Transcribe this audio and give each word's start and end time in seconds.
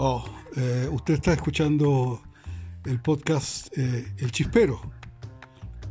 Oh, 0.00 0.24
eh, 0.54 0.88
usted 0.92 1.14
está 1.14 1.32
escuchando 1.32 2.22
el 2.84 3.00
podcast 3.00 3.76
eh, 3.76 4.14
El 4.18 4.30
Chispero. 4.30 4.80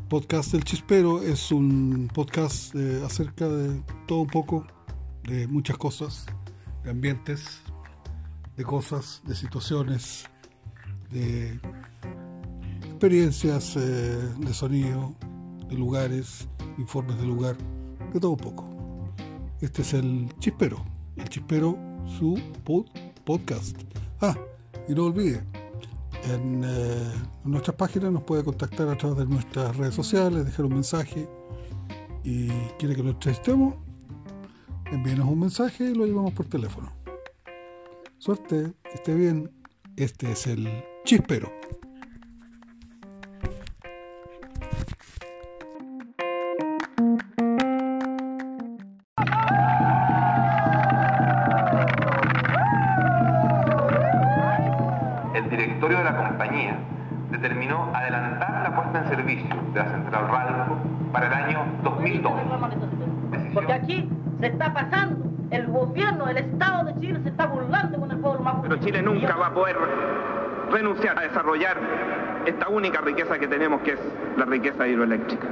Podcast 0.07 0.53
El 0.53 0.63
Chispero 0.63 1.21
es 1.21 1.51
un 1.51 2.09
podcast 2.13 2.73
eh, 2.73 3.01
acerca 3.05 3.49
de 3.49 3.83
todo 4.07 4.19
un 4.19 4.27
poco, 4.27 4.65
de 5.23 5.45
muchas 5.47 5.75
cosas, 5.77 6.25
de 6.85 6.91
ambientes, 6.91 7.59
de 8.55 8.63
cosas, 8.63 9.21
de 9.25 9.35
situaciones, 9.35 10.23
de 11.11 11.59
experiencias 12.85 13.75
de 13.75 14.53
sonido, 14.53 15.13
de 15.67 15.75
lugares, 15.75 16.47
informes 16.77 17.17
de 17.17 17.25
lugar, 17.25 17.57
de 18.13 18.21
todo 18.21 18.31
un 18.31 18.37
poco. 18.37 19.13
Este 19.59 19.81
es 19.81 19.93
el 19.93 20.33
Chispero. 20.39 20.81
El 21.17 21.27
Chispero, 21.27 21.77
su 22.17 22.39
podcast. 23.25 23.96
Ah, 24.21 24.35
y 24.87 24.93
no 24.93 25.05
olvide, 25.05 25.43
en, 26.23 26.63
eh, 26.63 27.11
en, 27.45 27.51
nuestras 27.51 27.75
páginas 27.75 28.11
nos 28.11 28.23
puede 28.23 28.43
contactar 28.43 28.89
a 28.89 28.97
través 28.97 29.17
de 29.19 29.25
nuestras 29.25 29.75
redes 29.75 29.93
sociales, 29.93 30.45
dejar 30.45 30.65
un 30.65 30.73
mensaje 30.73 31.27
y 32.23 32.47
quiere 32.79 32.95
que 32.95 33.03
lo 33.03 33.11
entrevistemos, 33.11 33.75
envíenos 34.91 35.27
un 35.27 35.39
mensaje 35.39 35.91
y 35.91 35.93
lo 35.93 36.05
llevamos 36.05 36.33
por 36.33 36.45
teléfono. 36.47 36.91
Suerte, 38.17 38.73
esté 38.93 39.13
bien. 39.13 39.51
Este 39.95 40.31
es 40.31 40.47
el 40.47 40.67
Chispero. 41.05 41.51
Se 64.39 64.47
está 64.47 64.73
pasando, 64.73 65.25
el 65.51 65.67
gobierno, 65.67 66.27
el 66.27 66.37
Estado 66.37 66.85
de 66.85 66.99
Chile 66.99 67.19
se 67.23 67.29
está 67.29 67.47
burlando 67.47 67.97
de 67.97 68.03
una 68.03 68.17
forma... 68.17 68.61
Pero 68.61 68.77
Chile 68.77 69.01
nunca 69.01 69.35
va 69.35 69.47
a 69.47 69.53
poder 69.53 69.75
renunciar 70.71 71.17
a 71.17 71.21
desarrollar 71.21 71.77
esta 72.45 72.69
única 72.69 73.01
riqueza 73.01 73.39
que 73.39 73.47
tenemos, 73.47 73.81
que 73.81 73.91
es 73.91 73.99
la 74.37 74.45
riqueza 74.45 74.87
hidroeléctrica. 74.87 75.47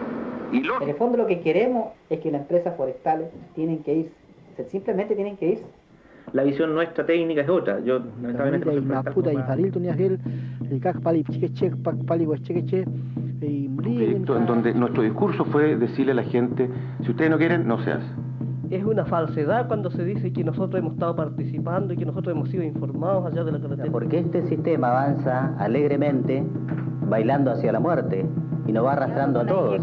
Y 0.52 0.59
En 0.59 0.89
el 0.89 0.95
fondo 0.95 1.17
lo 1.17 1.28
que 1.28 1.41
queremos 1.41 1.94
es 2.09 2.19
que 2.19 2.31
las 2.31 2.41
empresas 2.41 2.75
forestales 2.78 3.28
tienen 3.56 3.83
que 3.83 3.94
irse, 3.94 4.69
simplemente 4.69 5.16
tienen 5.16 5.38
que 5.38 5.45
irse 5.47 5.66
la 6.33 6.44
visión 6.44 6.73
nuestra 6.73 7.06
técnica 7.06 7.41
es 7.41 7.50
otra. 7.50 7.80
Yo 7.80 8.00
lamentablemente 8.22 8.69
un 13.67 13.78
proyecto 13.78 14.38
en 14.38 14.45
donde 14.45 14.73
nuestro 14.73 15.03
discurso 15.03 15.45
fue 15.45 15.75
decirle 15.75 16.13
a 16.13 16.16
la 16.16 16.23
gente, 16.23 16.69
si 17.03 17.11
ustedes 17.11 17.30
no 17.30 17.38
quieren, 17.38 17.67
no 17.67 17.81
se 17.83 17.91
hace. 17.91 18.08
Es 18.76 18.84
una 18.84 19.06
falsedad 19.06 19.70
cuando 19.70 19.90
se 19.90 20.04
dice 20.04 20.34
que 20.34 20.44
nosotros 20.44 20.78
hemos 20.78 20.95
estado 20.95 21.16
participando 21.16 21.94
y 21.94 21.98
que 21.98 22.06
nosotros 22.06 22.36
hemos 22.36 22.50
sido 22.50 22.62
informados 22.62 23.26
allá 23.26 23.45
de 23.45 23.54
la 23.54 23.62
carretera. 23.62 23.90
Porque 23.90 24.20
este 24.20 24.45
sistema 24.48 24.90
avanza 24.90 25.56
alegremente, 25.58 26.45
bailando 27.08 27.52
hacia 27.52 27.72
la 27.72 27.80
muerte, 27.80 28.26
y 28.68 28.73
nos 28.73 28.84
va 28.84 28.92
arrastrando 28.92 29.40
a 29.40 29.46
todos. 29.46 29.81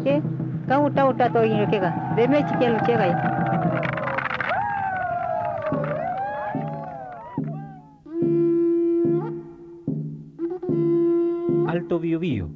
Alto 11.67 11.99
Biobío, 11.99 12.51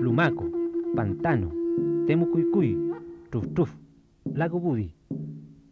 Lumaco, 0.00 0.50
Pantano, 0.96 1.52
Temucuicuy, 2.08 2.76
Truf 3.30 3.72
Lago 4.34 4.58
Budi. 4.58 4.95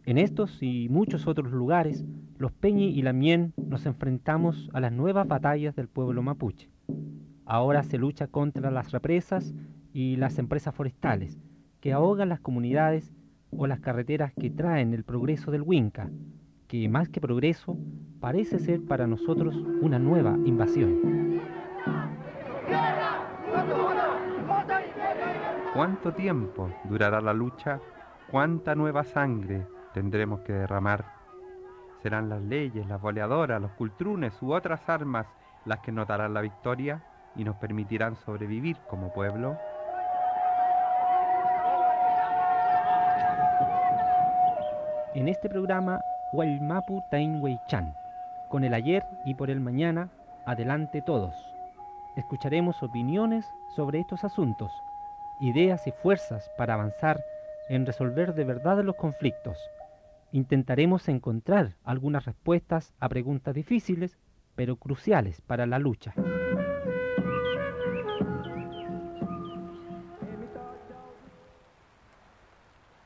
En 0.05 0.19
estos 0.19 0.61
y 0.61 0.87
muchos 0.87 1.25
otros 1.25 1.51
lugares, 1.51 2.05
los 2.37 2.51
Peñi 2.51 2.89
y 2.89 3.01
la 3.01 3.11
Mien 3.11 3.53
nos 3.57 3.87
enfrentamos 3.87 4.69
a 4.71 4.79
las 4.79 4.91
nuevas 4.91 5.27
batallas 5.27 5.75
del 5.75 5.87
pueblo 5.87 6.21
mapuche. 6.21 6.69
Ahora 7.43 7.81
se 7.81 7.97
lucha 7.97 8.27
contra 8.27 8.69
las 8.69 8.91
represas 8.91 9.55
y 9.93 10.17
las 10.17 10.37
empresas 10.37 10.75
forestales 10.75 11.39
que 11.79 11.91
ahogan 11.91 12.29
las 12.29 12.39
comunidades 12.39 13.15
o 13.49 13.65
las 13.65 13.79
carreteras 13.79 14.31
que 14.39 14.51
traen 14.51 14.93
el 14.93 15.03
progreso 15.03 15.49
del 15.49 15.63
Huinca, 15.63 16.11
que 16.67 16.87
más 16.87 17.09
que 17.09 17.19
progreso 17.19 17.75
parece 18.19 18.59
ser 18.59 18.85
para 18.85 19.07
nosotros 19.07 19.55
una 19.81 19.97
nueva 19.97 20.37
invasión. 20.45 21.41
¿Cuánto 25.73 26.13
tiempo 26.13 26.69
durará 26.87 27.21
la 27.21 27.33
lucha? 27.33 27.79
¿Cuánta 28.29 28.75
nueva 28.75 29.03
sangre 29.03 29.65
tendremos 29.95 30.41
que 30.41 30.51
derramar? 30.51 31.05
¿Serán 32.03 32.27
las 32.27 32.41
leyes, 32.41 32.85
las 32.85 32.99
boleadoras, 33.01 33.61
los 33.61 33.71
cultrunes 33.71 34.33
u 34.41 34.53
otras 34.53 34.89
armas 34.89 35.25
las 35.63 35.79
que 35.79 35.93
notarán 35.93 36.33
la 36.33 36.41
victoria 36.41 37.01
y 37.33 37.45
nos 37.45 37.55
permitirán 37.55 38.17
sobrevivir 38.17 38.75
como 38.89 39.13
pueblo? 39.13 39.57
En 45.13 45.29
este 45.29 45.47
programa, 45.47 46.01
Huaymapu 46.33 47.01
Chan, 47.67 47.95
con 48.49 48.65
el 48.65 48.73
ayer 48.73 49.05
y 49.23 49.33
por 49.33 49.49
el 49.49 49.61
mañana, 49.61 50.09
adelante 50.45 51.01
todos. 51.01 51.33
Escucharemos 52.17 52.83
opiniones 52.83 53.49
sobre 53.77 54.01
estos 54.01 54.25
asuntos 54.25 54.73
ideas 55.39 55.85
y 55.87 55.91
fuerzas 55.91 56.49
para 56.57 56.75
avanzar 56.75 57.23
en 57.69 57.85
resolver 57.85 58.33
de 58.33 58.43
verdad 58.43 58.81
los 58.83 58.95
conflictos. 58.95 59.57
Intentaremos 60.35 61.07
encontrar 61.07 61.77
algunas 61.85 62.25
respuestas 62.25 62.93
a 62.99 63.07
preguntas 63.07 63.55
difíciles, 63.55 64.17
pero 64.57 64.75
cruciales 64.75 65.39
para 65.39 65.65
la 65.65 65.79
lucha. 65.79 66.13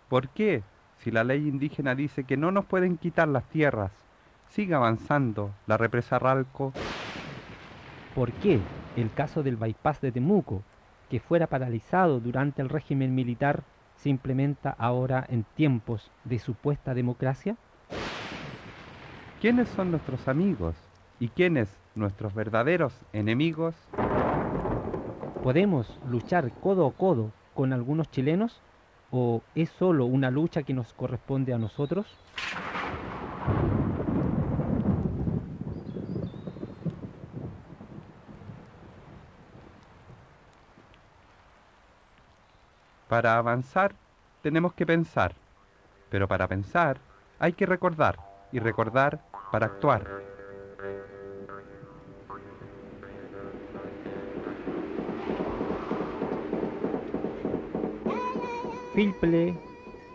¿Por 0.10 0.30
qué? 0.30 0.64
Si 0.98 1.12
la 1.12 1.24
ley 1.24 1.48
indígena 1.48 1.94
dice 1.94 2.24
que 2.24 2.36
no 2.36 2.50
nos 2.52 2.66
pueden 2.66 2.98
quitar 2.98 3.28
las 3.28 3.48
tierras, 3.50 3.92
sigue 4.48 4.74
avanzando 4.74 5.52
la 5.68 5.78
represa 5.78 6.18
Ralco. 6.18 6.74
¿Por 8.16 8.32
qué 8.32 8.60
el 8.98 9.14
caso 9.14 9.44
del 9.44 9.56
bypass 9.56 10.02
de 10.02 10.12
Temuco 10.12 10.64
que 11.12 11.20
fuera 11.20 11.46
paralizado 11.46 12.20
durante 12.20 12.64
el 12.64 12.70
régimen 12.70 13.14
militar 13.14 13.62
se 14.00 14.10
implementa 14.10 14.70
ahora 14.70 15.26
en 15.28 15.44
tiempos 15.44 16.10
de 16.24 16.40
supuesta 16.40 16.94
democracia? 16.94 17.58
¿Quiénes 19.42 19.68
son 19.70 19.92
nuestros 19.92 20.28
amigos 20.30 20.76
y 21.20 21.28
quiénes 21.30 21.70
nuestros 21.96 22.34
verdaderos 22.34 22.94
enemigos? 23.12 23.76
¿Podemos 25.44 26.00
luchar 26.06 26.50
codo 26.62 26.88
a 26.88 26.94
codo 26.94 27.32
con 27.54 27.74
algunos 27.74 28.10
chilenos 28.10 28.62
o 29.12 29.44
es 29.54 29.70
solo 29.70 30.06
una 30.06 30.32
lucha 30.32 30.64
que 30.64 30.74
nos 30.74 30.94
corresponde 30.94 31.54
a 31.54 31.58
nosotros? 31.58 32.08
Para 43.10 43.40
avanzar 43.40 43.96
tenemos 44.44 44.74
que 44.74 44.86
pensar, 44.86 45.34
pero 46.12 46.28
para 46.28 46.48
pensar 46.48 47.00
hay 47.40 47.54
que 47.54 47.66
recordar 47.66 48.20
y 48.52 48.60
recordar 48.60 49.20
para 49.52 49.66
actuar. 49.66 50.06
Filple 58.94 59.58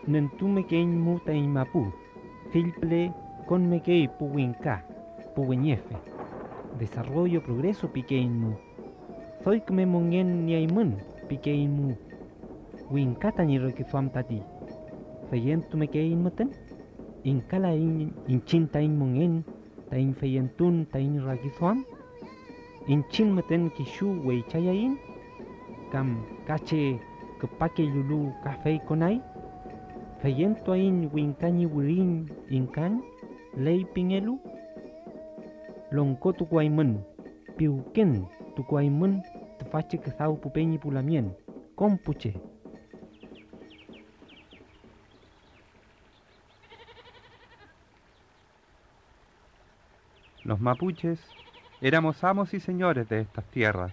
nentume 0.07 0.65
kein 0.65 1.01
muta 1.01 1.33
mapu, 1.33 1.93
filple 2.53 3.11
con 3.45 3.67
mekei 3.67 4.07
puwinka, 4.07 4.85
puweñefe. 5.35 5.97
Desarrollo 6.79 7.43
progreso 7.43 7.91
mu. 8.29 8.55
Soy 9.43 9.61
me 9.69 9.85
mongen 9.85 10.45
ni 10.45 10.55
aimun 10.55 10.95
mu 11.75 12.04
win 12.91 13.15
katani 13.15 13.59
roki 13.59 13.83
fam 13.83 14.09
tati. 14.09 14.41
Fayentu 15.29 15.77
me 15.77 15.87
kei 15.87 16.15
moten. 16.15 16.49
In 17.23 17.41
kala 17.49 17.69
in 17.73 18.13
in 18.27 18.67
tain 18.69 18.97
mongen, 18.99 19.43
tain 19.89 20.13
fayentun 20.13 20.85
tain 20.91 21.19
raki 21.25 21.49
fam. 21.59 21.85
In 22.87 23.03
chin 23.09 23.33
moten 23.35 23.69
kishu 23.71 24.21
wei 24.25 24.43
in. 24.53 24.97
Kam 25.91 26.23
kache 26.47 26.99
kupake 27.41 27.83
lulu 27.83 28.31
kafe 28.43 28.79
konai. 28.87 29.21
Fayentu 30.21 30.71
ain 30.73 31.09
win 31.13 31.33
kani 31.33 31.65
wurin 31.65 32.29
in. 32.49 32.67
Lei 33.57 33.85
pingelu. 33.93 34.39
Longkotu 35.91 36.45
kuaimun. 36.45 36.99
Piuken 37.57 38.25
tu 38.55 38.63
kuaimun. 38.63 39.21
Tepache 39.59 39.97
kesau 39.97 40.35
pupeni 40.37 40.77
pulamien. 40.77 41.31
Kompuche. 41.75 42.33
Los 50.45 50.61
mapuches 50.61 51.19
éramos 51.81 52.23
amos 52.23 52.53
y 52.53 52.59
señores 52.59 53.09
de 53.09 53.19
estas 53.21 53.45
tierras. 53.45 53.91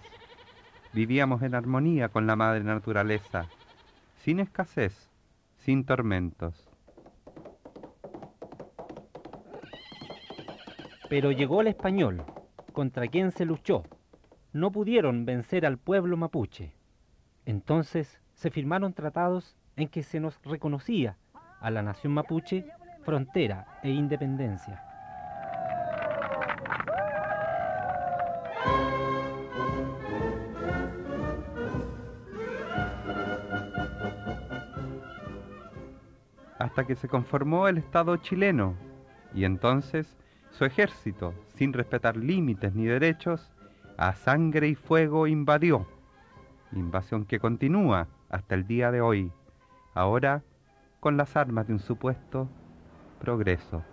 Vivíamos 0.93 1.41
en 1.41 1.55
armonía 1.55 2.09
con 2.09 2.27
la 2.27 2.35
madre 2.35 2.63
naturaleza, 2.63 3.47
sin 4.17 4.39
escasez, 4.39 5.09
sin 5.57 5.83
tormentos. 5.83 6.69
Pero 11.09 11.31
llegó 11.31 11.61
el 11.61 11.67
español, 11.67 12.23
contra 12.71 13.07
quien 13.07 13.31
se 13.31 13.45
luchó. 13.45 13.81
No 14.51 14.71
pudieron 14.71 15.25
vencer 15.25 15.65
al 15.65 15.79
pueblo 15.79 16.17
mapuche. 16.17 16.75
Entonces 17.47 18.21
se 18.35 18.51
firmaron 18.51 18.93
tratados 18.93 19.57
en 19.75 19.87
que 19.87 20.03
se 20.03 20.19
nos 20.19 20.39
reconocía 20.43 21.17
a 21.59 21.71
la 21.71 21.81
nación 21.81 22.13
mapuche 22.13 22.63
frontera 23.01 23.79
e 23.81 23.89
independencia. 23.89 24.92
Hasta 36.73 36.87
que 36.87 36.95
se 36.95 37.07
conformó 37.07 37.67
el 37.67 37.77
Estado 37.77 38.17
chileno, 38.17 38.73
y 39.35 39.43
entonces 39.43 40.17
su 40.49 40.65
ejército, 40.65 41.35
sin 41.53 41.71
respetar 41.71 42.17
límites 42.17 42.73
ni 42.73 42.85
derechos, 42.85 43.51
a 43.95 44.15
sangre 44.15 44.69
y 44.69 44.73
fuego 44.73 45.27
invadió, 45.27 45.85
invasión 46.71 47.25
que 47.25 47.37
continúa 47.37 48.07
hasta 48.27 48.55
el 48.55 48.65
día 48.65 48.89
de 48.89 49.01
hoy, 49.01 49.31
ahora 49.93 50.41
con 50.99 51.15
las 51.15 51.37
armas 51.37 51.67
de 51.67 51.73
un 51.73 51.79
supuesto 51.79 52.49
progreso. 53.19 53.83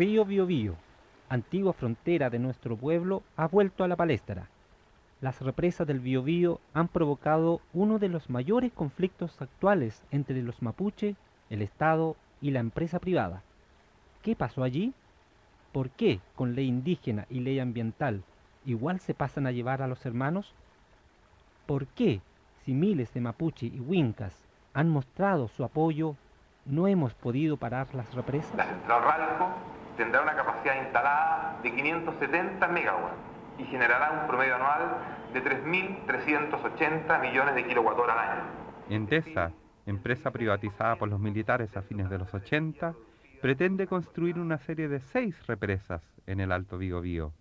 Río 0.00 0.24
Biobío, 0.24 0.76
antigua 1.28 1.74
frontera 1.74 2.30
de 2.30 2.38
nuestro 2.38 2.74
pueblo, 2.74 3.22
ha 3.36 3.46
vuelto 3.46 3.84
a 3.84 3.88
la 3.88 3.96
palestra. 3.96 4.48
Las 5.20 5.42
represas 5.42 5.86
del 5.86 6.00
Biobío 6.00 6.58
han 6.72 6.88
provocado 6.88 7.60
uno 7.74 7.98
de 7.98 8.08
los 8.08 8.30
mayores 8.30 8.72
conflictos 8.72 9.42
actuales 9.42 10.02
entre 10.10 10.40
los 10.40 10.62
mapuche, 10.62 11.16
el 11.50 11.60
Estado 11.60 12.16
y 12.40 12.50
la 12.50 12.60
empresa 12.60 12.98
privada. 12.98 13.42
¿Qué 14.22 14.34
pasó 14.34 14.62
allí? 14.62 14.94
¿Por 15.70 15.90
qué 15.90 16.20
con 16.34 16.54
ley 16.54 16.66
indígena 16.66 17.26
y 17.28 17.40
ley 17.40 17.58
ambiental 17.58 18.22
igual 18.64 19.00
se 19.00 19.12
pasan 19.12 19.46
a 19.46 19.52
llevar 19.52 19.82
a 19.82 19.86
los 19.86 20.06
hermanos? 20.06 20.54
¿Por 21.66 21.86
qué, 21.88 22.22
si 22.64 22.72
miles 22.72 23.12
de 23.12 23.20
mapuche 23.20 23.66
y 23.66 23.80
huincas 23.80 24.34
han 24.72 24.88
mostrado 24.88 25.48
su 25.48 25.62
apoyo 25.62 26.16
no 26.64 26.88
hemos 26.88 27.12
podido 27.12 27.58
parar 27.58 27.94
las 27.94 28.14
represas? 28.14 28.54
Tendrá 29.96 30.22
una 30.22 30.34
capacidad 30.34 30.82
instalada 30.82 31.58
de 31.62 31.74
570 31.74 32.68
megawatts 32.68 33.16
y 33.58 33.64
generará 33.64 34.20
un 34.22 34.26
promedio 34.26 34.56
anual 34.56 34.96
de 35.32 35.42
3.380 35.44 37.20
millones 37.20 37.54
de 37.54 37.66
kilowatt-hora 37.66 38.12
al 38.12 38.18
año. 38.18 38.42
Endesa, 38.88 39.52
empresa 39.86 40.30
privatizada 40.30 40.96
por 40.96 41.08
los 41.08 41.20
militares 41.20 41.76
a 41.76 41.82
fines 41.82 42.08
de 42.10 42.18
los 42.18 42.32
80, 42.32 42.94
pretende 43.40 43.86
construir 43.86 44.38
una 44.38 44.58
serie 44.58 44.88
de 44.88 45.00
seis 45.00 45.46
represas 45.46 46.02
en 46.26 46.40
el 46.40 46.52
Alto 46.52 46.78
Biobío. 46.78 47.32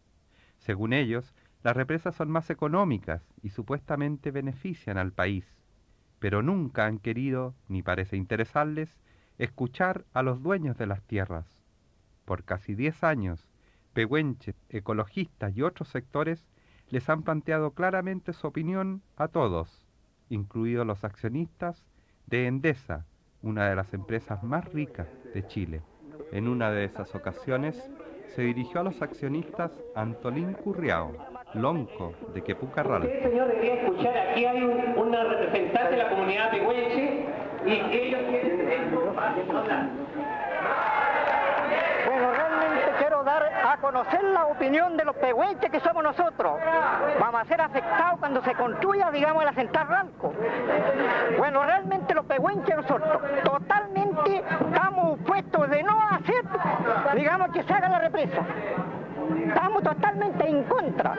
Según 0.58 0.94
ellos, 0.94 1.34
las 1.64 1.76
represas 1.76 2.16
son 2.16 2.30
más 2.30 2.50
económicas 2.50 3.22
y 3.42 3.50
supuestamente 3.50 4.32
benefician 4.32 4.98
al 4.98 5.12
país, 5.12 5.46
pero 6.20 6.42
nunca 6.42 6.86
han 6.86 7.00
querido, 7.00 7.54
ni 7.68 7.82
parece 7.82 8.16
interesarles, 8.16 8.98
escuchar 9.38 10.06
a 10.14 10.22
los 10.22 10.42
dueños 10.42 10.78
de 10.78 10.86
las 10.86 11.02
tierras. 11.04 11.59
Por 12.30 12.44
casi 12.44 12.76
10 12.76 13.04
años, 13.04 13.48
pehuenches, 13.94 14.54
ecologistas 14.70 15.58
y 15.58 15.64
otros 15.64 15.88
sectores 15.88 16.46
les 16.92 17.10
han 17.10 17.24
planteado 17.24 17.72
claramente 17.72 18.34
su 18.34 18.46
opinión 18.46 19.02
a 19.18 19.30
todos, 19.30 19.88
incluidos 20.30 20.86
los 20.86 21.04
accionistas 21.04 21.84
de 22.28 22.46
Endesa, 22.46 23.08
una 23.42 23.68
de 23.68 23.76
las 23.76 23.96
empresas 23.96 24.44
más 24.44 24.72
ricas 24.72 25.08
de 25.34 25.48
Chile. 25.48 25.82
En 26.32 26.48
una 26.48 26.70
de 26.70 26.84
esas 26.86 27.16
ocasiones 27.16 27.90
se 28.36 28.44
dirigió 28.44 28.82
a 28.82 28.84
los 28.84 29.02
accionistas 29.02 29.72
Antolín 29.96 30.54
Curriao, 30.54 31.12
lonco 31.56 32.14
de 32.36 32.44
Quepucarral. 32.44 33.06
Usted, 33.06 33.24
señor, 33.24 33.50
escuchar, 33.50 34.16
aquí 34.16 34.46
hay 34.46 34.62
un- 34.62 35.12
representante 35.12 35.96
de 35.96 35.98
la 35.98 36.10
comunidad 36.12 36.52
y 36.54 37.72
ellos 37.72 38.22
quieren 38.30 38.86
hablar. 39.50 39.90
A 43.30 43.78
conocer 43.78 44.24
la 44.24 44.46
opinión 44.46 44.98
de 44.98 45.06
los 45.06 45.16
pehuenches 45.18 45.70
que 45.70 45.80
somos 45.82 46.04
nosotros. 46.04 46.60
Vamos 47.20 47.42
a 47.42 47.46
ser 47.46 47.62
afectados 47.62 48.20
cuando 48.20 48.42
se 48.44 48.56
construya, 48.56 49.12
digamos, 49.12 49.44
la 49.44 49.54
central 49.54 49.88
Ranco. 49.88 50.34
Bueno, 51.38 51.64
realmente 51.64 52.16
los 52.16 52.26
pehuenches 52.26 52.76
nosotros 52.76 53.22
totalmente 53.44 54.38
estamos 54.38 55.20
puestos 55.28 55.70
de 55.70 55.84
no 55.84 56.00
hacer, 56.10 56.44
digamos, 57.16 57.50
que 57.52 57.62
se 57.62 57.72
haga 57.72 57.90
la 57.90 58.00
represa. 58.00 58.42
Estamos 59.48 59.84
totalmente 59.84 60.48
en 60.48 60.64
contra. 60.64 61.16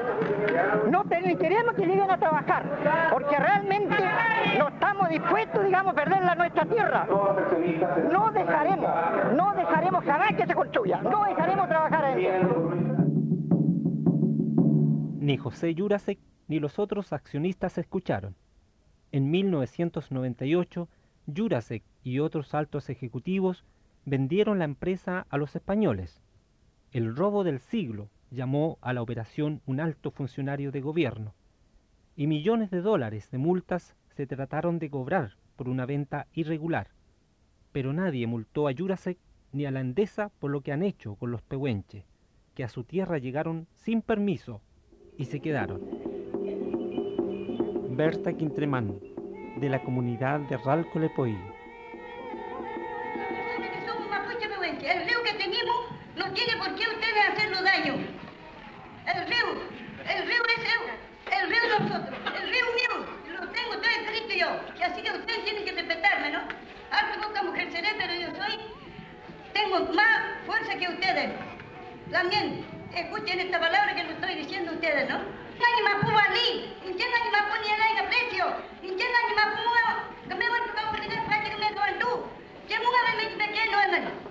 No 0.90 1.04
permitiremos 1.04 1.74
que 1.74 1.86
lleguen 1.86 2.10
a 2.10 2.18
trabajar, 2.18 2.64
porque 3.10 3.36
realmente 3.36 3.96
no 4.58 4.68
estamos 4.68 5.08
dispuestos, 5.08 5.64
digamos, 5.64 5.92
a 5.92 5.94
perder 5.94 6.24
la 6.24 6.34
nuestra 6.34 6.64
tierra. 6.66 7.06
No 8.10 8.30
dejaremos, 8.32 8.90
no 9.34 9.54
dejaremos 9.54 10.04
jamás 10.04 10.34
que 10.34 10.46
se 10.46 10.54
construya, 10.54 11.00
no 11.02 11.24
dejaremos 11.24 11.68
trabajar 11.68 12.18
eso. 12.18 12.70
Ni 15.18 15.36
José 15.36 15.74
Jurasek 15.76 16.18
ni 16.48 16.58
los 16.58 16.78
otros 16.78 17.12
accionistas 17.12 17.78
escucharon. 17.78 18.34
En 19.12 19.30
1998, 19.30 20.88
Jurasek 21.32 21.84
y 22.02 22.18
otros 22.18 22.54
altos 22.54 22.90
ejecutivos 22.90 23.64
vendieron 24.04 24.58
la 24.58 24.64
empresa 24.64 25.26
a 25.30 25.36
los 25.36 25.54
españoles. 25.54 26.20
El 26.92 27.14
robo 27.14 27.44
del 27.44 27.60
siglo 27.60 28.08
llamó 28.32 28.78
a 28.80 28.92
la 28.92 29.02
operación 29.02 29.62
un 29.64 29.78
alto 29.78 30.10
funcionario 30.10 30.72
de 30.72 30.80
gobierno. 30.80 31.34
Y 32.16 32.26
millones 32.26 32.70
de 32.72 32.80
dólares 32.80 33.30
de 33.30 33.38
multas 33.38 33.94
se 34.16 34.26
trataron 34.26 34.80
de 34.80 34.90
cobrar 34.90 35.36
por 35.54 35.68
una 35.68 35.86
venta 35.86 36.26
irregular. 36.34 36.88
Pero 37.70 37.92
nadie 37.92 38.26
multó 38.26 38.66
a 38.66 38.74
Jurasek 38.76 39.18
ni 39.52 39.66
a 39.66 39.70
la 39.70 39.80
Endesa 39.80 40.30
por 40.40 40.50
lo 40.50 40.62
que 40.62 40.72
han 40.72 40.82
hecho 40.82 41.14
con 41.14 41.30
los 41.30 41.42
pehuenches, 41.42 42.04
que 42.54 42.64
a 42.64 42.68
su 42.68 42.82
tierra 42.82 43.18
llegaron 43.18 43.68
sin 43.76 44.02
permiso 44.02 44.60
y 45.16 45.26
se 45.26 45.38
quedaron. 45.38 45.80
Berta 47.90 48.32
Quintremán, 48.32 48.98
de 49.60 49.68
la 49.68 49.82
comunidad 49.84 50.40
de 50.40 50.56
Ralco 50.56 50.98
tiene 56.34 56.56
por 56.56 56.74
qué 56.74 56.88
ustedes 56.88 57.28
hacernos 57.28 57.62
daño. 57.62 57.94
El 59.06 59.26
río, 59.26 59.46
el 60.08 60.26
río 60.26 60.42
es 60.56 60.64
el, 60.64 61.38
el 61.38 61.50
río 61.50 61.62
de 61.62 61.68
nosotros, 61.68 62.18
el 62.40 62.50
río 62.50 62.64
mío, 62.74 63.06
lo 63.38 63.48
tengo 63.48 63.76
todo 63.76 63.90
escrito 63.90 64.34
yo. 64.34 64.60
Y 64.78 64.82
así 64.82 65.02
que 65.02 65.10
ustedes 65.10 65.44
tienen 65.44 65.64
que 65.64 65.72
respetarme, 65.72 66.30
¿no? 66.30 66.40
Hace 66.90 67.18
poca 67.18 67.42
mujer 67.42 67.70
seré, 67.72 67.94
pero 67.98 68.12
yo 68.14 68.28
soy, 68.36 68.58
tengo 69.52 69.92
más 69.92 70.20
fuerza 70.46 70.74
que 70.76 70.88
ustedes. 70.88 71.30
También, 72.10 72.64
escuchen 72.94 73.40
esta 73.40 73.60
palabra 73.60 73.94
que 73.94 74.04
lo 74.04 74.10
estoy 74.10 74.34
diciendo 74.36 74.72
a 74.72 74.74
ustedes, 74.74 75.08
¿no? 75.08 75.18
Nani 75.18 75.82
mapu 75.84 76.08
ali, 76.08 76.74
inchen 76.86 77.10
nani 77.10 77.30
mapu 77.30 77.54
ni 77.62 77.70
ala 77.70 78.08
precio, 78.08 78.46
inchen 78.82 79.12
nani 79.12 79.34
mapu 79.36 79.70
kami 80.30 80.46
wan 80.46 80.62
kau 80.78 80.94
dengan 80.94 81.26
pagi 81.26 81.50
kami 81.50 81.74
kawan 81.74 81.94
tu. 81.98 82.12
Jangan 82.70 82.86
ada 83.02 83.12
meji 83.18 83.34
meji 83.34 83.62
no 83.66 83.78
aman. 83.82 84.29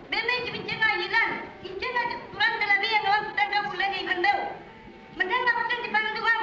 Mana 5.19 5.35
nak 5.35 5.51
pun 5.51 5.67
di 5.83 5.91
pandang 5.91 6.15
tuan, 6.15 6.39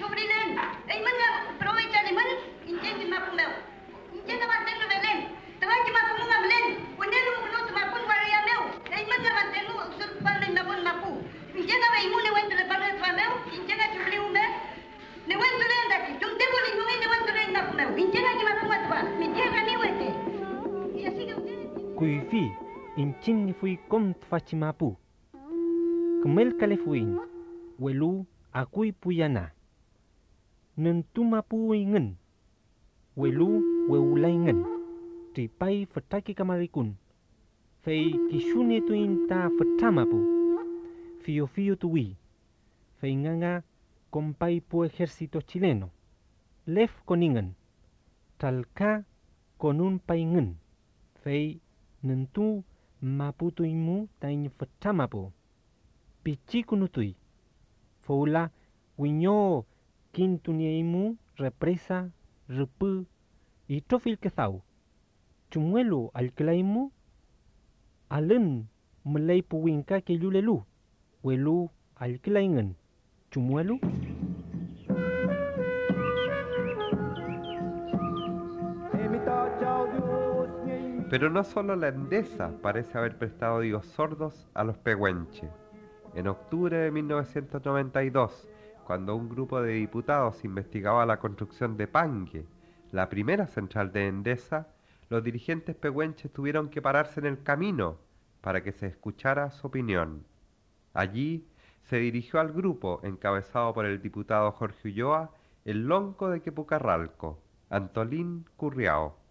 cuma 0.00 0.16
ini. 0.16 0.56
Eh 0.88 0.98
mana 1.04 1.52
perawat 1.60 1.84
jadi 1.84 2.16
mana 2.16 2.32
ini 2.64 2.80
di 2.80 3.04
mana 3.04 3.28
pun 3.28 3.36
mel. 3.36 3.52
Ini 4.16 4.32
nak 4.40 4.48
pandang 4.56 4.76
tu 4.80 4.86
melen. 4.88 5.18
Tuan 5.60 5.80
cuma 5.84 6.00
pun 6.00 6.16
mungkin 6.24 6.40
melen. 6.48 6.66
Kau 6.96 7.04
ni 7.04 7.18
pun 7.28 7.62
cuma 7.68 7.82
pun 7.92 8.02
baru 8.08 8.24
yang 8.24 8.44
mel. 8.48 8.62
Eh 8.88 9.04
mana 9.04 9.28
pandang 9.36 9.64
lah 9.68 9.84
tu 9.92 10.00
sur 10.00 10.08
pandang 10.24 10.56
nak 10.56 10.64
pun 10.64 10.80
mampu. 10.80 11.12
Ini 11.60 11.68
lah, 11.68 11.76
nak 11.76 11.90
bayi 11.92 12.06
mule 12.08 12.28
wen 12.32 12.44
tu 12.48 12.56
lepas 12.56 12.78
tuan 12.96 13.12
mel. 13.20 13.32
Ini. 13.52 13.68
Ne 15.28 15.34
wen 15.36 15.52
tu 15.60 15.64
lepas 15.68 16.00
tu. 16.00 16.10
Jom 16.16 16.32
tengok 16.40 16.56
kan, 16.56 16.64
ni 16.64 16.72
mule 16.72 16.94
ne 16.96 17.06
wen 17.12 17.20
tu 17.20 17.32
lepas 17.36 17.64
tu 17.68 17.72
mel. 17.76 17.88
Ini 18.00 18.16
nak 18.16 18.34
cuma 18.40 18.52
pun 18.64 18.80
tuan. 18.88 19.04
Mereka 19.20 19.44
kan 19.52 19.62
ni 19.68 19.74
wete. 19.76 20.08
Kuifi, 22.00 22.44
incin 22.96 23.44
ni 23.44 23.52
fui 23.52 23.76
kom 23.92 24.16
tu 24.16 24.24
faci 24.32 24.56
mampu. 24.56 24.96
Kemel 26.24 26.56
kalifuin. 26.56 27.12
Kemel 27.12 27.35
welu 27.78 28.26
akui 28.52 28.92
puyana. 28.92 29.50
Nentumapu 30.76 31.74
ingen. 31.74 32.16
Welu 33.16 33.62
weulaingen. 33.88 34.64
Tripai 35.34 35.86
fataki 35.86 36.34
kamarikun. 36.34 36.94
Fei 37.82 38.12
kishune 38.30 38.80
tuinta 38.80 39.50
fatamapu. 39.58 40.20
Fio 41.22 41.46
fio 41.46 41.76
tuwi. 41.76 42.16
Fei 43.00 43.16
nganga 43.16 43.62
compai 44.10 44.60
pu 44.60 44.84
ejército 44.84 45.40
chileno. 45.40 45.90
Lef 46.66 47.02
koningen. 47.04 47.54
Talka 48.38 49.04
con 49.58 49.80
un 49.80 49.98
paingen. 49.98 50.56
Fei 51.22 51.60
nentu 52.02 52.64
maputuimu 53.02 54.08
tain 54.20 54.50
fatamapu. 54.58 55.32
Pichikunutui. 56.22 57.16
Foula 58.06 58.52
wiño 58.96 59.66
quintunieimu 60.14 61.16
represa 61.36 62.08
rupu 62.48 63.04
y 63.66 63.80
trofil 63.80 64.16
kezau. 64.18 64.62
Chumuelo 65.50 66.12
alkelaimu 66.14 66.92
alun 68.08 68.68
mulai 69.04 69.42
puwinka 69.42 70.00
ke 70.06 70.14
yulelu. 70.14 70.62
Welu 71.24 71.68
alkelaingen. 71.96 72.76
Chumuelo 73.30 73.80
Pero 81.10 81.30
no 81.30 81.42
solo 81.42 81.74
la 81.76 81.88
Endesa 81.88 82.52
parece 82.62 82.98
haber 82.98 83.18
prestado 83.18 83.56
oídos 83.56 83.86
sordos 83.86 84.48
a 84.54 84.64
los 84.64 84.76
pehuenche. 84.78 85.48
En 86.16 86.28
octubre 86.28 86.74
de 86.74 86.90
1992, 86.90 88.48
cuando 88.86 89.14
un 89.14 89.28
grupo 89.28 89.60
de 89.60 89.74
diputados 89.74 90.46
investigaba 90.46 91.04
la 91.04 91.18
construcción 91.18 91.76
de 91.76 91.88
Pangue, 91.88 92.46
la 92.90 93.10
primera 93.10 93.46
central 93.46 93.92
de 93.92 94.08
Endesa, 94.08 94.68
los 95.10 95.22
dirigentes 95.22 95.76
pehuenches 95.76 96.32
tuvieron 96.32 96.70
que 96.70 96.80
pararse 96.80 97.20
en 97.20 97.26
el 97.26 97.42
camino 97.42 97.98
para 98.40 98.62
que 98.62 98.72
se 98.72 98.86
escuchara 98.86 99.50
su 99.50 99.66
opinión. 99.66 100.24
Allí 100.94 101.46
se 101.82 101.98
dirigió 101.98 102.40
al 102.40 102.50
grupo 102.50 103.00
encabezado 103.02 103.74
por 103.74 103.84
el 103.84 104.00
diputado 104.00 104.50
Jorge 104.52 104.88
Ulloa, 104.88 105.32
el 105.66 105.86
lonco 105.86 106.30
de 106.30 106.40
Quepucarralco, 106.40 107.42
Antolín 107.68 108.46
Curriao 108.56 109.26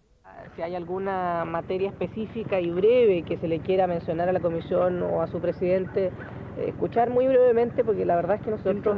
si 0.54 0.62
hay 0.62 0.74
alguna 0.74 1.44
materia 1.44 1.90
específica 1.90 2.60
y 2.60 2.70
breve 2.70 3.22
que 3.22 3.38
se 3.38 3.48
le 3.48 3.60
quiera 3.60 3.86
mencionar 3.86 4.28
a 4.28 4.32
la 4.32 4.40
comisión 4.40 5.02
o 5.02 5.22
a 5.22 5.26
su 5.26 5.40
presidente, 5.40 6.10
escuchar 6.58 7.10
muy 7.10 7.26
brevemente 7.26 7.84
porque 7.84 8.04
la 8.04 8.16
verdad 8.16 8.36
es 8.36 8.42
que 8.42 8.50
nosotros 8.50 8.96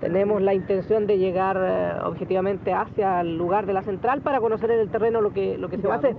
tenemos 0.00 0.40
la 0.40 0.54
intención 0.54 1.06
de 1.06 1.18
llegar 1.18 1.58
eh, 1.60 1.92
objetivamente 2.04 2.72
hacia 2.72 3.20
el 3.20 3.36
lugar 3.36 3.66
de 3.66 3.72
la 3.72 3.82
central 3.82 4.22
para 4.22 4.40
conocer 4.40 4.70
en 4.70 4.80
el 4.80 4.90
terreno 4.90 5.20
lo 5.20 5.32
que, 5.32 5.58
lo 5.58 5.68
que 5.68 5.78
se 5.78 5.86
va 5.86 5.94
a 5.94 5.98
hacer. 5.98 6.16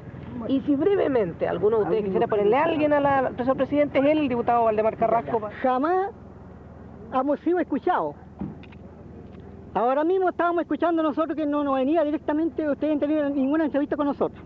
Y 0.47 0.61
si 0.61 0.75
brevemente 0.75 1.47
alguno 1.47 1.77
de 1.77 1.83
ustedes 1.83 2.03
quisiera 2.05 2.27
ponerle 2.27 2.57
a 2.57 2.63
alguien 2.63 2.93
a 2.93 2.99
la 2.99 3.17
al 3.19 3.55
presidente, 3.55 3.99
es 3.99 4.05
él, 4.05 4.19
el 4.19 4.29
diputado 4.29 4.63
Valdemar 4.65 4.97
Carrasco. 4.97 5.41
Jamás 5.61 6.11
hemos 7.13 7.39
sido 7.41 7.59
escuchados. 7.59 8.15
Ahora 9.73 10.03
mismo 10.03 10.29
estábamos 10.29 10.63
escuchando 10.63 11.01
nosotros 11.01 11.35
que 11.35 11.45
no 11.45 11.63
nos 11.63 11.75
venía 11.75 12.03
directamente 12.03 12.69
ustedes 12.69 12.99
tener 12.99 13.31
ninguna 13.31 13.65
entrevista 13.65 13.95
con 13.95 14.07
nosotros. 14.07 14.43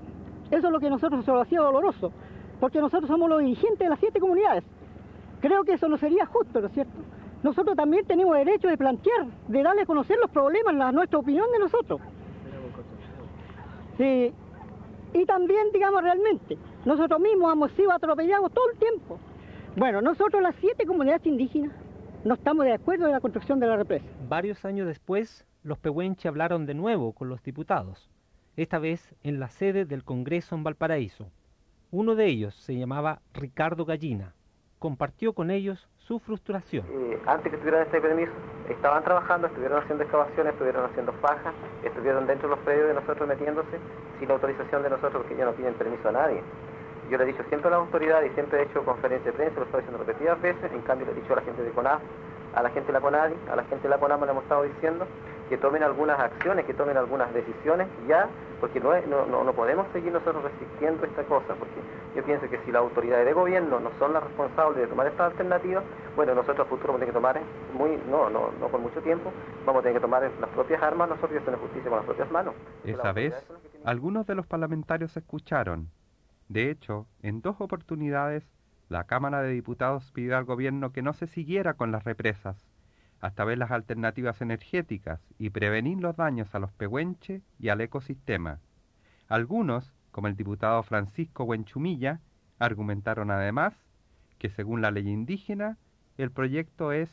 Eso 0.52 0.68
es 0.68 0.72
lo 0.72 0.80
que 0.80 0.90
nosotros 0.90 1.26
se 1.26 1.32
lo 1.32 1.42
hacía 1.42 1.62
doloroso, 1.62 2.12
porque 2.60 2.80
nosotros 2.80 3.10
somos 3.10 3.28
los 3.30 3.40
dirigentes 3.40 3.80
de 3.80 3.90
las 3.90 4.00
siete 4.00 4.20
comunidades. 4.20 4.64
Creo 5.46 5.64
que 5.64 5.74
eso 5.74 5.88
no 5.88 5.98
sería 5.98 6.26
justo, 6.26 6.60
¿no 6.60 6.66
es 6.66 6.74
cierto? 6.74 6.98
Nosotros 7.44 7.76
también 7.76 8.04
tenemos 8.08 8.36
derecho 8.36 8.68
de 8.68 8.78
plantear, 8.78 9.28
de 9.48 9.62
darle 9.62 9.84
a 9.84 9.86
conocer 9.86 10.18
los 10.20 10.32
problemas, 10.32 10.92
nuestra 10.92 11.20
opinión 11.20 11.46
de 11.52 11.60
nosotros. 11.60 12.02
Sí. 13.96 14.34
Y 15.14 15.26
también, 15.28 15.72
digamos 15.72 16.02
realmente, 16.02 16.58
nosotros 16.84 17.20
mismos 17.20 17.54
hemos 17.54 17.72
sido 17.74 17.92
atropellados 17.92 18.52
todo 18.54 18.72
el 18.72 18.80
tiempo. 18.80 19.20
Bueno, 19.76 20.02
nosotros 20.02 20.42
las 20.42 20.56
siete 20.56 20.84
comunidades 20.88 21.28
indígenas 21.28 21.76
no 22.24 22.34
estamos 22.34 22.66
de 22.66 22.74
acuerdo 22.74 23.06
en 23.06 23.12
la 23.12 23.20
construcción 23.20 23.60
de 23.60 23.68
la 23.68 23.78
represa. 23.78 24.08
Varios 24.28 24.66
años 24.66 24.88
después, 24.88 25.46
los 25.62 25.78
pehuenche 25.78 26.28
hablaron 26.28 26.66
de 26.66 26.74
nuevo 26.74 27.14
con 27.14 27.30
los 27.30 27.44
diputados, 27.44 28.10
esta 28.56 28.80
vez 28.80 29.14
en 29.22 29.40
la 29.40 29.50
sede 29.50 29.86
del 29.86 30.04
Congreso 30.04 30.56
en 30.56 30.64
Valparaíso. 30.64 31.28
Uno 31.92 32.16
de 32.16 32.26
ellos 32.26 32.56
se 32.56 32.76
llamaba 32.76 33.22
Ricardo 33.32 33.86
Gallina. 33.86 34.34
Compartió 34.86 35.34
con 35.34 35.50
ellos 35.50 35.84
su 35.98 36.20
frustración. 36.20 36.86
Antes 37.26 37.52
que 37.52 37.58
tuvieran 37.58 37.82
este 37.82 38.00
permiso, 38.00 38.32
estaban 38.70 39.04
trabajando, 39.04 39.48
estuvieron 39.48 39.82
haciendo 39.82 40.04
excavaciones, 40.04 40.54
estuvieron 40.54 40.86
haciendo 40.86 41.12
fajas, 41.14 41.56
estuvieron 41.84 42.28
dentro 42.28 42.48
de 42.48 42.56
los 42.56 42.64
predios 42.64 42.90
de 42.90 42.94
nosotros 42.94 43.28
metiéndose 43.28 43.80
sin 44.20 44.30
autorización 44.30 44.84
de 44.84 44.92
nosotros 44.92 45.24
porque 45.24 45.34
ellos 45.34 45.48
no 45.48 45.54
piden 45.54 45.74
permiso 45.74 46.10
a 46.10 46.12
nadie. 46.12 46.40
Yo 47.10 47.18
le 47.18 47.24
he 47.24 47.28
dicho 47.34 47.42
siempre 47.50 47.70
a 47.70 47.72
las 47.72 47.80
autoridades 47.80 48.30
y 48.30 48.36
siempre 48.36 48.60
he 48.60 48.64
hecho 48.66 48.86
conferencias 48.86 49.26
de 49.26 49.32
prensa, 49.34 49.60
lo 49.60 49.66
estoy 49.66 49.82
diciendo 49.82 50.06
repetidas 50.06 50.40
veces, 50.40 50.72
en 50.72 50.82
cambio 50.82 51.08
le 51.08 51.14
he 51.14 51.16
dicho 51.16 51.34
a 51.34 51.38
la 51.38 51.42
gente 51.42 51.64
de 51.64 51.72
CONAF, 51.72 52.02
a 52.54 52.62
la 52.62 52.70
gente 52.70 52.86
de 52.86 52.94
la 52.94 53.02
CONADI, 53.02 53.36
a 53.52 53.56
la 53.56 53.64
gente 53.64 53.82
de 53.82 53.90
la 53.90 53.98
CONAMA 53.98 54.28
le 54.28 54.32
hemos 54.34 54.44
estado 54.44 54.62
diciendo 54.62 55.08
que 55.50 55.58
tomen 55.58 55.84
algunas 55.84 56.20
acciones, 56.20 56.66
que 56.66 56.74
tomen 56.74 56.98
algunas 56.98 57.34
decisiones 57.34 57.88
ya, 58.08 58.28
porque 58.60 58.80
no, 58.80 58.94
no, 59.08 59.44
no, 59.44 59.54
podemos 59.54 59.88
seguir 59.94 60.12
nosotros 60.12 60.44
resistiendo 60.44 61.06
esta 61.06 61.24
cosa, 61.24 61.54
porque 61.56 61.76
yo 62.16 62.24
pienso 62.24 62.50
que 62.50 62.58
si 62.66 62.72
las 62.72 62.82
autoridades 62.82 63.26
de 63.26 63.34
gobierno 63.34 63.80
no 63.80 63.92
son 64.00 64.14
las 64.14 64.24
responsables 64.24 64.78
de 64.78 64.88
tomar 64.88 65.08
estas 65.08 65.32
alternativas, 65.32 65.84
bueno, 66.16 66.34
nosotros 66.34 66.66
a 66.66 66.70
futuro 66.70 66.94
vamos 66.94 67.02
a 67.02 67.06
tener 67.06 67.14
que 67.14 67.20
tomar, 67.20 67.42
muy, 67.74 68.00
no, 68.10 68.30
no, 68.30 68.52
no 68.60 68.68
por 68.70 68.80
mucho 68.80 69.02
tiempo, 69.02 69.32
vamos 69.66 69.82
a 69.82 69.84
tener 69.84 69.98
que 69.98 70.02
tomar 70.02 70.24
las 70.24 70.50
propias 70.52 70.82
armas 70.82 71.10
nosotros 71.10 71.34
y 71.34 71.38
hacer 71.38 71.56
justicia 71.56 71.90
con 71.90 71.98
las 71.98 72.06
propias 72.06 72.32
manos. 72.32 72.56
Esa 72.84 73.12
vez, 73.12 73.34
algunos 73.84 74.26
de 74.26 74.36
los 74.36 74.48
parlamentarios 74.48 75.16
escucharon 75.18 75.90
de 76.48 76.70
hecho, 76.70 77.08
en 77.22 77.42
dos 77.42 77.60
oportunidades, 77.60 78.48
la 78.88 79.06
Cámara 79.06 79.42
de 79.42 79.52
Diputados 79.52 80.12
pidió 80.12 80.38
al 80.38 80.46
gobierno 80.46 80.92
que 80.92 81.02
no 81.02 81.14
se 81.14 81.28
siguiera 81.28 81.74
con 81.74 81.92
las 81.92 82.04
represas, 82.04 82.64
hasta 83.22 83.46
ver 83.46 83.58
las 83.58 83.72
alternativas 83.72 84.42
energéticas 84.42 85.20
y 85.40 85.50
prevenir 85.50 86.00
los 86.00 86.16
daños 86.16 86.54
a 86.54 86.60
los 86.60 86.72
pehuenche 86.72 87.42
y 87.60 87.70
al 87.70 87.82
ecosistema. 87.82 88.60
Algunos, 89.28 89.94
como 90.12 90.28
el 90.28 90.36
diputado 90.36 90.84
Francisco 90.84 91.44
Huenchumilla, 91.44 92.20
argumentaron 92.60 93.32
además 93.32 93.74
que 94.38 94.50
según 94.50 94.82
la 94.82 94.92
ley 94.92 95.10
indígena, 95.10 95.78
el 96.18 96.32
proyecto 96.32 96.92
es 96.92 97.10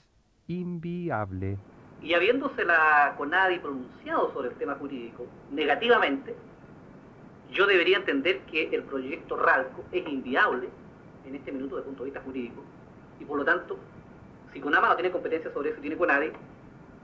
inviable. 0.49 1.59
Y 2.03 2.15
habiéndose 2.15 2.65
la 2.65 3.15
CONADI 3.17 3.61
pronunciado 3.61 4.33
sobre 4.33 4.49
el 4.49 4.57
tema 4.57 4.75
jurídico 4.75 5.27
negativamente, 5.51 6.35
yo 7.53 7.67
debería 7.67 7.99
entender 7.99 8.41
que 8.41 8.75
el 8.75 8.83
proyecto 8.83 9.37
RALCO 9.37 9.85
es 9.93 10.07
inviable 10.09 10.69
en 11.27 11.35
este 11.37 11.53
minuto 11.53 11.77
desde 11.77 11.87
punto 11.87 12.05
de 12.05 12.11
vista 12.11 12.25
jurídico 12.25 12.63
y 13.21 13.25
por 13.25 13.39
lo 13.39 13.45
tanto, 13.45 13.79
si 14.53 14.61
CONAMA 14.61 14.89
no 14.89 14.95
tiene 14.97 15.11
competencia 15.11 15.53
sobre 15.53 15.71
eso 15.71 15.81
tiene 15.81 15.97
CONADE, 15.97 16.33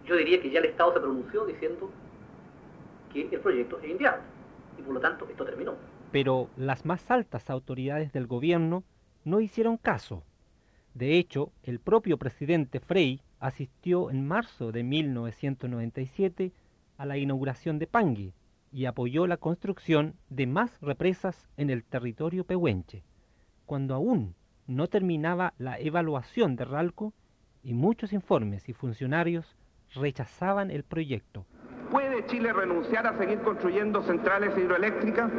yo 0.07 0.17
diría 0.17 0.41
que 0.41 0.51
ya 0.51 0.61
el 0.61 0.67
Estado 0.67 0.95
se 0.95 1.01
pronunció 1.01 1.47
diciendo 1.47 1.91
que 3.13 3.29
el 3.31 3.41
proyecto 3.41 3.79
es 3.81 3.91
inviable 3.91 4.23
y 4.79 4.83
por 4.83 4.95
lo 4.95 5.01
tanto 5.01 5.27
esto 5.29 5.45
terminó. 5.45 5.75
Pero 6.13 6.49
las 6.57 6.85
más 6.85 7.11
altas 7.11 7.51
autoridades 7.51 8.13
del 8.13 8.27
gobierno 8.27 8.85
no 9.25 9.41
hicieron 9.41 9.77
caso. 9.77 10.23
De 10.95 11.19
hecho, 11.19 11.53
el 11.63 11.81
propio 11.81 12.19
presidente 12.19 12.81
Frey 12.81 13.21
asistió 13.41 14.11
en 14.11 14.27
marzo 14.27 14.73
de 14.73 14.83
1997 14.83 16.53
a 16.97 17.07
la 17.07 17.19
inauguración 17.19 17.79
de 17.79 17.87
Pangui, 17.87 18.33
y 18.73 18.85
apoyó 18.85 19.27
la 19.27 19.37
construcción 19.37 20.15
de 20.29 20.47
más 20.47 20.79
represas 20.81 21.49
en 21.57 21.71
el 21.71 21.85
territorio 21.85 22.45
pehuenche, 22.45 23.03
cuando 23.67 23.95
aún 23.95 24.35
no 24.67 24.89
terminaba 24.89 25.55
la 25.59 25.79
evaluación 25.79 26.57
de 26.57 26.65
Ralco 26.65 27.15
y 27.63 27.75
muchos 27.75 28.13
informes 28.13 28.69
y 28.69 28.73
funcionarios 28.73 29.57
rechazaban 29.95 30.71
el 30.71 30.85
proyecto. 30.85 31.47
¿Puede 31.91 32.27
Chile 32.27 32.53
renunciar 32.53 33.07
a 33.07 33.17
seguir 33.17 33.41
construyendo 33.41 34.03
centrales 34.03 34.57
hidroeléctricas? 34.57 35.31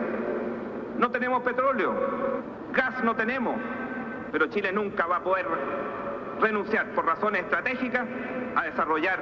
No 0.97 1.11
tenemos 1.11 1.43
petróleo, 1.43 1.93
gas 2.73 3.03
no 3.03 3.15
tenemos, 3.15 3.55
pero 4.31 4.47
Chile 4.47 4.71
nunca 4.71 5.05
va 5.05 5.17
a 5.17 5.23
poder 5.23 5.45
renunciar 6.41 6.87
por 6.91 7.05
razones 7.05 7.43
estratégicas 7.43 8.07
a 8.55 8.63
desarrollar 8.65 9.19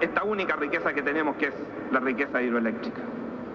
esta 0.00 0.24
única 0.24 0.56
riqueza 0.56 0.92
que 0.92 1.02
tenemos, 1.02 1.36
que 1.36 1.46
es 1.46 1.54
la 1.90 2.00
riqueza 2.00 2.40
hidroeléctrica. 2.40 3.00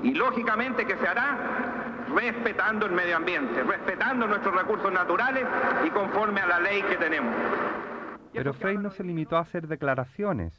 Y 0.04 0.14
lógicamente 0.14 0.86
que 0.86 0.96
se 0.98 1.08
hará 1.08 2.06
respetando 2.16 2.86
el 2.86 2.92
medio 2.92 3.18
ambiente, 3.18 3.64
respetando 3.64 4.28
nuestros 4.28 4.56
recursos 4.56 4.92
naturales 4.92 5.46
y 5.86 5.90
conforme 5.90 6.42
a 6.42 6.48
la 6.48 6.60
ley 6.60 6.82
que 6.84 6.96
tenemos. 6.96 7.34
Pero 8.38 8.54
Frey 8.54 8.78
no 8.78 8.92
se 8.92 9.04
limitó 9.04 9.36
a 9.36 9.42
hacer 9.42 9.68
declaraciones. 9.68 10.54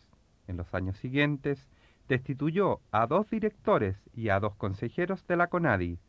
En 0.49 0.57
los 0.57 0.75
años 0.75 0.97
siguientes, 0.97 1.71
destituyó 2.09 2.81
a 2.91 3.07
dos 3.07 3.31
directores 3.31 3.97
y 4.13 4.31
a 4.31 4.41
dos 4.41 4.57
consejeros 4.57 5.25
de 5.29 5.37
la 5.37 5.47
CONADI 5.47 6.01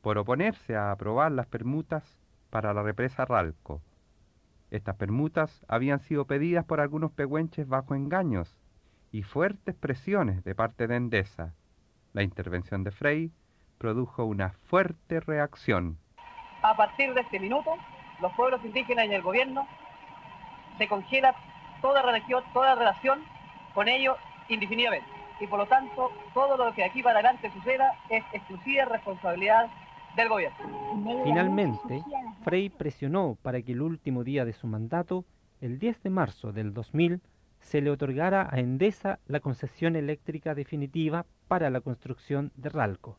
por 0.00 0.16
oponerse 0.16 0.74
a 0.74 0.90
aprobar 0.90 1.30
las 1.32 1.46
permutas 1.46 2.02
para 2.48 2.72
la 2.72 2.82
represa 2.82 3.26
Ralco. 3.26 3.82
Estas 4.70 4.96
permutas 4.96 5.66
habían 5.68 6.00
sido 6.00 6.24
pedidas 6.24 6.64
por 6.64 6.80
algunos 6.80 7.12
pehuenches 7.12 7.68
bajo 7.68 7.94
engaños 7.94 8.56
y 9.12 9.22
fuertes 9.22 9.74
presiones 9.74 10.42
de 10.44 10.54
parte 10.54 10.86
de 10.86 10.96
Endesa. 10.96 11.52
La 12.14 12.22
intervención 12.22 12.84
de 12.84 12.90
Frey 12.90 13.32
produjo 13.76 14.24
una 14.24 14.52
fuerte 14.70 15.20
reacción. 15.20 15.98
A 16.62 16.74
partir 16.74 17.12
de 17.12 17.20
este 17.20 17.38
minuto, 17.38 17.74
los 18.22 18.32
pueblos 18.32 18.64
indígenas 18.64 19.08
y 19.08 19.14
el 19.14 19.22
gobierno 19.22 19.68
se 20.78 20.88
congela 20.88 21.34
toda 21.82 22.02
relación, 22.02 23.22
con 23.74 23.88
ellos 23.88 24.16
indefinidamente. 24.48 25.08
Y 25.40 25.46
por 25.46 25.58
lo 25.58 25.66
tanto, 25.66 26.10
todo 26.34 26.56
lo 26.56 26.72
que 26.72 26.84
aquí 26.84 27.02
para 27.02 27.20
adelante 27.20 27.50
suceda 27.52 27.92
es 28.08 28.24
exclusiva 28.32 28.86
responsabilidad 28.86 29.68
del 30.16 30.28
gobierno. 30.28 31.22
Finalmente, 31.24 32.02
Frey 32.42 32.70
presionó 32.70 33.36
para 33.42 33.62
que 33.62 33.72
el 33.72 33.82
último 33.82 34.24
día 34.24 34.44
de 34.44 34.52
su 34.52 34.66
mandato, 34.66 35.24
el 35.60 35.78
10 35.78 36.02
de 36.02 36.10
marzo 36.10 36.52
del 36.52 36.74
2000, 36.74 37.20
se 37.60 37.80
le 37.80 37.90
otorgara 37.90 38.48
a 38.50 38.58
Endesa 38.58 39.18
la 39.26 39.40
concesión 39.40 39.96
eléctrica 39.96 40.54
definitiva 40.54 41.26
para 41.46 41.70
la 41.70 41.80
construcción 41.80 42.50
de 42.56 42.68
Ralco, 42.70 43.18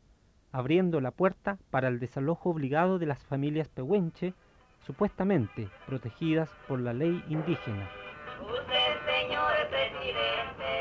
abriendo 0.52 1.00
la 1.02 1.12
puerta 1.12 1.58
para 1.70 1.88
el 1.88 2.00
desalojo 2.00 2.50
obligado 2.50 3.00
de 3.00 3.06
las 3.06 3.24
familias 3.24 3.70
pehuenche, 3.70 4.34
supuestamente 4.86 5.70
protegidas 5.88 6.50
por 6.68 6.80
la 6.80 6.94
ley 6.94 7.24
indígena. 7.30 7.90
señor 9.06 9.54
presidente. 9.70 10.72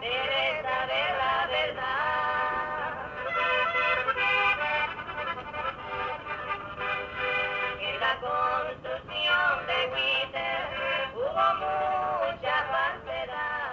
Debe 0.00 0.62
saber 0.62 1.10
la 1.18 1.46
verdad. 1.46 2.92
En 7.80 8.00
la 8.00 8.14
construcción 8.20 9.66
de 9.66 9.78
Twitter 9.92 10.58
hubo 11.14 11.44
mucha 11.62 12.56
falsedad. 12.72 13.70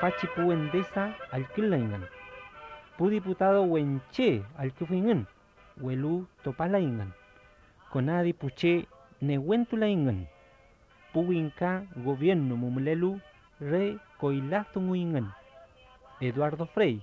Fachipu 0.00 0.52
Endesa 0.52 1.16
al 1.30 1.46
Kilaingan, 2.94 2.98
Pu 2.98 3.10
diputado 3.10 3.62
Wenche 3.64 4.42
al 4.58 4.72
Kufingan, 4.72 5.26
Welu 5.80 6.26
Topalaingan, 6.42 7.12
Conadi 7.92 8.32
Puche 8.32 8.86
Newentulaingan, 9.20 10.26
Puwinka 11.12 11.84
Gobierno 11.96 12.56
Mumlelu 12.56 13.20
Re 13.60 13.98
Coilatunguingan, 14.20 15.32
Eduardo 16.20 16.66
Frey, 16.66 17.00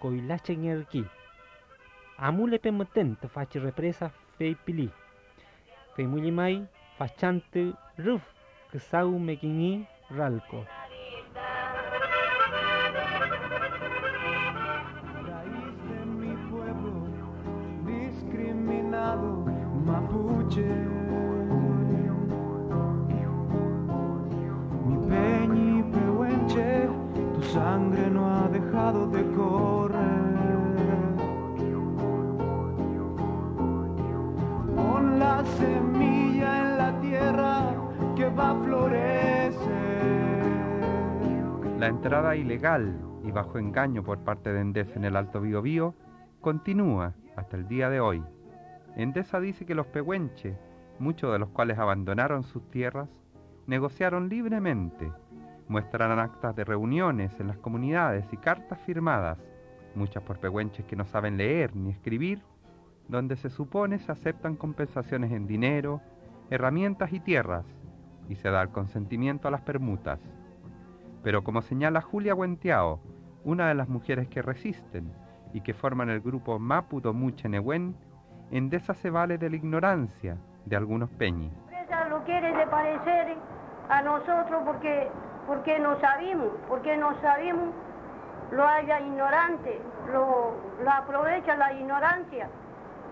Coilachengerki, 0.00 1.04
Amule 2.18 2.58
Pemoten 2.58 3.16
Fachi 3.16 3.58
Represa 3.58 4.10
Fei 4.38 4.54
Pili, 4.54 4.90
Femulimai 5.96 6.66
Fachante 6.98 7.74
Ruf, 7.98 8.22
Ksau 8.72 9.18
Mekini 9.18 9.86
Ralco. 10.10 10.83
La 41.84 41.90
entrada 41.90 42.34
ilegal 42.34 42.98
y 43.24 43.30
bajo 43.30 43.58
engaño 43.58 44.02
por 44.02 44.20
parte 44.20 44.50
de 44.54 44.62
Endesa 44.62 44.94
en 44.94 45.04
el 45.04 45.16
Alto 45.16 45.42
Biobío 45.42 45.94
continúa 46.40 47.12
hasta 47.36 47.58
el 47.58 47.68
día 47.68 47.90
de 47.90 48.00
hoy. 48.00 48.24
Endesa 48.96 49.38
dice 49.38 49.66
que 49.66 49.74
los 49.74 49.88
pehuenches, 49.88 50.56
muchos 50.98 51.30
de 51.30 51.38
los 51.38 51.50
cuales 51.50 51.78
abandonaron 51.78 52.42
sus 52.42 52.70
tierras, 52.70 53.10
negociaron 53.66 54.30
libremente. 54.30 55.12
Muestran 55.68 56.18
actas 56.18 56.56
de 56.56 56.64
reuniones 56.64 57.38
en 57.38 57.48
las 57.48 57.58
comunidades 57.58 58.24
y 58.32 58.38
cartas 58.38 58.80
firmadas, 58.86 59.36
muchas 59.94 60.22
por 60.22 60.38
pehuenches 60.38 60.86
que 60.86 60.96
no 60.96 61.04
saben 61.04 61.36
leer 61.36 61.76
ni 61.76 61.90
escribir, 61.90 62.40
donde 63.08 63.36
se 63.36 63.50
supone 63.50 63.98
se 63.98 64.10
aceptan 64.10 64.56
compensaciones 64.56 65.32
en 65.32 65.46
dinero, 65.46 66.00
herramientas 66.48 67.12
y 67.12 67.20
tierras, 67.20 67.66
y 68.30 68.36
se 68.36 68.48
da 68.48 68.62
el 68.62 68.70
consentimiento 68.70 69.48
a 69.48 69.50
las 69.50 69.60
permutas. 69.60 70.18
Pero 71.24 71.42
como 71.42 71.62
señala 71.62 72.02
Julia 72.02 72.34
Huentiao, 72.34 73.00
una 73.44 73.66
de 73.68 73.74
las 73.74 73.88
mujeres 73.88 74.28
que 74.28 74.42
resisten 74.42 75.10
y 75.54 75.62
que 75.62 75.72
forman 75.72 76.10
el 76.10 76.20
grupo 76.20 76.58
Maputo 76.58 77.14
Muche 77.14 77.48
Nehuen, 77.48 77.96
Endesa 78.50 78.92
se 78.92 79.08
vale 79.08 79.38
de 79.38 79.48
la 79.48 79.56
ignorancia 79.56 80.36
de 80.66 80.76
algunos 80.76 81.08
peñis. 81.10 81.50
Ella 81.72 82.08
lo 82.10 82.22
quiere 82.24 82.54
de 82.54 82.66
parecer 82.66 83.36
a 83.88 84.02
nosotros 84.02 84.62
porque, 84.66 85.08
porque 85.46 85.78
no 85.78 85.98
sabemos, 85.98 86.48
porque 86.68 86.94
no 86.98 87.18
sabemos, 87.22 87.70
lo 88.52 88.68
haya 88.68 89.00
ignorante, 89.00 89.80
lo, 90.12 90.54
lo 90.82 90.90
aprovecha 90.90 91.56
la 91.56 91.72
ignorancia, 91.72 92.50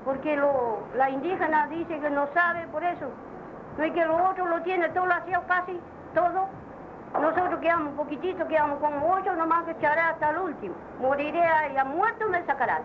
porque 0.05 0.37
lo, 0.37 0.81
la 0.97 1.09
indígena 1.09 1.67
dice 1.69 1.99
que 1.99 2.11
no 2.11 2.27
sabe 2.35 2.67
por 2.69 2.85
eso, 2.85 3.09
no 3.79 3.85
es 3.85 3.93
que 3.93 4.05
lo 4.05 4.29
otro 4.29 4.47
lo 4.49 4.61
tiene, 4.63 4.91
todo 4.91 5.07
lo 5.07 5.15
hacía 5.15 5.41
casi, 5.49 5.81
todo. 6.15 6.62
Nosotros 7.21 7.61
quedamos 7.61 7.93
un 7.93 7.97
poquitito, 7.97 8.47
quedamos 8.49 8.79
como 8.79 9.15
ocho, 9.15 9.35
nomás 9.35 9.65
que 9.65 9.73
echaré 9.73 10.01
hasta 10.01 10.31
el 10.31 10.39
último. 10.39 10.75
Moriré 11.01 11.43
a 11.45 11.85
muerto 11.85 12.29
me 12.29 12.45
sacarán. 12.45 12.83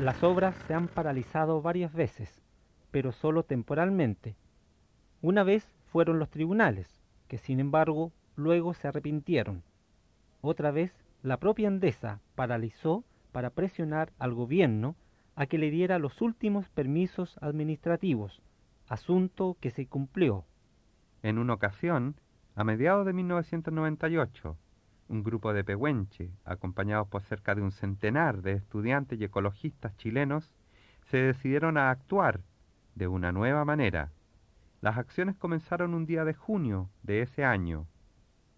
Las 0.00 0.22
obras 0.24 0.54
se 0.66 0.74
han 0.74 0.88
paralizado 0.88 1.62
varias 1.62 1.92
veces, 1.92 2.42
pero 2.90 3.12
solo 3.12 3.44
temporalmente. 3.44 4.36
Una 5.22 5.44
vez 5.44 5.64
fueron 5.86 6.18
los 6.18 6.30
tribunales, 6.30 7.00
que 7.28 7.38
sin 7.38 7.60
embargo 7.60 8.12
luego 8.34 8.74
se 8.74 8.88
arrepintieron. 8.88 9.62
Otra 10.40 10.72
vez 10.72 10.92
la 11.22 11.38
propia 11.38 11.68
Endesa 11.68 12.20
paralizó 12.34 13.04
para 13.34 13.50
presionar 13.50 14.12
al 14.20 14.32
gobierno 14.32 14.94
a 15.34 15.46
que 15.46 15.58
le 15.58 15.72
diera 15.72 15.98
los 15.98 16.22
últimos 16.22 16.68
permisos 16.68 17.36
administrativos, 17.40 18.40
asunto 18.86 19.56
que 19.60 19.72
se 19.72 19.88
cumplió. 19.88 20.44
En 21.20 21.38
una 21.38 21.54
ocasión, 21.54 22.14
a 22.54 22.62
mediados 22.62 23.04
de 23.04 23.12
1998, 23.12 24.56
un 25.08 25.24
grupo 25.24 25.52
de 25.52 25.64
pehuenche, 25.64 26.30
acompañados 26.44 27.08
por 27.08 27.22
cerca 27.22 27.56
de 27.56 27.62
un 27.62 27.72
centenar 27.72 28.40
de 28.40 28.52
estudiantes 28.52 29.20
y 29.20 29.24
ecologistas 29.24 29.96
chilenos, 29.96 30.54
se 31.10 31.16
decidieron 31.16 31.76
a 31.76 31.90
actuar 31.90 32.40
de 32.94 33.08
una 33.08 33.32
nueva 33.32 33.64
manera. 33.64 34.12
Las 34.80 34.96
acciones 34.96 35.34
comenzaron 35.34 35.92
un 35.94 36.06
día 36.06 36.24
de 36.24 36.34
junio 36.34 36.88
de 37.02 37.22
ese 37.22 37.44
año. 37.44 37.88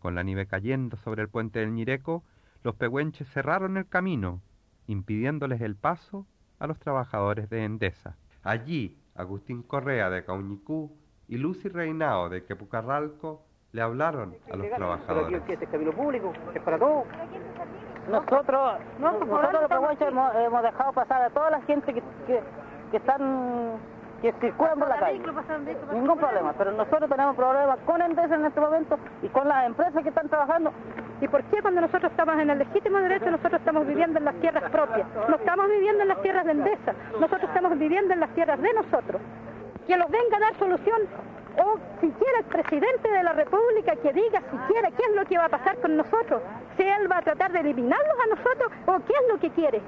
Con 0.00 0.14
la 0.14 0.22
nieve 0.22 0.46
cayendo 0.46 0.98
sobre 0.98 1.22
el 1.22 1.30
puente 1.30 1.60
del 1.60 1.72
Ñireco, 1.72 2.24
los 2.62 2.76
pehuenches 2.76 3.26
cerraron 3.30 3.78
el 3.78 3.88
camino, 3.88 4.42
impidiéndoles 4.86 5.60
el 5.60 5.76
paso 5.76 6.26
a 6.58 6.66
los 6.66 6.78
trabajadores 6.78 7.50
de 7.50 7.64
Endesa. 7.64 8.16
Allí, 8.42 8.98
Agustín 9.14 9.62
Correa 9.62 10.10
de 10.10 10.24
Cauñicú 10.24 10.92
y 11.28 11.36
Lucy 11.36 11.68
Reinao 11.68 12.28
de 12.28 12.44
Quepucarralco 12.44 13.42
le 13.72 13.82
hablaron 13.82 14.34
a 14.50 14.56
los 14.56 14.70
trabajadores. 14.70 15.42
Pero 15.46 15.52
este 15.52 15.66
camino 15.66 15.92
público, 15.92 16.32
es 16.54 16.62
para 16.62 16.78
todos. 16.78 17.04
Nosotros, 18.08 18.80
nosotros 19.00 19.52
los 19.52 19.68
pehuenches 19.68 20.08
hemos, 20.08 20.34
hemos 20.36 20.62
dejado 20.62 20.92
pasar 20.92 21.22
a 21.22 21.30
toda 21.30 21.50
la 21.50 21.60
gente 21.62 21.92
que, 21.92 22.00
que, 22.26 22.40
que 22.92 22.96
están 22.98 23.78
que 24.22 24.32
circulan 24.40 24.78
por 24.78 24.88
la 24.88 24.98
calle. 24.98 25.20
Ningún 25.92 26.18
problema, 26.18 26.54
pero 26.56 26.72
nosotros 26.72 27.08
tenemos 27.10 27.36
problemas 27.36 27.78
con 27.84 28.00
Endesa 28.00 28.34
en 28.34 28.46
este 28.46 28.60
momento 28.60 28.98
y 29.22 29.28
con 29.28 29.48
las 29.48 29.66
empresas 29.66 30.02
que 30.02 30.08
están 30.08 30.28
trabajando. 30.28 30.72
¿Y 31.20 31.28
por 31.28 31.42
qué 31.44 31.62
cuando 31.62 31.80
nosotros 31.80 32.10
estamos 32.10 32.38
en 32.38 32.50
el 32.50 32.58
legítimo 32.58 32.98
derecho 32.98 33.30
nosotros 33.30 33.54
estamos 33.60 33.86
viviendo 33.86 34.18
en 34.18 34.24
las 34.26 34.34
tierras 34.36 34.70
propias? 34.70 35.06
No 35.28 35.36
estamos 35.36 35.68
viviendo 35.68 36.02
en 36.02 36.08
las 36.08 36.22
tierras 36.22 36.44
de 36.44 36.52
Endesa, 36.52 36.94
nosotros 37.12 37.44
estamos 37.44 37.78
viviendo 37.78 38.12
en 38.12 38.20
las 38.20 38.34
tierras 38.34 38.60
de 38.60 38.72
nosotros. 38.74 39.22
Que 39.86 39.96
nos 39.96 40.10
venga 40.10 40.36
a 40.36 40.40
dar 40.40 40.58
solución 40.58 41.02
o 41.58 41.78
siquiera 42.00 42.38
el 42.40 42.44
presidente 42.44 43.10
de 43.10 43.22
la 43.22 43.32
República 43.32 43.96
que 43.96 44.12
diga 44.12 44.42
siquiera 44.50 44.90
qué 44.90 45.02
es 45.08 45.16
lo 45.16 45.24
que 45.24 45.38
va 45.38 45.46
a 45.46 45.48
pasar 45.48 45.80
con 45.80 45.96
nosotros, 45.96 46.42
si 46.76 46.82
él 46.82 47.10
va 47.10 47.18
a 47.18 47.22
tratar 47.22 47.50
de 47.52 47.60
eliminarnos 47.60 48.16
a 48.24 48.36
nosotros 48.36 48.72
o 48.86 49.06
qué 49.06 49.12
es 49.14 49.32
lo 49.32 49.40
que 49.40 49.50
quiere. 49.50 49.80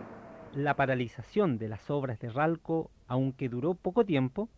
La 0.55 0.75
paralización 0.75 1.59
de 1.59 1.69
las 1.69 1.91
obras 1.91 2.19
de 2.21 2.31
Ralco, 2.31 2.91
aunque 3.07 3.51
duró 3.51 3.75
poco 3.75 4.05
tiempo, 4.05 4.49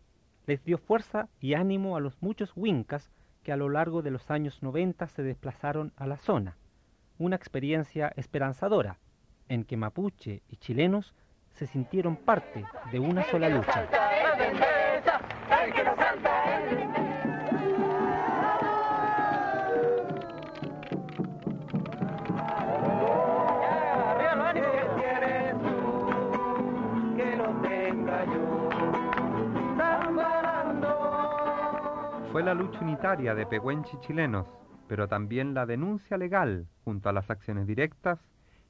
les 0.47 0.63
dio 0.65 0.79
fuerza 0.79 1.29
y 1.41 1.55
ánimo 1.55 1.97
a 1.97 2.01
los 2.01 2.23
muchos 2.23 2.53
huincas 2.55 3.11
que 3.43 3.53
a 3.53 3.57
lo 3.57 3.69
largo 3.69 4.03
de 4.03 4.11
los 4.11 4.31
años 4.31 4.63
90 4.63 5.07
se 5.09 5.23
desplazaron 5.23 5.93
a 5.97 6.07
la 6.07 6.17
zona. 6.17 6.57
Una 7.21 7.37
experiencia 7.37 8.11
esperanzadora, 8.17 8.99
en 9.51 9.65
que 9.65 9.77
mapuche 9.77 10.41
y 10.49 10.57
chilenos 10.57 11.15
se 11.53 11.67
sintieron 11.67 12.17
parte 12.17 12.65
de 12.91 12.99
una 12.99 13.25
sola 13.25 13.51
lucha. 13.51 13.87
Fue 32.33 32.43
la 32.43 32.55
lucha 32.55 32.81
unitaria 32.81 33.35
de 33.35 33.45
pehuenchi 33.45 33.99
chilenos, 34.01 34.47
pero 34.91 35.07
también 35.07 35.55
la 35.55 35.67
denuncia 35.67 36.19
legal, 36.19 36.67
junto 36.83 37.09
a 37.09 37.13
las 37.13 37.31
acciones 37.31 37.69
directas, 37.69 38.19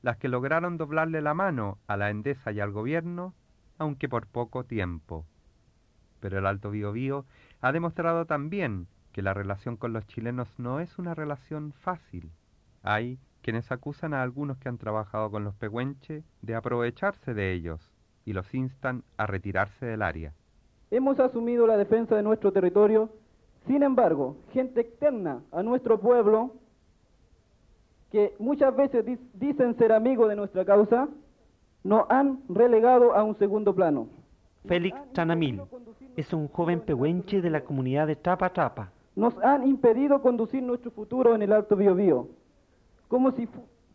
las 0.02 0.18
que 0.18 0.28
lograron 0.28 0.76
doblarle 0.76 1.22
la 1.22 1.32
mano 1.32 1.78
a 1.86 1.96
la 1.96 2.10
Endesa 2.10 2.52
y 2.52 2.60
al 2.60 2.72
gobierno, 2.72 3.32
aunque 3.78 4.06
por 4.06 4.26
poco 4.26 4.64
tiempo. 4.64 5.24
Pero 6.20 6.38
el 6.38 6.44
Alto 6.44 6.70
Biobío 6.70 7.24
ha 7.62 7.72
demostrado 7.72 8.26
también 8.26 8.86
que 9.12 9.22
la 9.22 9.32
relación 9.32 9.78
con 9.78 9.94
los 9.94 10.06
chilenos 10.08 10.46
no 10.58 10.80
es 10.80 10.98
una 10.98 11.14
relación 11.14 11.72
fácil. 11.72 12.30
Hay 12.82 13.18
quienes 13.40 13.72
acusan 13.72 14.12
a 14.12 14.22
algunos 14.22 14.58
que 14.58 14.68
han 14.68 14.76
trabajado 14.76 15.30
con 15.30 15.42
los 15.42 15.54
pehuenche 15.54 16.22
de 16.42 16.54
aprovecharse 16.54 17.32
de 17.32 17.54
ellos 17.54 17.80
y 18.26 18.34
los 18.34 18.52
instan 18.52 19.04
a 19.16 19.26
retirarse 19.26 19.86
del 19.86 20.02
área. 20.02 20.34
Hemos 20.90 21.18
asumido 21.18 21.66
la 21.66 21.78
defensa 21.78 22.14
de 22.14 22.22
nuestro 22.22 22.52
territorio 22.52 23.08
sin 23.66 23.82
embargo, 23.82 24.36
gente 24.52 24.80
externa 24.80 25.42
a 25.52 25.62
nuestro 25.62 26.00
pueblo, 26.00 26.52
que 28.10 28.34
muchas 28.38 28.74
veces 28.74 29.04
dicen 29.34 29.76
ser 29.76 29.92
amigos 29.92 30.28
de 30.28 30.36
nuestra 30.36 30.64
causa, 30.64 31.08
nos 31.84 32.04
han 32.10 32.40
relegado 32.48 33.14
a 33.14 33.22
un 33.22 33.36
segundo 33.38 33.74
plano. 33.74 34.08
Félix 34.66 34.98
Chanamil 35.12 35.62
es 36.16 36.32
un 36.32 36.48
joven 36.48 36.80
pehuenche 36.80 37.40
de 37.40 37.50
la 37.50 37.62
comunidad 37.62 38.06
de 38.06 38.16
Tapa 38.16 38.52
Tapa. 38.52 38.92
Nos 39.16 39.36
han 39.38 39.66
impedido 39.66 40.20
conducir 40.20 40.62
nuestro 40.62 40.90
futuro 40.90 41.34
en 41.34 41.42
el 41.42 41.52
Alto 41.52 41.76
Biobío, 41.76 42.28
como 43.08 43.32
si 43.32 43.48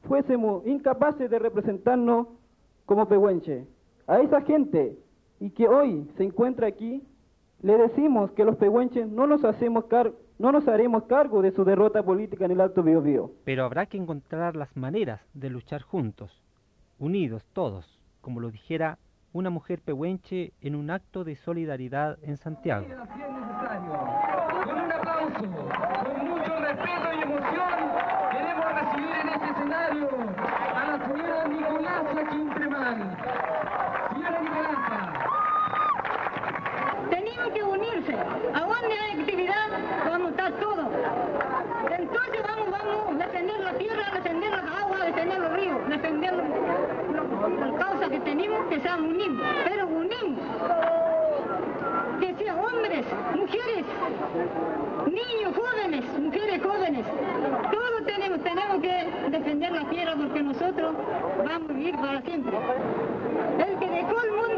fuésemos 0.08 0.66
incapaces 0.66 1.30
de 1.30 1.40
representarnos 1.40 2.28
como 2.86 3.08
pehuenche. 3.08 3.66
A 4.08 4.20
esa 4.20 4.42
gente 4.42 4.98
y 5.40 5.50
que 5.50 5.68
hoy 5.68 6.10
se 6.18 6.24
encuentra 6.24 6.68
aquí, 6.68 7.04
le 7.62 7.78
decimos 7.78 8.32
que 8.32 8.46
los 8.46 8.58
pehuenches 8.58 9.08
no 9.08 9.28
nos, 9.28 9.44
hacemos 9.44 9.86
no 10.38 10.52
nos 10.52 10.68
haremos 10.68 11.04
cargo 11.04 11.42
de 11.42 11.52
su 11.52 11.64
derrota 11.64 12.04
política 12.04 12.46
en 12.46 12.52
el 12.52 12.62
Alto 12.62 12.84
Biobío. 12.84 13.32
Pero 13.44 13.66
habrá 13.66 13.86
que 13.86 13.98
encontrar 13.98 14.56
las 14.56 14.76
maneras 14.76 15.22
de 15.34 15.50
luchar 15.50 15.82
juntos, 15.82 16.44
unidos 17.00 17.44
todos, 17.54 18.00
como 18.22 18.40
lo 18.40 18.52
dijera 18.52 19.00
una 19.34 19.50
mujer 19.50 19.82
pehuenche 19.82 20.54
en 20.62 20.76
un 20.76 20.90
acto 20.90 21.24
de 21.26 21.36
solidaridad 21.36 22.18
en 22.22 22.38
Santiago. 22.38 22.86
Con 22.88 22.96
un 24.80 24.92
aplauso, 24.92 25.40
con 25.40 26.28
mucho 26.30 26.56
respeto 26.56 27.14
y 27.14 27.22
emoción, 27.22 27.92
queremos 28.32 28.66
recibir 28.74 29.16
en 29.22 29.28
este 29.28 29.50
escenario 29.50 30.10
a 30.74 30.86
la 30.86 31.06
señora 31.06 31.48
Nicolasa. 31.48 31.96
Señora 34.14 34.42
Nicolasa, 34.42 34.95
tenemos 37.46 37.54
que 37.54 37.64
unirse. 37.64 38.14
¿A 38.54 38.60
dónde 38.62 39.00
hay 39.00 39.20
actividad? 39.20 39.68
Vamos 40.06 40.28
a 40.28 40.30
estar 40.32 40.52
todos. 40.54 40.88
Entonces 41.98 42.42
vamos, 42.48 42.72
vamos 42.72 43.22
a 43.22 43.26
defender 43.26 43.60
la 43.60 43.74
tierra, 43.74 44.12
defender 44.14 44.52
las 44.52 44.82
aguas, 44.82 45.06
defender 45.06 45.40
los 45.40 45.54
ríos, 45.54 45.90
defender 45.90 46.34
las 46.34 47.74
causas 47.74 48.10
que 48.10 48.20
tenemos, 48.20 48.66
que 48.68 48.80
sean 48.80 49.04
unidos, 49.04 49.46
pero 49.66 49.88
unimos. 49.88 50.40
Que 52.20 52.36
sean 52.36 52.60
hombres, 52.60 53.06
mujeres, 53.36 53.86
niños, 55.06 55.56
jóvenes, 55.56 56.20
mujeres 56.20 56.62
jóvenes. 56.64 57.06
Todos 57.72 58.06
tenemos, 58.06 58.42
tenemos 58.42 58.82
que 58.82 59.30
defender 59.30 59.72
la 59.72 59.90
tierra 59.90 60.16
porque 60.16 60.42
nosotros 60.42 60.96
vamos 61.46 61.70
a 61.70 61.74
vivir 61.74 61.96
para 61.98 62.22
siempre. 62.22 62.58
El 63.60 63.80
que 63.80 63.88
dejó 63.90 64.22
el 64.22 64.32
mundo 64.32 64.55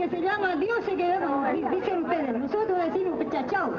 que 0.00 0.08
se 0.08 0.22
llama 0.22 0.56
Dios 0.56 0.82
se 0.86 0.96
quedó, 0.96 1.42
dicen 1.52 2.04
ustedes, 2.04 2.38
nosotros 2.38 2.78
decimos 2.86 3.18
pechachao. 3.18 3.70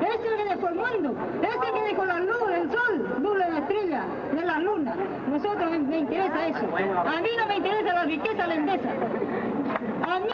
Es 0.00 0.20
el 0.24 0.36
que 0.36 0.54
dejó 0.54 0.68
el 0.68 0.74
mundo, 0.76 1.16
es 1.42 1.54
el 1.66 1.74
que 1.74 1.80
dejó 1.80 2.04
la 2.04 2.20
luz, 2.20 2.48
el 2.52 2.70
sol, 2.70 3.18
luz 3.20 3.32
de 3.32 3.50
la 3.50 3.58
estrella, 3.58 4.04
de 4.32 4.44
la 4.44 4.58
luna. 4.60 4.94
Nosotros 5.28 5.70
me, 5.70 5.98
interesa 5.98 6.46
eso. 6.46 6.76
A 6.76 7.20
mí 7.20 7.28
no 7.36 7.46
me 7.46 7.56
interesa 7.56 7.94
la 7.94 8.04
riqueza 8.04 8.46
lendesa. 8.46 8.90
A 10.02 10.20
mí 10.20 10.30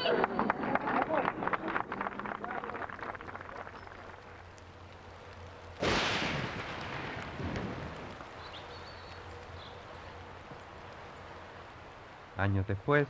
Años 12.36 12.66
después, 12.66 13.06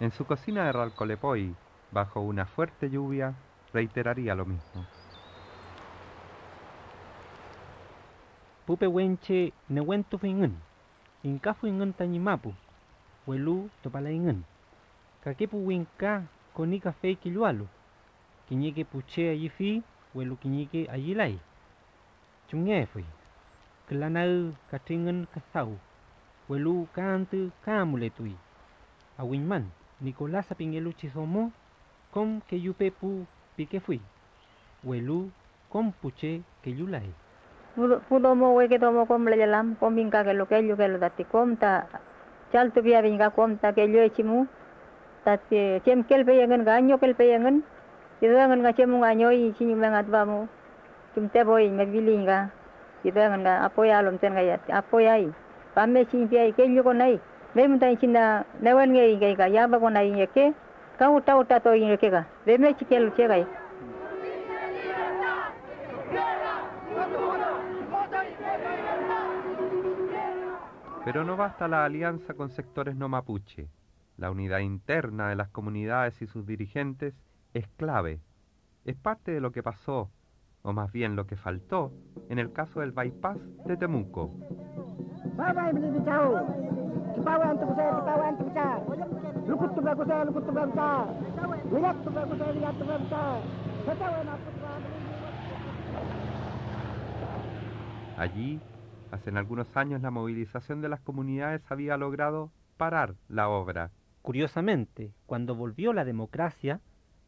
en 0.00 0.12
su 0.12 0.24
cocina 0.24 0.64
de 0.64 0.72
Ralcolepoi, 0.72 1.54
bajo 1.90 2.20
una 2.20 2.46
fuerte 2.46 2.88
lluvia, 2.88 3.34
reiteraría 3.72 4.34
lo 4.34 4.44
mismo. 4.44 4.86
Pupe 8.64 8.86
wenche 8.86 9.52
nehuento 9.68 10.18
fuingen, 10.18 10.54
inka 11.22 11.54
fuingen 11.54 11.92
tañimapu, 11.92 12.54
huelu 13.26 13.70
topalaingen. 13.82 14.44
Kakepu 15.24 15.66
winka 15.66 16.22
konika 16.54 16.92
fe 16.92 17.14
kilualu, 17.16 17.66
kiñeke 18.48 18.84
puche 18.84 19.30
allí 19.30 19.48
fi, 19.48 19.82
huelu 20.14 20.36
kiñeke 20.36 20.86
allí 20.90 21.14
lai. 21.14 21.40
Chungue 22.48 22.86
fui, 22.86 23.04
klanau 23.88 24.54
katingen 24.70 25.26
kasau, 25.26 25.78
huelu 26.48 26.86
kantu 26.92 27.50
kamuletui, 27.64 28.36
awinman. 29.18 29.77
Nicolás 30.00 30.46
Pingeluchi 30.56 31.08
somo, 31.10 31.50
com 32.12 32.40
que 32.46 32.60
yupepu 32.60 33.26
pique 33.56 33.80
fui. 33.80 34.00
Welu, 34.84 35.30
com 35.70 35.90
puche 35.90 36.42
que 36.62 36.70
yulai. 36.70 37.12
Pudo 38.08 38.34
mo 38.36 38.54
we 38.54 38.68
tomo 38.78 39.06
com 39.06 39.24
le 39.24 39.36
yalam, 39.36 39.74
com 39.74 39.94
vinca 39.94 40.22
que 40.22 40.34
lo 40.34 40.46
que 40.46 40.64
yo 40.66 40.76
que 40.76 40.88
lo 40.88 40.98
dati 40.98 41.24
com 41.24 41.56
ta 41.56 41.86
chal 42.52 42.70
tu 42.72 42.80
via 42.82 43.02
vinca 43.02 43.30
com 43.30 43.56
ta 43.56 43.72
que 43.72 43.88
yo 43.90 44.00
echimu. 44.00 44.46
Ta 45.24 45.36
que 45.36 45.82
chem 45.84 46.04
kel 46.04 46.24
pe 46.24 46.36
yangan 46.36 46.64
ganyo 46.64 46.98
kel 46.98 47.14
pe 47.14 47.28
yangan. 47.28 47.64
Itu 48.20 48.32
yangan 48.34 48.62
ga 48.62 48.72
chemu 48.72 49.00
ganyo 49.00 49.30
i 49.32 49.52
chini 49.58 49.74
mengat 49.74 50.06
bamu. 50.06 50.46
Cum 51.14 51.28
te 51.28 51.42
boy 51.42 51.68
me 51.70 51.86
bilinga. 51.86 52.50
Itu 53.02 53.18
yangan 53.18 53.42
ga 53.42 53.64
apoya 53.66 54.02
lom 54.02 54.18
ten 54.18 54.34
ga 54.34 54.42
yat. 54.42 54.60
Apoya 54.70 55.18
i. 55.18 55.28
Pamme 55.74 56.06
chini 56.06 56.26
pia 56.26 56.46
i 56.46 56.52
ke 56.52 56.62
yo 56.70 56.82
Pero 71.04 71.24
no 71.24 71.36
basta 71.36 71.66
la 71.66 71.84
alianza 71.84 72.34
con 72.34 72.50
sectores 72.50 72.94
no 72.94 73.08
mapuche. 73.08 73.68
La 74.16 74.30
unidad 74.30 74.60
interna 74.60 75.28
de 75.28 75.34
las 75.34 75.48
comunidades 75.48 76.22
y 76.22 76.26
sus 76.26 76.46
dirigentes 76.46 77.14
es 77.54 77.66
clave. 77.76 78.20
Es 78.84 78.94
parte 78.94 79.32
de 79.32 79.40
lo 79.40 79.50
que 79.50 79.62
pasó, 79.64 80.10
o 80.62 80.72
más 80.72 80.92
bien 80.92 81.16
lo 81.16 81.26
que 81.26 81.36
faltó, 81.36 81.92
en 82.28 82.38
el 82.38 82.52
caso 82.52 82.80
del 82.80 82.92
bypass 82.92 83.38
de 83.64 83.76
Temuco. 83.76 84.32
Allí, 98.16 98.60
hace 99.12 99.30
algunos 99.30 99.76
años, 99.76 100.02
la 100.02 100.10
movilización 100.10 100.80
de 100.80 100.88
las 100.88 101.00
comunidades 101.00 101.62
había 101.70 101.96
logrado 101.96 102.50
parar 102.76 103.14
la 103.28 103.48
obra. 103.48 103.90
Curiosamente, 104.22 105.12
cuando 105.26 105.54
volvió 105.54 105.92
la 105.92 106.04
democracia, 106.04 106.80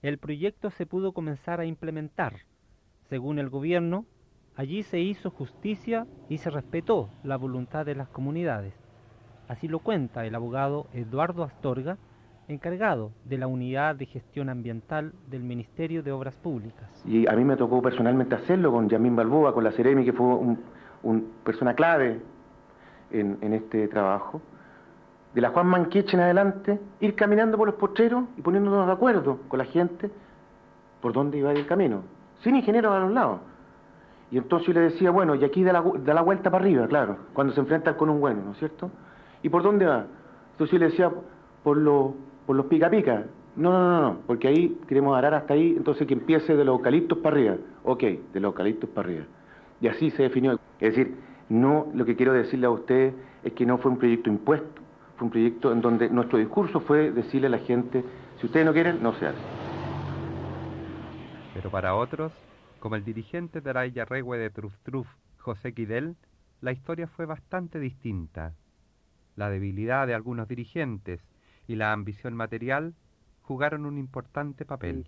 el 0.03 0.19
proyecto 0.19 0.71
se 0.71 0.87
pudo 0.87 1.13
comenzar 1.13 1.61
a 1.61 1.65
implementar. 1.65 2.35
Según 3.09 3.39
el 3.39 3.51
gobierno, 3.51 4.07
allí 4.57 4.83
se 4.83 5.01
hizo 5.01 5.31
justicia 5.31 6.07
y 6.29 6.39
se 6.39 6.51
respetó 6.51 7.11
la 7.23 7.37
voluntad 7.37 7.87
de 7.87 7.95
las 7.95 8.09
comunidades. 8.09 8.80
Así 9.51 9.67
lo 9.67 9.81
cuenta 9.81 10.25
el 10.25 10.37
abogado 10.37 10.87
Eduardo 10.93 11.43
Astorga 11.43 11.97
encargado 12.47 13.11
de 13.25 13.37
la 13.37 13.49
Unidad 13.49 13.97
de 13.97 14.07
Gestión 14.07 14.49
Ambiental 14.49 15.13
del 15.29 15.43
Ministerio 15.43 16.05
de 16.05 16.13
Obras 16.13 16.37
Públicas. 16.37 16.89
Y 17.05 17.29
a 17.29 17.33
mí 17.33 17.45
me 17.45 17.57
tocó 17.57 17.83
personalmente 17.83 18.37
hacerlo 18.37 18.71
con 18.71 18.89
Yamín 18.89 19.17
Balboa, 19.17 19.53
con 19.53 19.65
la 19.65 19.73
Ceremi, 19.73 20.05
que 20.05 20.13
fue 20.13 20.25
una 20.25 20.57
un 21.03 21.33
persona 21.43 21.75
clave 21.75 22.21
en, 23.11 23.39
en, 23.41 23.55
este 23.55 23.89
trabajo. 23.89 24.41
De 25.35 25.41
la 25.41 25.51
Juan 25.51 25.67
Manqueche 25.67 26.17
en 26.17 26.23
adelante, 26.23 26.79
ir 27.01 27.17
caminando 27.17 27.59
por 27.59 27.67
los 27.67 27.75
potreros 27.75 28.27
y 28.37 28.43
poniéndonos 28.43 28.87
de 28.87 28.93
acuerdo 28.93 29.41
con 29.49 29.59
la 29.59 29.65
gente 29.65 30.13
por 31.01 31.13
dónde 31.13 31.39
iba 31.39 31.51
el 31.51 31.67
camino, 31.67 32.03
sin 32.45 32.55
ingenieros 32.55 32.95
a 32.95 33.01
los 33.01 33.11
lados. 33.11 33.41
Y 34.31 34.39
entonces 34.39 34.69
yo 34.69 34.75
le 34.75 34.81
decía, 34.83 35.11
bueno, 35.11 35.35
y 35.35 35.43
aquí 35.43 35.65
da 35.65 35.73
la, 35.73 35.83
da 36.05 36.15
la 36.15 36.23
vuelta 36.23 36.53
para 36.53 36.63
arriba, 36.63 36.87
claro, 36.87 37.17
cuando 37.33 37.53
se 37.53 37.59
enfrentan 37.59 37.95
con 37.95 38.11
un 38.11 38.21
bueno, 38.21 38.43
¿no 38.45 38.53
es 38.53 38.59
cierto? 38.59 38.93
¿Y 39.43 39.49
por 39.49 39.63
dónde 39.63 39.87
va? 39.87 40.07
Entonces 40.53 40.73
yo 40.73 40.79
le 40.79 40.91
decía, 40.91 41.11
por, 41.63 41.77
lo, 41.77 42.15
por 42.47 42.57
los 42.57 42.67
pica 42.67 42.91
pica. 42.91 43.25
No, 43.57 43.73
no, 43.73 43.91
no, 43.91 44.01
no, 44.01 44.19
porque 44.27 44.49
ahí 44.49 44.79
queremos 44.87 45.17
arar 45.17 45.35
hasta 45.35 45.55
ahí, 45.55 45.75
entonces 45.77 46.07
que 46.07 46.15
empiece 46.15 46.57
de 46.57 46.65
los 46.65 46.77
eucaliptos 46.77 47.19
para 47.19 47.37
arriba. 47.37 47.57
Ok, 47.85 48.03
de 48.03 48.41
los 48.41 48.51
eucaliptos 48.51 48.89
para 48.91 49.09
arriba. 49.09 49.25
Y 49.81 49.89
así 49.89 50.11
se 50.11 50.23
definió. 50.23 50.53
Es 50.79 50.95
decir, 50.95 51.17
no, 51.49 51.89
lo 51.95 52.05
que 52.05 52.17
quiero 52.17 52.33
decirle 52.33 52.67
a 52.67 52.71
ustedes 52.71 53.15
es 53.43 53.53
que 53.55 53.67
no 53.67 53.79
fue 53.79 53.91
un 53.91 53.99
proyecto 53.99 54.31
impuesto, 54.31 54.81
fue 55.17 55.27
un 55.27 55.31
proyecto 55.31 55.73
en 55.73 55.81
donde 55.81 56.09
nuestro 56.11 56.39
discurso 56.39 56.81
fue 56.81 57.11
decirle 57.11 57.49
a 57.49 57.51
la 57.51 57.59
gente, 57.59 58.05
si 58.39 58.47
ustedes 58.47 58.65
no 58.65 58.73
quieren, 58.73 59.03
no 59.03 59.13
se 59.15 59.27
hace. 59.27 59.39
Pero 61.55 61.71
para 61.71 61.95
otros, 61.95 62.33
como 62.79 62.97
el 62.97 63.05
dirigente 63.05 63.61
de 63.61 63.71
Araya 63.71 64.05
Regue 64.05 64.39
de 64.39 64.51
Truf 64.51 64.75
Truf, 64.83 65.09
José 65.39 65.75
Quidel, 65.75 66.17
la 66.61 66.73
historia 66.73 67.07
fue 67.09 67.27
bastante 67.27 67.79
distinta. 67.81 68.55
La 69.41 69.49
debilidad 69.49 70.07
de 70.07 70.13
algunos 70.13 70.49
dirigentes 70.49 71.19
y 71.67 71.77
la 71.77 71.95
ambición 71.95 72.35
material 72.35 72.93
jugaron 73.41 73.87
un 73.87 73.97
importante 73.97 74.67
papel. 74.67 75.07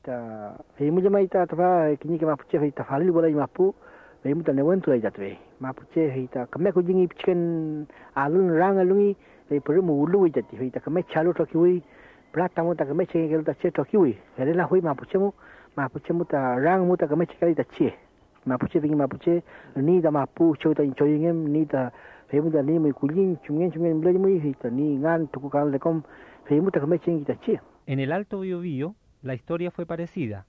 Vei 4.24 4.34
muta 4.34 4.52
ne 4.52 4.62
wentu 4.62 4.90
ai 4.92 5.00
tatwe. 5.00 5.36
Ma 5.58 5.72
puche 5.74 6.08
heita 6.14 6.46
kame 6.46 6.72
ko 6.72 6.80
jingi 6.80 7.08
pichen 7.08 7.86
alun 8.14 8.56
rang 8.56 8.78
alungi 8.78 9.16
vei 9.50 9.60
puru 9.60 9.82
mu 9.82 10.00
ulu 10.00 10.26
i 10.26 10.30
tati 10.30 10.56
heita 10.56 10.80
kame 10.80 11.02
chalu 11.12 11.34
to 11.34 11.44
kiwi 11.44 11.82
plata 12.30 12.62
muta 12.62 12.86
kame 12.86 13.04
che 13.04 13.18
ngelu 13.18 13.42
ta 13.42 13.52
che 13.52 13.70
to 13.70 13.84
kiwi. 13.84 14.16
Hele 14.36 14.54
la 14.54 14.64
hui 14.64 14.80
ma 14.80 14.94
puche 14.94 15.18
mu 15.18 15.32
ma 15.74 15.88
puche 15.88 16.12
muta 16.12 16.54
rang 16.56 16.86
muta 16.86 17.06
kame 17.06 17.26
che 17.26 17.36
kali 17.36 17.52
ta 17.52 17.64
che. 17.64 17.98
Ma 18.44 18.56
puche 18.56 18.80
vingi 18.80 18.96
ma 18.96 19.08
puche 19.08 19.42
ni 19.74 20.00
da 20.00 20.10
ni 20.10 21.66
da 21.66 21.92
ta 27.24 27.38
che. 27.40 27.60
En 27.86 28.00
el 28.00 28.10
Alto 28.10 28.40
Biobío, 28.40 28.94
la 29.20 29.34
historia 29.34 29.70
fue 29.70 29.84
parecida. 29.84 30.46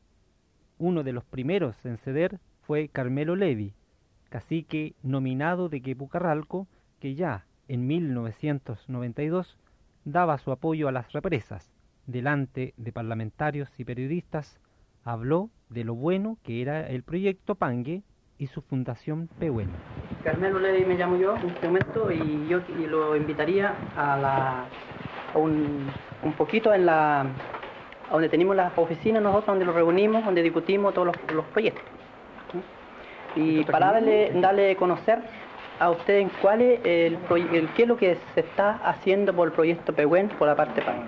Uno 0.77 1.03
de 1.03 1.11
los 1.11 1.25
primeros 1.25 1.75
en 1.85 1.97
ceder 1.97 2.39
fue 2.61 2.87
Carmelo 2.87 3.35
Levi, 3.35 3.73
cacique 4.29 4.95
nominado 5.03 5.67
de 5.67 5.81
Quepucarralco, 5.81 6.67
que 6.99 7.15
ya 7.15 7.45
en 7.67 7.85
1992 7.85 9.57
daba 10.05 10.37
su 10.37 10.51
apoyo 10.51 10.87
a 10.87 10.91
las 10.93 11.11
represas. 11.11 11.69
Delante 12.07 12.73
de 12.77 12.91
parlamentarios 12.91 13.69
y 13.77 13.83
periodistas, 13.83 14.57
habló 15.03 15.49
de 15.69 15.83
lo 15.83 15.95
bueno 15.95 16.37
que 16.43 16.61
era 16.61 16.87
el 16.87 17.03
proyecto 17.03 17.55
Pangue 17.55 18.03
y 18.37 18.47
su 18.47 18.61
fundación 18.61 19.27
Pehuen. 19.39 19.69
Carmelo 20.23 20.59
Levi 20.59 20.85
me 20.85 20.95
llamo 20.95 21.17
yo 21.17 21.35
en 21.35 21.49
este 21.49 21.67
momento 21.67 22.11
y 22.11 22.47
yo 22.47 22.61
y 22.79 22.87
lo 22.87 23.15
invitaría 23.15 23.73
a, 23.95 24.17
la, 24.17 24.65
a 25.33 25.37
un, 25.37 25.87
un 26.23 26.33
poquito 26.33 26.73
en 26.73 26.85
la 26.85 27.21
a 27.21 28.13
donde 28.13 28.29
tenemos 28.29 28.55
las 28.55 28.77
oficinas 28.77 29.21
nosotros, 29.21 29.47
donde 29.47 29.65
lo 29.65 29.73
reunimos, 29.73 30.23
donde 30.25 30.41
discutimos 30.41 30.93
todos 30.93 31.07
los, 31.07 31.33
los 31.33 31.45
proyectos. 31.45 31.83
Y 33.35 33.63
para 33.63 33.93
darle, 33.93 34.31
darle 34.35 34.71
a 34.71 34.75
conocer 34.75 35.19
a 35.79 35.89
ustedes 35.89 36.31
cuál 36.41 36.61
es 36.61 36.79
el, 36.83 37.17
el, 37.53 37.69
qué 37.69 37.83
es 37.83 37.87
lo 37.87 37.97
que 37.97 38.17
se 38.35 38.41
está 38.41 38.75
haciendo 38.85 39.33
por 39.33 39.47
el 39.47 39.53
proyecto 39.53 39.93
Pehuen 39.93 40.29
por 40.29 40.47
la 40.47 40.55
parte 40.55 40.81
PAN. 40.81 41.07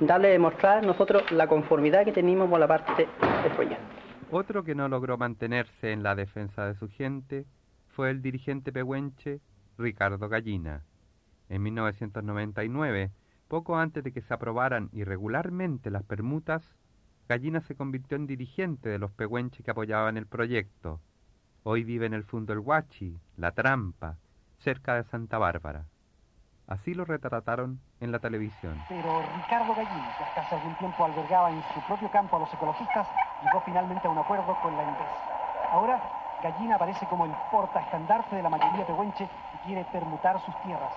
Darle 0.00 0.28
a 0.28 0.32
demostrar 0.32 0.84
nosotros 0.84 1.30
la 1.32 1.46
conformidad 1.46 2.04
que 2.04 2.12
tenemos 2.12 2.50
por 2.50 2.60
la 2.60 2.68
parte 2.68 3.08
del 3.42 3.52
proyecto. 3.52 3.84
Otro 4.30 4.64
que 4.64 4.74
no 4.74 4.88
logró 4.88 5.16
mantenerse 5.16 5.92
en 5.92 6.02
la 6.02 6.14
defensa 6.14 6.66
de 6.66 6.74
su 6.74 6.88
gente 6.88 7.46
fue 7.94 8.10
el 8.10 8.22
dirigente 8.22 8.72
pehuenche 8.72 9.40
Ricardo 9.78 10.28
Gallina. 10.28 10.82
En 11.48 11.62
1999, 11.62 13.10
poco 13.46 13.78
antes 13.78 14.02
de 14.02 14.12
que 14.12 14.20
se 14.20 14.34
aprobaran 14.34 14.88
irregularmente 14.92 15.90
las 15.90 16.02
permutas, 16.02 16.62
Gallina 17.28 17.60
se 17.60 17.76
convirtió 17.76 18.16
en 18.16 18.26
dirigente 18.26 18.88
de 18.88 18.98
los 18.98 19.12
pehuenches 19.12 19.64
que 19.64 19.70
apoyaban 19.70 20.16
el 20.16 20.26
proyecto. 20.26 21.00
Hoy 21.62 21.84
vive 21.84 22.06
en 22.06 22.14
el 22.14 22.24
Fundo 22.24 22.52
El 22.52 22.58
Huachi, 22.58 23.16
La 23.36 23.52
Trampa, 23.52 24.16
cerca 24.58 24.96
de 24.96 25.04
Santa 25.04 25.38
Bárbara. 25.38 25.86
Así 26.66 26.94
lo 26.94 27.04
retrataron 27.04 27.80
en 28.00 28.10
la 28.10 28.18
televisión. 28.18 28.76
Pero 28.88 29.22
Ricardo 29.36 29.74
Gallina, 29.74 30.14
que 30.18 30.24
hasta 30.24 30.40
hace 30.40 30.54
algún 30.56 30.74
tiempo 30.78 31.04
albergaba 31.04 31.50
en 31.50 31.62
su 31.72 31.80
propio 31.86 32.10
campo 32.10 32.36
a 32.36 32.40
los 32.40 32.52
ecologistas, 32.52 33.06
llegó 33.42 33.60
finalmente 33.64 34.08
a 34.08 34.10
un 34.10 34.18
acuerdo 34.18 34.56
con 34.62 34.76
la 34.76 34.82
INDES. 34.82 35.06
Ahora, 35.70 36.23
Gallina 36.44 36.76
aparece 36.76 37.06
como 37.06 37.24
el 37.24 37.32
portaestandarte 37.50 38.36
de 38.36 38.42
la 38.42 38.50
mayoría 38.50 38.84
pehuenche 38.84 39.24
y 39.24 39.66
quiere 39.66 39.82
permutar 39.86 40.38
sus 40.40 40.54
tierras, 40.60 40.92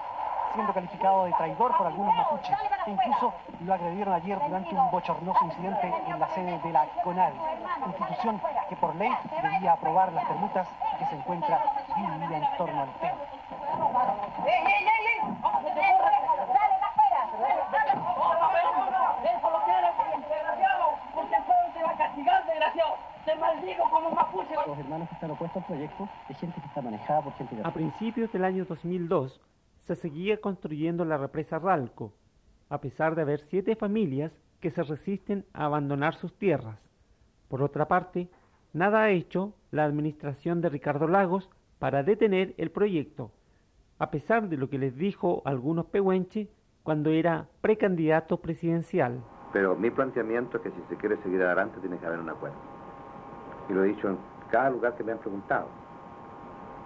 siendo 0.53 0.73
calificado 0.73 1.23
de 1.23 1.31
traidor 1.31 1.73
por 1.77 1.87
algunos 1.87 2.13
mapuches. 2.17 2.57
E 2.85 2.91
incluso 2.91 3.33
lo 3.61 3.73
agredieron 3.73 4.13
ayer 4.13 4.37
durante 4.45 4.75
un 4.75 4.91
bochornoso 4.91 5.45
incidente 5.45 5.87
en 6.05 6.19
la 6.19 6.27
sede 6.35 6.59
de 6.59 6.73
la 6.73 6.85
CONADI, 7.01 7.37
institución 7.87 8.41
que 8.67 8.75
por 8.75 8.93
ley 8.95 9.09
debía 9.41 9.71
aprobar 9.71 10.11
las 10.11 10.25
permutas 10.25 10.67
que 10.99 11.05
se 11.05 11.15
encuentra 11.15 11.61
dividida 11.95 12.37
en 12.39 12.57
torno 12.57 12.81
al 12.81 12.93
tema. 12.99 13.15
Los 24.67 24.79
hermanos 24.79 25.09
que 25.09 25.15
están 25.15 25.31
opuestos 25.31 25.61
al 25.61 25.67
proyecto 25.67 26.07
es 26.29 26.37
gente 26.37 26.61
que 26.61 26.67
está 26.67 26.81
manejada 26.81 27.21
por 27.23 27.33
gente 27.33 27.57
de... 27.57 27.61
A 27.61 27.73
principios 27.73 28.31
del 28.31 28.45
año 28.45 28.63
2002 28.63 29.41
se 29.83 29.95
seguía 29.95 30.39
construyendo 30.39 31.03
la 31.03 31.17
represa 31.17 31.59
Ralco, 31.59 32.13
a 32.69 32.79
pesar 32.79 33.15
de 33.15 33.23
haber 33.23 33.41
siete 33.49 33.75
familias 33.75 34.31
que 34.61 34.71
se 34.71 34.81
resisten 34.81 35.45
a 35.53 35.65
abandonar 35.65 36.15
sus 36.15 36.37
tierras. 36.37 36.79
Por 37.49 37.61
otra 37.61 37.89
parte, 37.89 38.29
nada 38.71 39.03
ha 39.03 39.09
hecho 39.09 39.53
la 39.71 39.83
administración 39.83 40.61
de 40.61 40.69
Ricardo 40.69 41.09
Lagos 41.09 41.49
para 41.79 42.03
detener 42.03 42.55
el 42.57 42.71
proyecto, 42.71 43.31
a 43.99 44.09
pesar 44.09 44.47
de 44.47 44.55
lo 44.55 44.69
que 44.69 44.77
les 44.77 44.95
dijo 44.95 45.41
algunos 45.43 45.87
pehuenches 45.87 46.47
cuando 46.83 47.09
era 47.09 47.47
precandidato 47.59 48.37
presidencial. 48.37 49.21
Pero 49.51 49.75
mi 49.75 49.91
planteamiento 49.91 50.57
es 50.57 50.63
que 50.63 50.71
si 50.71 50.81
se 50.87 50.95
quiere 50.95 51.17
seguir 51.23 51.41
adelante 51.41 51.81
tiene 51.81 51.97
que 51.97 52.05
haber 52.05 52.19
un 52.19 52.29
acuerdo. 52.29 52.76
Y 53.69 53.73
lo 53.73 53.83
he 53.83 53.87
dicho 53.87 54.09
en 54.09 54.17
cada 54.51 54.69
lugar 54.69 54.95
que 54.95 55.03
me 55.03 55.11
han 55.11 55.17
preguntado. 55.19 55.67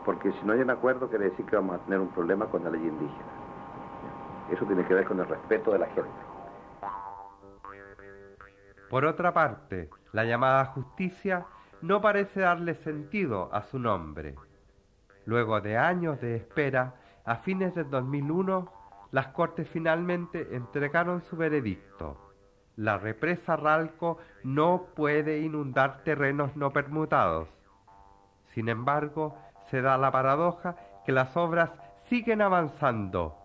Porque 0.05 0.31
si 0.31 0.45
no 0.45 0.53
hay 0.53 0.59
un 0.59 0.69
acuerdo 0.69 1.09
quiere 1.09 1.25
decir 1.29 1.45
que 1.45 1.55
vamos 1.55 1.75
a 1.75 1.83
tener 1.85 1.99
un 1.99 2.09
problema 2.09 2.45
con 2.47 2.63
la 2.63 2.69
ley 2.69 2.81
indígena. 2.81 3.41
Eso 4.51 4.65
tiene 4.65 4.85
que 4.85 4.93
ver 4.93 5.05
con 5.05 5.19
el 5.19 5.27
respeto 5.27 5.71
de 5.71 5.79
la 5.79 5.87
gente. 5.87 6.09
Por 8.89 9.05
otra 9.05 9.33
parte, 9.33 9.89
la 10.11 10.25
llamada 10.25 10.65
justicia 10.65 11.45
no 11.81 12.01
parece 12.01 12.41
darle 12.41 12.75
sentido 12.75 13.49
a 13.53 13.61
su 13.61 13.79
nombre. 13.79 14.35
Luego 15.25 15.61
de 15.61 15.77
años 15.77 16.19
de 16.19 16.35
espera, 16.35 16.95
a 17.23 17.37
fines 17.37 17.73
del 17.75 17.89
2001, 17.89 18.71
las 19.11 19.27
Cortes 19.27 19.69
finalmente 19.69 20.55
entregaron 20.55 21.21
su 21.21 21.37
veredicto. 21.37 22.30
La 22.75 22.97
represa 22.97 23.55
Ralco 23.55 24.17
no 24.43 24.87
puede 24.95 25.39
inundar 25.39 26.03
terrenos 26.03 26.55
no 26.55 26.71
permutados. 26.71 27.49
Sin 28.53 28.69
embargo, 28.69 29.37
se 29.69 29.81
da 29.81 29.97
la 29.97 30.11
paradoja 30.11 30.75
que 31.05 31.11
las 31.11 31.35
obras 31.37 31.71
siguen 32.09 32.41
avanzando, 32.41 33.37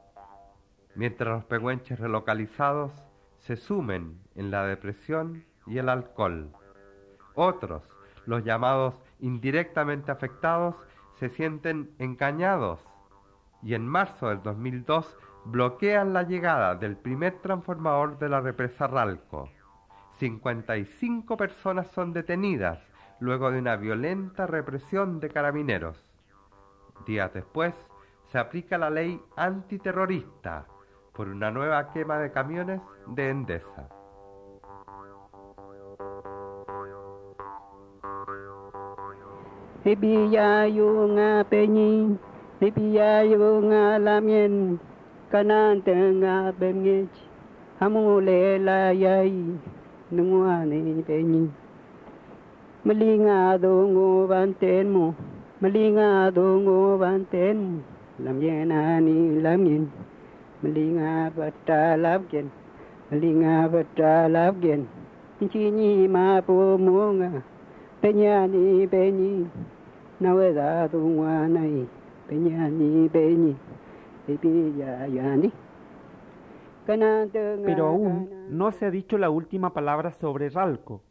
mientras 0.94 1.34
los 1.34 1.44
pehuenches 1.44 1.98
relocalizados 1.98 2.92
se 3.38 3.56
sumen 3.56 4.18
en 4.34 4.50
la 4.50 4.64
depresión 4.64 5.44
y 5.66 5.78
el 5.78 5.88
alcohol. 5.88 6.50
Otros, 7.34 7.82
los 8.26 8.44
llamados 8.44 8.94
indirectamente 9.20 10.10
afectados, 10.10 10.74
se 11.18 11.28
sienten 11.28 11.94
engañados 11.98 12.80
y 13.62 13.74
en 13.74 13.86
marzo 13.86 14.28
del 14.28 14.42
2002 14.42 15.16
bloquean 15.46 16.12
la 16.12 16.24
llegada 16.24 16.74
del 16.74 16.96
primer 16.96 17.40
transformador 17.40 18.18
de 18.18 18.28
la 18.28 18.40
represa 18.40 18.88
Ralco. 18.88 19.48
55 20.18 21.36
personas 21.36 21.86
son 21.88 22.12
detenidas 22.12 22.80
luego 23.20 23.50
de 23.52 23.60
una 23.60 23.76
violenta 23.76 24.46
represión 24.46 25.20
de 25.20 25.30
carabineros. 25.30 25.96
Días 27.06 27.32
después, 27.32 27.74
se 28.32 28.38
aplica 28.38 28.76
la 28.76 28.90
ley 28.90 29.22
antiterrorista, 29.36 30.66
por 31.12 31.28
una 31.28 31.50
nueva 31.50 31.92
quema 31.92 32.18
de 32.18 32.32
camiones 32.32 32.80
de 33.06 33.30
Endesa. 33.30 33.88
kanan 45.32 45.82
te 45.86 45.94
nga 46.20 46.34
bem 46.58 46.76
nge 46.84 46.96
chi 47.14 47.24
hamu 47.78 48.20
le 48.28 48.38
la 48.66 48.78
yai 49.04 49.36
nungwa 50.14 50.54
ni 50.70 51.02
te 51.08 51.16
ni 51.32 51.42
mali 52.86 53.10
nga 53.24 53.58
do 53.58 53.72
ngo 53.92 54.06
ban 54.30 54.48
ten 54.62 54.86
mo 54.94 55.06
mali 55.60 55.84
nga 55.96 56.08
do 56.36 56.46
ngo 56.62 56.78
ban 57.02 57.20
ten 57.32 57.56
mo 57.66 57.78
lam 58.24 58.38
ye 58.46 58.54
na 58.70 58.78
ni 59.06 59.16
lam 59.44 59.60
yin 59.66 59.84
mali 60.62 60.84
nga 60.96 61.10
bat 61.36 61.54
ta 61.68 61.80
lap 62.04 62.20
gen 62.30 62.46
mali 63.10 63.30
nga 63.40 63.54
bat 63.72 63.88
ta 63.98 64.12
lap 64.34 64.54
gen 64.62 64.82
chi 65.52 65.62
ni 65.78 65.90
ma 66.14 66.40
po 66.46 66.54
mo 66.84 67.10
nga 67.18 67.30
pe 68.00 68.08
nya 68.18 68.46
ni 68.52 68.86
pe 68.92 69.02
ni 69.18 69.30
na 70.22 70.28
we 70.36 70.46
da 70.58 70.86
do 70.92 70.98
ngwa 71.12 71.34
nai 71.54 71.82
pe 72.26 72.34
nya 72.44 72.70
ni 72.78 72.88
pe 73.14 73.22
Pero 76.86 77.86
aún 77.86 78.30
no 78.50 78.70
se 78.72 78.86
ha 78.86 78.90
dicho 78.90 79.18
la 79.18 79.30
última 79.30 79.72
palabra 79.72 80.12
sobre 80.12 80.50
Ralco, 80.50 81.02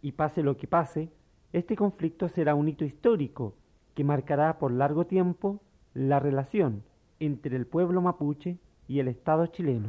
y 0.00 0.12
pase 0.12 0.42
lo 0.42 0.56
que 0.56 0.66
pase, 0.66 1.10
este 1.52 1.76
conflicto 1.76 2.28
será 2.28 2.54
un 2.54 2.68
hito 2.68 2.84
histórico 2.84 3.54
que 3.94 4.04
marcará 4.04 4.58
por 4.58 4.72
largo 4.72 5.06
tiempo 5.06 5.60
la 5.94 6.20
relación 6.20 6.82
entre 7.20 7.56
el 7.56 7.66
pueblo 7.66 8.00
mapuche 8.00 8.58
y 8.86 9.00
el 9.00 9.08
Estado 9.08 9.46
chileno. 9.46 9.88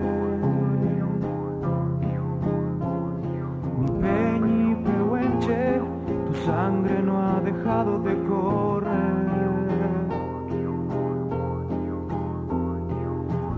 sangre 6.45 7.01
no 7.01 7.21
ha 7.21 7.39
dejado 7.41 7.99
de 7.99 8.15
correr. 8.27 9.21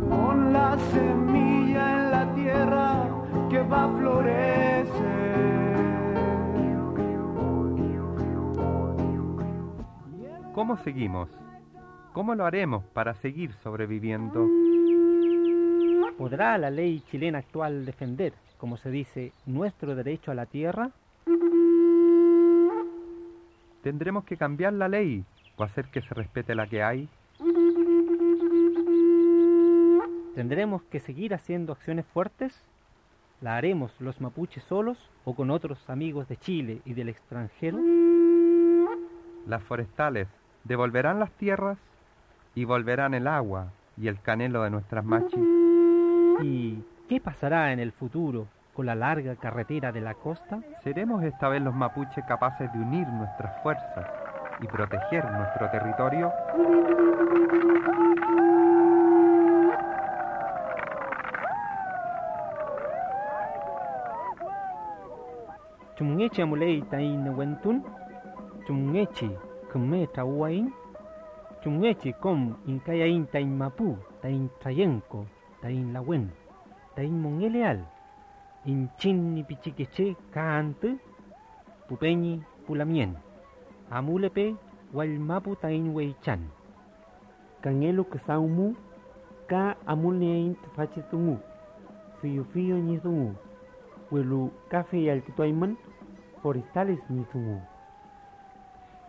Pon 0.10 0.54
la 0.54 0.78
semilla 0.78 2.04
en 2.04 2.12
la 2.12 2.34
tierra 2.36 3.08
que 3.50 3.62
va 3.64 3.86
a 3.86 3.98
florecer. 3.98 5.24
¿Cómo 10.54 10.78
seguimos? 10.78 11.30
¿Cómo 12.14 12.36
lo 12.36 12.46
haremos 12.46 12.84
para 12.94 13.16
seguir 13.16 13.54
sobreviviendo? 13.64 14.48
¿Podrá 16.18 16.58
la 16.60 16.70
ley 16.70 17.02
chilena 17.10 17.40
actual 17.40 17.86
defender, 17.86 18.34
como 18.60 18.78
se 18.78 18.92
dice, 18.92 19.34
nuestro 19.48 19.96
derecho 19.96 20.30
a 20.32 20.36
la 20.36 20.46
tierra? 20.46 20.92
¿Tendremos 23.84 24.24
que 24.24 24.38
cambiar 24.38 24.72
la 24.72 24.88
ley 24.88 25.26
o 25.58 25.64
hacer 25.64 25.88
que 25.88 26.02
se 26.02 26.14
respete 26.14 26.56
la 26.56 26.68
que 26.68 26.82
hay? 26.82 27.10
¿Tendremos 30.36 30.84
que 30.84 31.02
seguir 31.02 31.34
haciendo 31.34 31.74
acciones 31.74 32.06
fuertes? 32.06 32.58
¿La 33.42 33.58
haremos 33.58 33.92
los 34.00 34.22
mapuches 34.22 34.64
solos 34.64 34.98
o 35.26 35.36
con 35.36 35.52
otros 35.52 35.90
amigos 35.90 36.30
de 36.30 36.38
Chile 36.38 36.82
y 36.86 36.94
del 36.94 37.10
extranjero? 37.10 37.78
Las 39.46 39.62
forestales 39.64 40.30
devolverán 40.64 41.20
las 41.20 41.32
tierras 41.34 41.78
y 42.56 42.64
volverán 42.64 43.14
el 43.14 43.28
agua 43.28 43.74
y 43.98 44.08
el 44.08 44.22
canelo 44.22 44.64
de 44.64 44.70
nuestras 44.70 45.04
machis. 45.04 45.44
¿Y 46.42 46.82
qué 47.10 47.20
pasará 47.20 47.74
en 47.74 47.80
el 47.80 47.92
futuro 47.92 48.48
con 48.74 48.86
la 48.88 48.96
larga 48.96 49.36
carretera 49.36 49.92
de 49.92 50.02
la 50.02 50.16
costa? 50.16 50.60
¿Seremos 50.84 51.24
esta 51.24 51.48
vez 51.48 51.62
los 51.62 51.76
mapuches 51.76 52.26
capaces 52.26 52.72
de 52.74 52.80
unir 52.80 53.08
nuestras 53.08 53.62
fuerzas 53.62 54.06
y 54.60 54.68
proteger 54.68 55.24
nuestro 55.32 55.70
territorio? 55.70 56.32
Chumngechi 65.96 66.42
amulei 66.42 66.82
tain 66.90 67.30
wentun, 67.30 67.84
chumngechi 68.66 69.30
kume 69.72 70.08
tawain, 70.08 70.74
chumngechi 71.62 72.14
kom 72.14 72.58
inkayain 72.66 73.28
tain 73.28 73.56
mapu, 73.56 73.96
tain 74.22 74.50
trayenko, 74.60 75.28
tain 75.62 75.94
lawen, 75.94 76.32
tain 76.96 77.22
mongeleal, 77.22 77.86
inchin 78.66 79.34
ni 79.36 79.44
pichiqueche 79.44 80.16
kaante, 80.32 80.98
pupeñi 81.88 82.42
pulamien, 82.66 83.16
amulepe 83.92 84.56
wal 84.94 85.20
mapu 85.20 85.56
tain 85.56 85.94
weichan. 85.96 86.42
Kangelo 87.62 88.04
kesaumu, 88.04 88.76
ka 89.48 89.76
amulnein 89.86 90.56
fachetungu, 90.76 91.40
fiyo 92.22 92.44
fiyo 92.54 92.78
nyizungu, 92.78 93.36
welu 94.12 94.52
kafe 94.70 95.04
yalkituaiman, 95.04 95.78
forestales 96.42 97.00
nyizungu. 97.10 97.62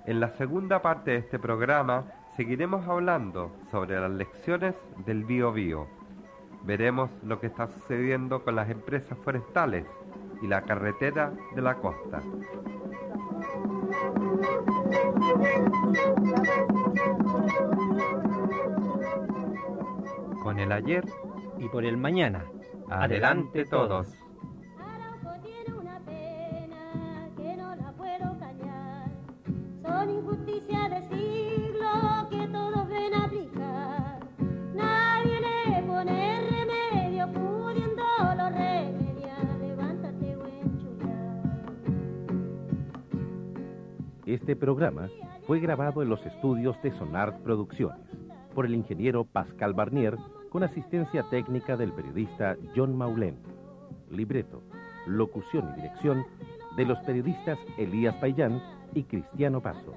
En 0.07 0.21
la 0.21 0.29
segunda 0.37 0.83
parte 0.83 1.13
de 1.13 1.17
este 1.19 1.39
programa 1.39 2.05
seguiremos 2.37 2.87
hablando 2.87 3.51
sobre 3.71 3.99
las 3.99 4.11
lecciones 4.11 4.75
del 5.07 5.25
Bio 5.25 5.53
Bio. 5.53 5.87
Veremos 6.65 7.11
lo 7.23 7.41
que 7.41 7.49
está 7.49 7.67
sucediendo 7.67 8.43
con 8.43 8.57
las 8.57 8.71
empresas 8.71 9.19
forestales 9.23 9.87
y 10.41 10.47
la 10.47 10.63
carretera 10.63 11.33
de 11.55 11.61
la 11.61 11.75
costa. 11.75 12.23
Con 20.43 20.59
el 20.59 20.73
ayer 20.73 21.05
y 21.59 21.69
por 21.69 21.85
el 21.85 21.99
mañana. 21.99 22.45
Adelante 22.89 23.67
todos. 23.67 24.24
Este 44.45 44.57
programa 44.57 45.09
fue 45.47 45.59
grabado 45.59 46.03
en 46.03 46.11
los 46.11 46.27
estudios 46.27 46.77
de 46.83 46.91
Sonar 46.99 47.39
Producciones 47.43 48.07
por 48.55 48.67
el 48.67 48.75
ingeniero 48.75 49.25
Pascal 49.25 49.73
Barnier 49.73 50.19
con 50.51 50.63
asistencia 50.63 51.23
técnica 51.31 51.79
del 51.79 51.95
periodista 51.95 52.55
John 52.77 52.95
Maulén. 52.95 53.39
Libreto, 54.11 54.63
locución 55.07 55.71
y 55.71 55.81
dirección 55.81 56.27
de 56.77 56.85
los 56.85 56.99
periodistas 57.07 57.59
Elías 57.79 58.17
Payán 58.17 58.63
y 58.93 59.05
Cristiano 59.05 59.63
Paso, 59.63 59.95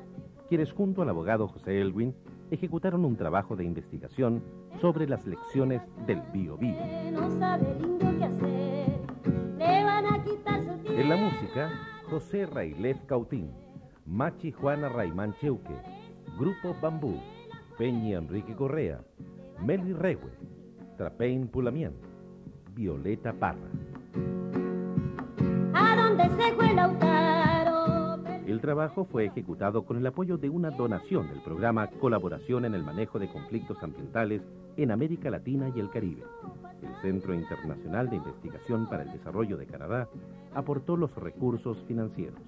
quienes 0.47 0.71
junto 0.71 1.01
al 1.01 1.09
abogado 1.09 1.49
José 1.49 1.81
Elwin 1.81 2.15
ejecutaron 2.49 3.03
un 3.03 3.17
trabajo 3.17 3.57
de 3.57 3.65
investigación 3.65 4.41
sobre 4.79 5.09
las 5.09 5.27
lecciones 5.27 5.81
del 6.05 6.21
Bio 6.31 6.55
Bio. 6.55 6.77
En 10.85 11.09
la 11.09 11.17
música, 11.17 11.69
José 12.09 12.45
Railet 12.45 13.05
Cautín, 13.07 13.51
Machi 14.07 14.53
Juana 14.53 14.87
Raimán 14.87 15.35
Cheuque, 15.41 15.75
Grupo 16.39 16.73
Bambú, 16.81 17.19
Peñi 17.77 18.13
Enrique 18.15 18.55
Correa, 18.55 19.01
Meli 19.61 19.91
Regue, 19.91 20.31
Trapein 20.97 21.49
Pulamien, 21.49 21.91
Violeta 22.73 23.33
Parra. 23.33 23.69
¿A 25.73 25.95
dónde 25.97 26.23
se 26.41 26.53
fue 26.53 26.73
Lautaro? 26.73 28.23
El 28.47 28.61
trabajo 28.61 29.03
fue 29.03 29.25
ejecutado 29.25 29.83
con 29.83 29.97
el 29.97 30.07
apoyo 30.07 30.37
de 30.37 30.49
una 30.49 30.71
donación 30.71 31.27
del 31.27 31.41
programa 31.41 31.87
Colaboración 31.87 32.63
en 32.63 32.75
el 32.75 32.83
Manejo 32.83 33.19
de 33.19 33.27
Conflictos 33.27 33.77
Ambientales 33.83 34.41
en 34.77 34.91
América 34.91 35.29
Latina 35.29 35.69
y 35.75 35.81
el 35.81 35.89
Caribe. 35.89 36.23
El 36.81 36.95
Centro 37.01 37.33
Internacional 37.33 38.09
de 38.09 38.15
Investigación 38.15 38.87
para 38.87 39.03
el 39.03 39.11
Desarrollo 39.11 39.57
de 39.57 39.65
Canadá 39.65 40.07
aportó 40.53 40.95
los 40.95 41.13
recursos 41.15 41.77
financieros. 41.89 42.39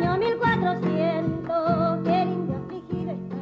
Del 0.00 0.08
año 0.08 0.18
1400, 0.18 2.04
que 2.04 2.22
el 2.22 2.28
indio 2.30 2.56
afligido 2.56 3.10
está. 3.10 3.36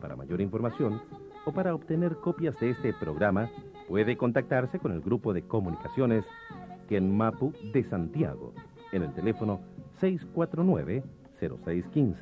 Para 0.00 0.14
mayor 0.14 0.40
información 0.40 1.02
o 1.44 1.50
para 1.50 1.74
obtener 1.74 2.14
copias 2.18 2.56
de 2.60 2.70
este 2.70 2.92
programa, 2.92 3.50
puede 3.88 4.16
contactarse 4.16 4.78
con 4.78 4.92
el 4.92 5.00
grupo 5.00 5.32
de 5.32 5.42
comunicaciones 5.42 6.24
Kenmapu 6.88 7.52
de 7.72 7.82
Santiago 7.82 8.54
en 8.92 9.02
el 9.02 9.12
teléfono 9.12 9.60
649-0615 10.00 12.14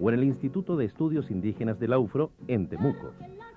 o 0.00 0.08
en 0.08 0.14
el 0.14 0.24
Instituto 0.24 0.78
de 0.78 0.86
Estudios 0.86 1.30
Indígenas 1.30 1.78
de 1.78 1.88
la 1.88 1.98
UFRO 1.98 2.30
en 2.48 2.68
Temuco 2.68 3.12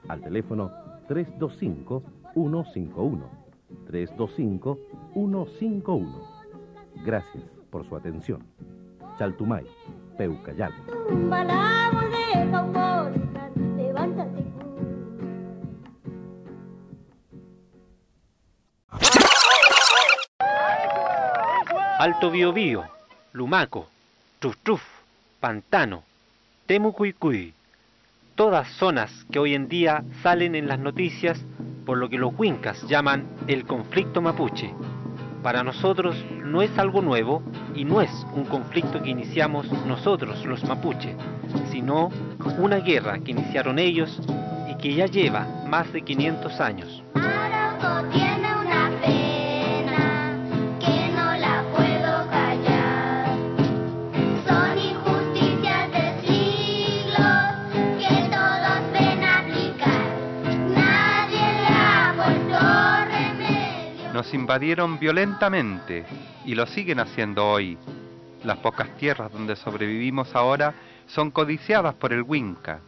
al 0.09 0.19
teléfono 0.19 0.71
325-151. 1.07 3.21
325-151. 3.87 6.05
Gracias 7.05 7.45
por 7.69 7.87
su 7.87 7.95
atención. 7.95 8.43
Chaltumay, 9.19 9.65
Peucayal. 10.17 10.73
Alto 21.99 22.31
Biobío, 22.31 22.85
Lumaco, 23.33 23.89
Truf 24.39 24.81
Pantano, 25.41 26.03
Temucuicuy, 26.65 27.53
todas 28.35 28.69
zonas 28.69 29.11
que 29.29 29.39
hoy 29.39 29.53
en 29.53 29.67
día 29.67 30.05
salen 30.23 30.55
en 30.55 30.69
las 30.69 30.79
noticias 30.79 31.43
por 31.85 31.97
lo 31.97 32.07
que 32.07 32.17
los 32.17 32.31
huincas 32.37 32.87
llaman 32.87 33.27
el 33.47 33.65
conflicto 33.65 34.21
mapuche. 34.21 34.73
Para 35.43 35.63
nosotros 35.63 36.15
no 36.43 36.61
es 36.61 36.77
algo 36.77 37.01
nuevo 37.01 37.41
y 37.73 37.85
no 37.85 38.01
es 38.01 38.11
un 38.33 38.45
conflicto 38.45 39.01
que 39.01 39.09
iniciamos 39.09 39.71
nosotros 39.85 40.45
los 40.45 40.63
mapuche, 40.65 41.15
sino 41.71 42.09
una 42.57 42.77
guerra 42.77 43.19
que 43.19 43.31
iniciaron 43.31 43.79
ellos 43.79 44.19
y 44.69 44.75
que 44.75 44.93
ya 44.93 45.05
lleva 45.05 45.47
más 45.67 45.91
de 45.93 46.01
500 46.01 46.59
años. 46.59 47.03
Nos 64.19 64.33
invadieron 64.33 64.99
violentamente 64.99 66.05
y 66.43 66.53
lo 66.53 66.65
siguen 66.65 66.99
haciendo 66.99 67.47
hoy. 67.47 67.77
Las 68.43 68.57
pocas 68.57 68.89
tierras 68.97 69.31
donde 69.31 69.55
sobrevivimos 69.55 70.35
ahora 70.35 70.73
son 71.07 71.31
codiciadas 71.31 71.95
por 71.95 72.11
el 72.11 72.23
Huinca. 72.23 72.81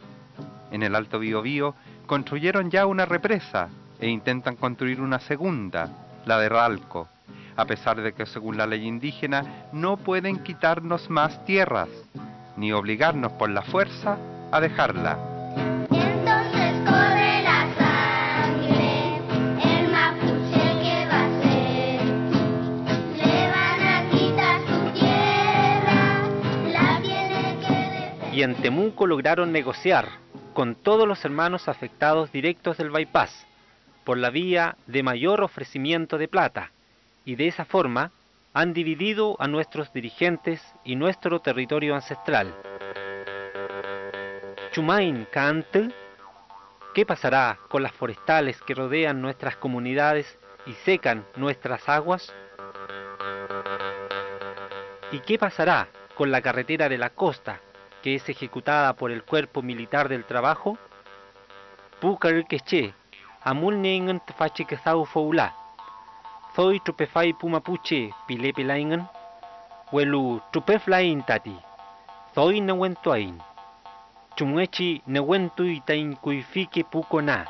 En 0.70 0.82
el 0.82 0.94
Alto 0.94 1.18
Biobío 1.18 1.74
construyeron 2.04 2.70
ya 2.70 2.84
una 2.84 3.06
represa 3.06 3.70
e 3.98 4.10
intentan 4.10 4.56
construir 4.56 5.00
una 5.00 5.20
segunda, 5.20 5.88
la 6.26 6.38
de 6.38 6.50
Ralco, 6.50 7.08
a 7.56 7.64
pesar 7.64 8.02
de 8.02 8.12
que 8.12 8.26
según 8.26 8.58
la 8.58 8.66
ley 8.66 8.86
indígena 8.86 9.70
no 9.72 9.96
pueden 9.96 10.42
quitarnos 10.42 11.08
más 11.08 11.46
tierras, 11.46 11.88
ni 12.58 12.72
obligarnos 12.72 13.32
por 13.32 13.48
la 13.48 13.62
fuerza 13.62 14.18
a 14.50 14.60
dejarla. 14.60 15.31
Y 28.42 28.44
en 28.44 28.56
Temuco 28.56 29.06
lograron 29.06 29.52
negociar 29.52 30.08
con 30.52 30.74
todos 30.74 31.06
los 31.06 31.24
hermanos 31.24 31.68
afectados 31.68 32.32
directos 32.32 32.76
del 32.76 32.90
bypass 32.90 33.46
por 34.02 34.18
la 34.18 34.30
vía 34.30 34.76
de 34.88 35.04
mayor 35.04 35.44
ofrecimiento 35.44 36.18
de 36.18 36.26
plata 36.26 36.72
y 37.24 37.36
de 37.36 37.46
esa 37.46 37.64
forma 37.64 38.10
han 38.52 38.72
dividido 38.72 39.36
a 39.38 39.46
nuestros 39.46 39.92
dirigentes 39.92 40.60
y 40.82 40.96
nuestro 40.96 41.38
territorio 41.38 41.94
ancestral. 41.94 42.52
Chumain 44.72 45.24
Kant, 45.30 45.92
¿qué 46.94 47.06
pasará 47.06 47.60
con 47.68 47.84
las 47.84 47.92
forestales 47.92 48.60
que 48.62 48.74
rodean 48.74 49.22
nuestras 49.22 49.54
comunidades 49.54 50.36
y 50.66 50.72
secan 50.84 51.24
nuestras 51.36 51.88
aguas? 51.88 52.34
¿Y 55.12 55.20
qué 55.20 55.38
pasará 55.38 55.86
con 56.16 56.32
la 56.32 56.42
carretera 56.42 56.88
de 56.88 56.98
la 56.98 57.10
costa 57.10 57.60
que 58.02 58.16
es 58.16 58.28
ejecutada 58.28 58.92
por 58.94 59.10
el 59.10 59.22
Cuerpo 59.22 59.62
Militar 59.62 60.08
del 60.08 60.24
Trabajo? 60.24 60.76
Pukar 62.00 62.44
queche, 62.46 62.94
amul 63.44 63.80
nengen 63.80 64.20
tfache 64.26 64.64
que 64.64 64.76
zau 64.76 65.04
foula. 65.04 65.54
Zoi 66.56 66.80
trupefai 66.80 67.32
pumapuche 67.32 68.10
pilepe 68.26 68.64
laingen. 68.64 69.06
Welu 69.92 70.40
trupeflain 70.50 71.22
tati. 71.22 71.56
Zoi 72.34 72.60
newentuain. 72.60 73.40
Chumwechi 74.36 75.02
newentu 75.06 75.64
itain 75.64 76.16
kuifike 76.16 76.82
pukona. 76.84 77.46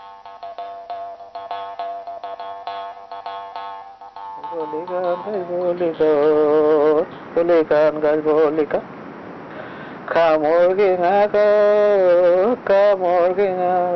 Каморгина, 10.13 11.27
Каморгина, 12.67 13.89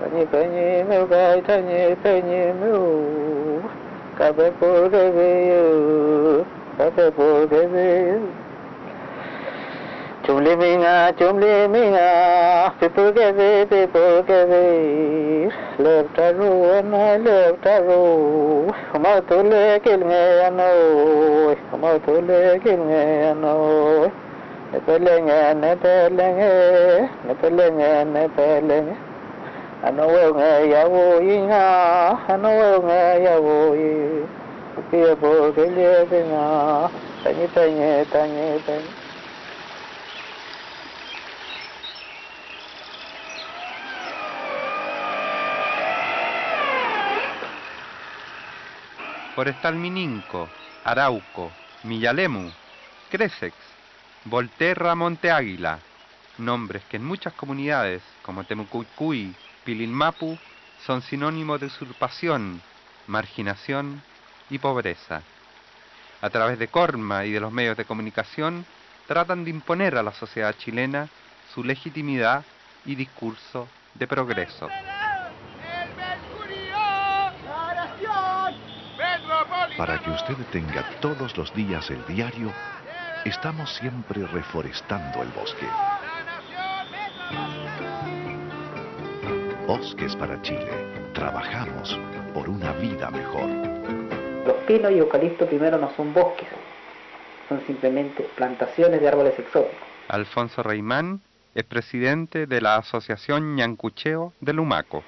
Пани, 0.00 0.24
пани, 0.32 0.82
мил, 0.88 1.06
гайта, 1.06 1.60
не, 1.60 1.94
пани, 1.96 2.54
мил, 2.54 3.62
Кабе 4.16 4.50
пургавею, 4.52 6.46
Кабе 6.78 7.10
пургавею. 7.12 8.22
Chum 10.24 10.38
li 10.38 10.56
mi 10.56 10.76
nga, 10.76 11.12
chum 11.18 11.38
li 11.38 11.68
mi 11.68 11.90
nga, 11.90 12.72
people 12.80 13.12
give 13.12 13.38
it, 13.38 13.68
people 13.68 14.22
give 14.22 14.50
it. 14.50 15.52
Love 15.78 16.08
ta 16.16 16.30
ru, 16.30 16.64
and 16.72 16.96
I 16.96 17.16
love 17.18 17.60
ta 17.62 17.76
ru. 17.78 18.72
Mà 19.02 19.20
tu 19.28 19.42
lê 19.42 19.78
kil 19.78 20.00
nghe 20.00 20.40
anoi, 20.48 21.56
mà 21.80 21.98
tu 22.06 22.20
lê 22.26 22.58
kil 22.58 22.78
nghe 22.78 23.22
anoi. 23.30 24.25
Yawo 30.72 31.20
inga 31.22 31.64
Ano 32.28 32.50
nge 32.82 33.00
yawo 33.24 33.56
i 33.74 33.92
Kia 34.90 35.14
po 35.16 35.52
kelie 35.54 36.06
penga 36.10 36.90
Tanyi 37.22 37.46
penye 37.54 38.04
tanyi 38.12 38.46
penye 38.66 38.90
Forestal 49.36 49.76
Mininco, 49.76 50.48
Arauco, 50.82 51.52
Millalemu, 51.84 52.48
Cresex, 53.12 53.52
Volterra 54.28 54.96
Monte 54.96 55.30
Águila, 55.30 55.78
nombres 56.38 56.82
que 56.90 56.96
en 56.96 57.04
muchas 57.04 57.32
comunidades 57.34 58.02
como 58.22 58.42
Temucuicuy, 58.42 59.32
Pilinmapu 59.64 60.36
son 60.84 61.00
sinónimos 61.02 61.60
de 61.60 61.66
usurpación, 61.66 62.60
marginación 63.06 64.02
y 64.50 64.58
pobreza. 64.58 65.22
A 66.20 66.28
través 66.30 66.58
de 66.58 66.66
Corma 66.66 67.24
y 67.24 67.30
de 67.30 67.38
los 67.38 67.52
medios 67.52 67.76
de 67.76 67.84
comunicación 67.84 68.66
tratan 69.06 69.44
de 69.44 69.50
imponer 69.50 69.96
a 69.96 70.02
la 70.02 70.12
sociedad 70.12 70.56
chilena 70.58 71.08
su 71.54 71.62
legitimidad 71.62 72.44
y 72.84 72.96
discurso 72.96 73.68
de 73.94 74.08
progreso. 74.08 74.68
Para 79.76 80.02
que 80.02 80.10
usted 80.10 80.36
tenga 80.50 80.82
todos 81.00 81.36
los 81.36 81.54
días 81.54 81.88
el 81.90 82.04
diario, 82.06 82.52
estamos 83.28 83.74
siempre 83.74 84.24
reforestando 84.26 85.22
el 85.22 85.28
bosque. 85.30 85.66
Bosques 89.66 90.14
para 90.16 90.40
Chile. 90.42 90.68
Trabajamos 91.12 91.98
por 92.34 92.48
una 92.48 92.72
vida 92.74 93.10
mejor. 93.10 93.48
pino 94.66 94.90
y 94.90 94.98
eucalipto 94.98 95.46
primero 95.46 95.78
no 95.78 95.90
son 95.96 96.12
bosques, 96.12 96.48
son 97.48 97.60
simplemente 97.66 98.24
plantaciones 98.34 99.00
de 99.00 99.08
árboles 99.08 99.38
exóticos. 99.38 99.76
Alfonso 100.08 100.62
Reimán 100.64 101.20
es 101.54 101.62
presidente 101.64 102.46
de 102.46 102.60
la 102.60 102.76
Asociación 102.76 103.54
Ñancucheo 103.54 104.32
de 104.40 104.52
Lumaco. 104.52 105.04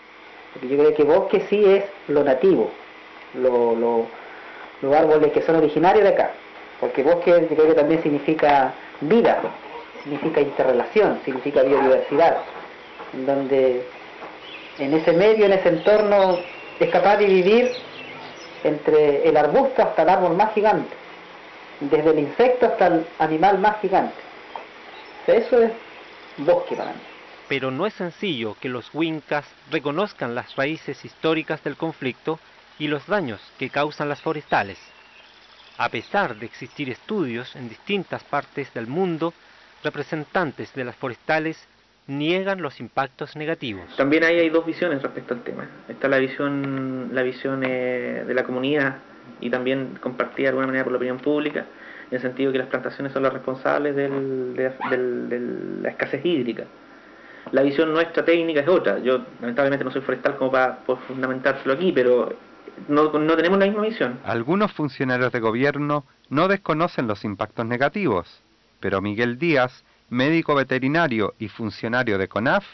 Porque 0.55 0.69
yo 0.69 0.79
creo 0.79 0.95
que 0.95 1.03
bosque 1.03 1.47
sí 1.51 1.65
es 1.65 1.85
lo 2.09 2.23
nativo, 2.23 2.71
lo- 3.35 3.75
lo- 3.75 4.07
los 4.81 4.95
árboles 4.95 5.33
que 5.33 5.43
son 5.43 5.57
originarios 5.57 6.05
de 6.05 6.11
acá. 6.11 6.31
Porque 6.81 7.03
bosque 7.03 7.47
creo 7.49 7.75
también 7.75 8.03
significa 8.03 8.73
vida, 9.01 9.41
significa 10.03 10.41
interrelación, 10.41 11.21
significa 11.25 11.63
biodiversidad, 11.63 12.39
donde 13.27 13.85
en 14.79 14.95
ese 14.95 15.13
medio, 15.13 15.47
en 15.47 15.53
ese 15.53 15.69
entorno, 15.69 16.39
es 16.79 16.91
capaz 16.91 17.17
de 17.17 17.27
vivir 17.27 17.73
entre 18.63 19.29
el 19.29 19.37
arbusto 19.37 19.83
hasta 19.83 20.03
el 20.03 20.09
árbol 20.09 20.37
más 20.37 20.55
gigante, 20.55 20.95
desde 21.81 22.11
el 22.11 22.19
insecto 22.21 22.67
hasta 22.67 22.87
el 22.87 23.07
animal 23.19 23.59
más 23.59 23.81
gigante. 23.81 24.17
O 25.27 25.33
eso 25.33 25.63
es 25.63 25.73
bosque 26.39 26.77
para 26.77 26.93
mí. 26.93 27.01
Pero 27.49 27.71
no 27.71 27.87
es 27.87 27.95
sencillo 27.95 28.57
que 28.61 28.69
los 28.69 28.95
wincas 28.95 29.45
reconozcan 29.71 30.35
las 30.35 30.55
raíces 30.57 31.05
históricas 31.05 31.63
del 31.65 31.77
conflicto 31.77 32.39
y 32.79 32.89
los 32.89 33.07
daños 33.07 33.41
que 33.59 33.71
causan 33.71 34.09
las 34.09 34.21
forestales. 34.21 34.79
A 35.79 35.89
pesar 35.89 36.35
de 36.37 36.47
existir 36.47 36.91
estudios 36.91 37.55
en 37.57 37.69
distintas 37.69 38.25
partes 38.25 38.73
del 38.75 38.87
mundo, 38.89 39.33
representantes 39.85 40.75
de 40.75 40.85
las 40.85 40.97
forestales 40.97 41.69
niegan 42.09 42.61
los 42.63 42.81
impactos 42.81 43.37
negativos. 43.37 43.85
También 43.97 44.25
ahí 44.25 44.39
hay 44.39 44.49
dos 44.51 44.67
visiones 44.67 45.03
respecto 45.03 45.35
al 45.35 45.43
tema. 45.43 45.69
Está 45.89 46.09
la 46.09 46.19
visión, 46.19 47.11
la 47.13 47.23
visión 47.23 47.63
eh, 47.65 48.25
de 48.27 48.35
la 48.35 48.43
comunidad 48.45 48.97
y 49.41 49.51
también 49.51 49.99
compartida 50.01 50.45
de 50.45 50.49
alguna 50.49 50.67
manera 50.67 50.85
por 50.85 50.93
la 50.93 50.97
opinión 50.97 51.19
pública, 51.19 51.67
en 52.11 52.17
el 52.17 52.21
sentido 52.21 52.51
que 52.51 52.59
las 52.59 52.69
plantaciones 52.69 53.13
son 53.13 53.23
las 53.23 53.33
responsables 53.33 53.95
del- 53.95 54.57
de, 54.57 54.71
de 55.29 55.81
la 55.83 55.91
escasez 55.91 56.25
hídrica. 56.25 56.65
La 57.53 57.63
visión 57.63 57.93
nuestra 57.93 58.25
técnica 58.25 58.61
es 58.61 58.69
otra. 58.69 58.99
Yo 58.99 59.21
lamentablemente 59.41 59.85
no 59.85 59.91
soy 59.91 60.01
forestal 60.03 60.37
como 60.37 60.51
para, 60.51 60.79
fundamentárselo 61.07 61.75
aquí, 61.75 61.93
pero 61.93 62.35
no, 62.89 63.13
no 63.13 63.37
tenemos 63.37 63.59
la 63.59 63.67
misma 63.67 63.83
visión. 63.83 64.19
Algunos 64.25 64.73
funcionarios 64.73 65.33
de 65.33 65.41
gobierno 65.41 66.05
no 66.31 66.49
desconocen 66.49 67.07
los 67.07 67.25
impactos 67.25 67.67
negativos, 67.67 68.43
pero 68.81 69.01
Miguel 69.01 69.39
Díaz, 69.39 69.85
médico 70.11 70.55
veterinario 70.55 71.35
y 71.39 71.49
funcionario 71.49 72.19
de 72.19 72.29
CONAF, 72.29 72.65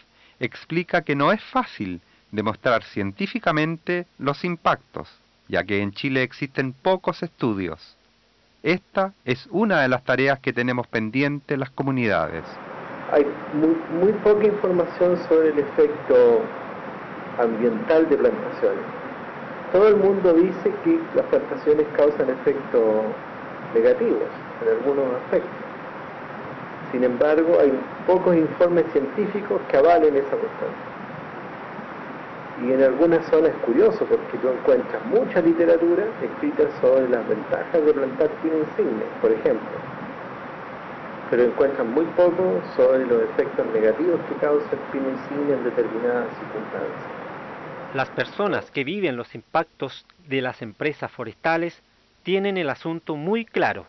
explica 0.41 1.03
que 1.03 1.17
no 1.17 1.33
es 1.33 1.43
fácil 1.43 2.01
demostrar 2.33 2.83
científicamente 2.83 4.07
los 4.19 4.45
impactos, 4.45 5.09
ya 5.49 5.65
que 5.65 5.81
en 5.81 5.93
Chile 5.93 6.23
existen 6.23 6.73
pocos 6.73 7.23
estudios. 7.23 7.97
Esta 8.63 9.13
es 9.25 9.47
una 9.51 9.83
de 9.83 9.89
las 9.89 10.05
tareas 10.05 10.41
que 10.41 10.53
tenemos 10.53 10.87
pendiente 10.87 11.57
las 11.57 11.71
comunidades. 11.71 12.45
Hay 13.13 13.27
muy, 13.53 13.77
muy 14.01 14.13
poca 14.25 14.47
información 14.47 15.19
sobre 15.29 15.51
el 15.51 15.59
efecto 15.59 16.43
ambiental 17.39 18.09
de 18.09 18.17
plantaciones. 18.17 19.04
Todo 19.75 19.89
el 19.89 19.97
mundo 19.97 20.33
dice 20.35 20.73
que 20.85 21.01
las 21.17 21.27
plantaciones 21.27 21.85
causan 21.97 22.31
efectos 22.31 22.81
negativos 23.75 24.23
en 24.63 24.69
algunos 24.69 25.05
aspectos. 25.25 25.51
Sin 26.93 27.03
embargo, 27.03 27.59
hay 27.61 27.73
pocos 28.07 28.37
informes 28.37 28.85
científicos 28.93 29.61
que 29.69 29.77
avalen 29.77 30.15
esa 30.15 30.31
cuestión. 30.31 30.71
Y 32.63 32.73
en 32.73 32.85
algunas 32.85 33.27
zonas 33.27 33.51
es 33.51 33.57
curioso 33.67 34.05
porque 34.05 34.39
tú 34.39 34.49
encuentras 34.49 35.05
mucha 35.07 35.41
literatura 35.41 36.05
escrita 36.23 36.71
sobre 36.81 37.09
las 37.09 37.29
ventajas 37.29 37.85
de 37.85 37.93
plantar 37.93 38.29
pino 38.45 38.55
insigne, 38.59 39.03
por 39.21 39.33
ejemplo 39.33 39.75
pero 41.31 41.43
encuentran 41.43 41.93
muy 41.93 42.05
poco 42.15 42.61
sobre 42.77 43.07
los 43.07 43.23
efectos 43.25 43.67
negativos 43.75 44.21
que 44.29 44.37
causa 44.37 44.67
el 44.71 44.79
pino 44.93 45.09
insigne 45.11 45.55
en 45.55 45.65
determinadas 45.65 46.29
circunstancias. 46.39 47.14
Las 47.95 48.09
personas 48.09 48.73
que 48.73 48.83
viven 48.83 49.17
los 49.17 49.37
impactos 49.37 50.05
de 50.27 50.43
las 50.43 50.63
empresas 50.63 51.13
forestales 51.13 51.81
tienen 52.25 52.57
el 52.57 52.69
asunto 52.69 53.15
muy 53.15 53.45
claro. 53.45 53.87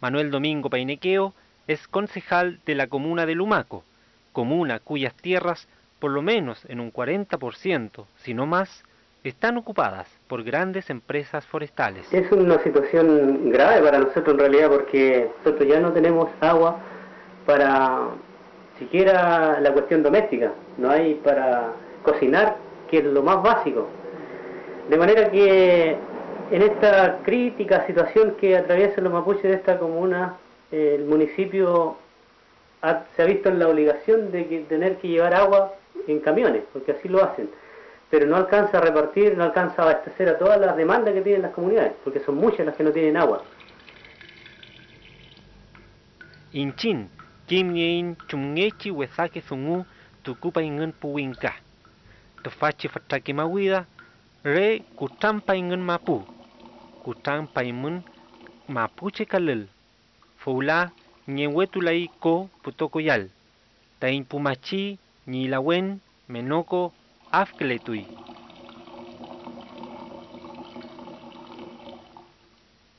Manuel 0.00 0.30
Domingo 0.30 0.70
Painequeo 0.70 1.34
es 1.66 1.88
concejal 1.88 2.60
de 2.64 2.76
la 2.76 2.86
comuna 2.86 3.26
de 3.26 3.34
Lumaco, 3.34 3.82
comuna 4.32 4.78
cuyas 4.78 5.12
tierras, 5.14 5.66
por 5.98 6.12
lo 6.12 6.22
menos 6.22 6.64
en 6.68 6.78
un 6.78 6.92
40%, 6.92 8.04
si 8.18 8.32
no 8.32 8.46
más, 8.46 8.84
están 9.24 9.56
ocupadas 9.56 10.06
por 10.28 10.44
grandes 10.44 10.88
empresas 10.88 11.44
forestales. 11.46 12.06
Es 12.12 12.30
una 12.30 12.62
situación 12.62 13.50
grave 13.50 13.82
para 13.82 13.98
nosotros 13.98 14.34
en 14.34 14.38
realidad 14.38 14.70
porque 14.70 15.28
nosotros 15.38 15.68
ya 15.68 15.80
no 15.80 15.92
tenemos 15.92 16.30
agua 16.40 16.78
para 17.44 18.06
siquiera 18.78 19.58
la 19.60 19.72
cuestión 19.72 20.04
doméstica, 20.04 20.52
no 20.78 20.90
hay 20.90 21.14
para 21.14 21.72
cocinar, 22.04 22.65
que 22.88 22.98
es 22.98 23.04
lo 23.04 23.22
más 23.22 23.42
básico. 23.42 23.88
De 24.88 24.96
manera 24.96 25.30
que 25.30 25.96
en 26.50 26.62
esta 26.62 27.18
crítica 27.24 27.86
situación 27.86 28.36
que 28.40 28.56
atraviesan 28.56 29.04
los 29.04 29.12
mapuches 29.12 29.42
de 29.42 29.54
esta 29.54 29.78
comuna, 29.78 30.36
eh, 30.70 30.96
el 30.98 31.04
municipio 31.04 31.96
se 33.16 33.22
ha 33.22 33.26
visto 33.26 33.48
en 33.48 33.58
la 33.58 33.68
obligación 33.68 34.30
de 34.30 34.46
que- 34.46 34.60
tener 34.60 34.96
que 34.98 35.08
llevar 35.08 35.34
agua 35.34 35.74
en 36.06 36.20
camiones, 36.20 36.62
porque 36.72 36.92
así 36.92 37.08
lo 37.08 37.22
hacen 37.24 37.48
pero 38.10 38.26
no 38.26 38.36
alcanza 38.36 38.78
a 38.78 38.80
repartir, 38.80 39.36
no 39.36 39.44
alcanza 39.44 39.82
a 39.82 39.90
abastecer 39.90 40.28
a 40.28 40.38
todas 40.38 40.60
las 40.60 40.76
demandas 40.76 41.12
que 41.14 41.22
tienen 41.22 41.42
las 41.42 41.52
comunidades, 41.52 41.92
porque 42.04 42.20
son 42.20 42.36
muchas 42.36 42.64
las 42.66 42.76
que 42.76 42.84
no 42.84 42.92
tienen 42.92 43.16
agua. 43.16 43.42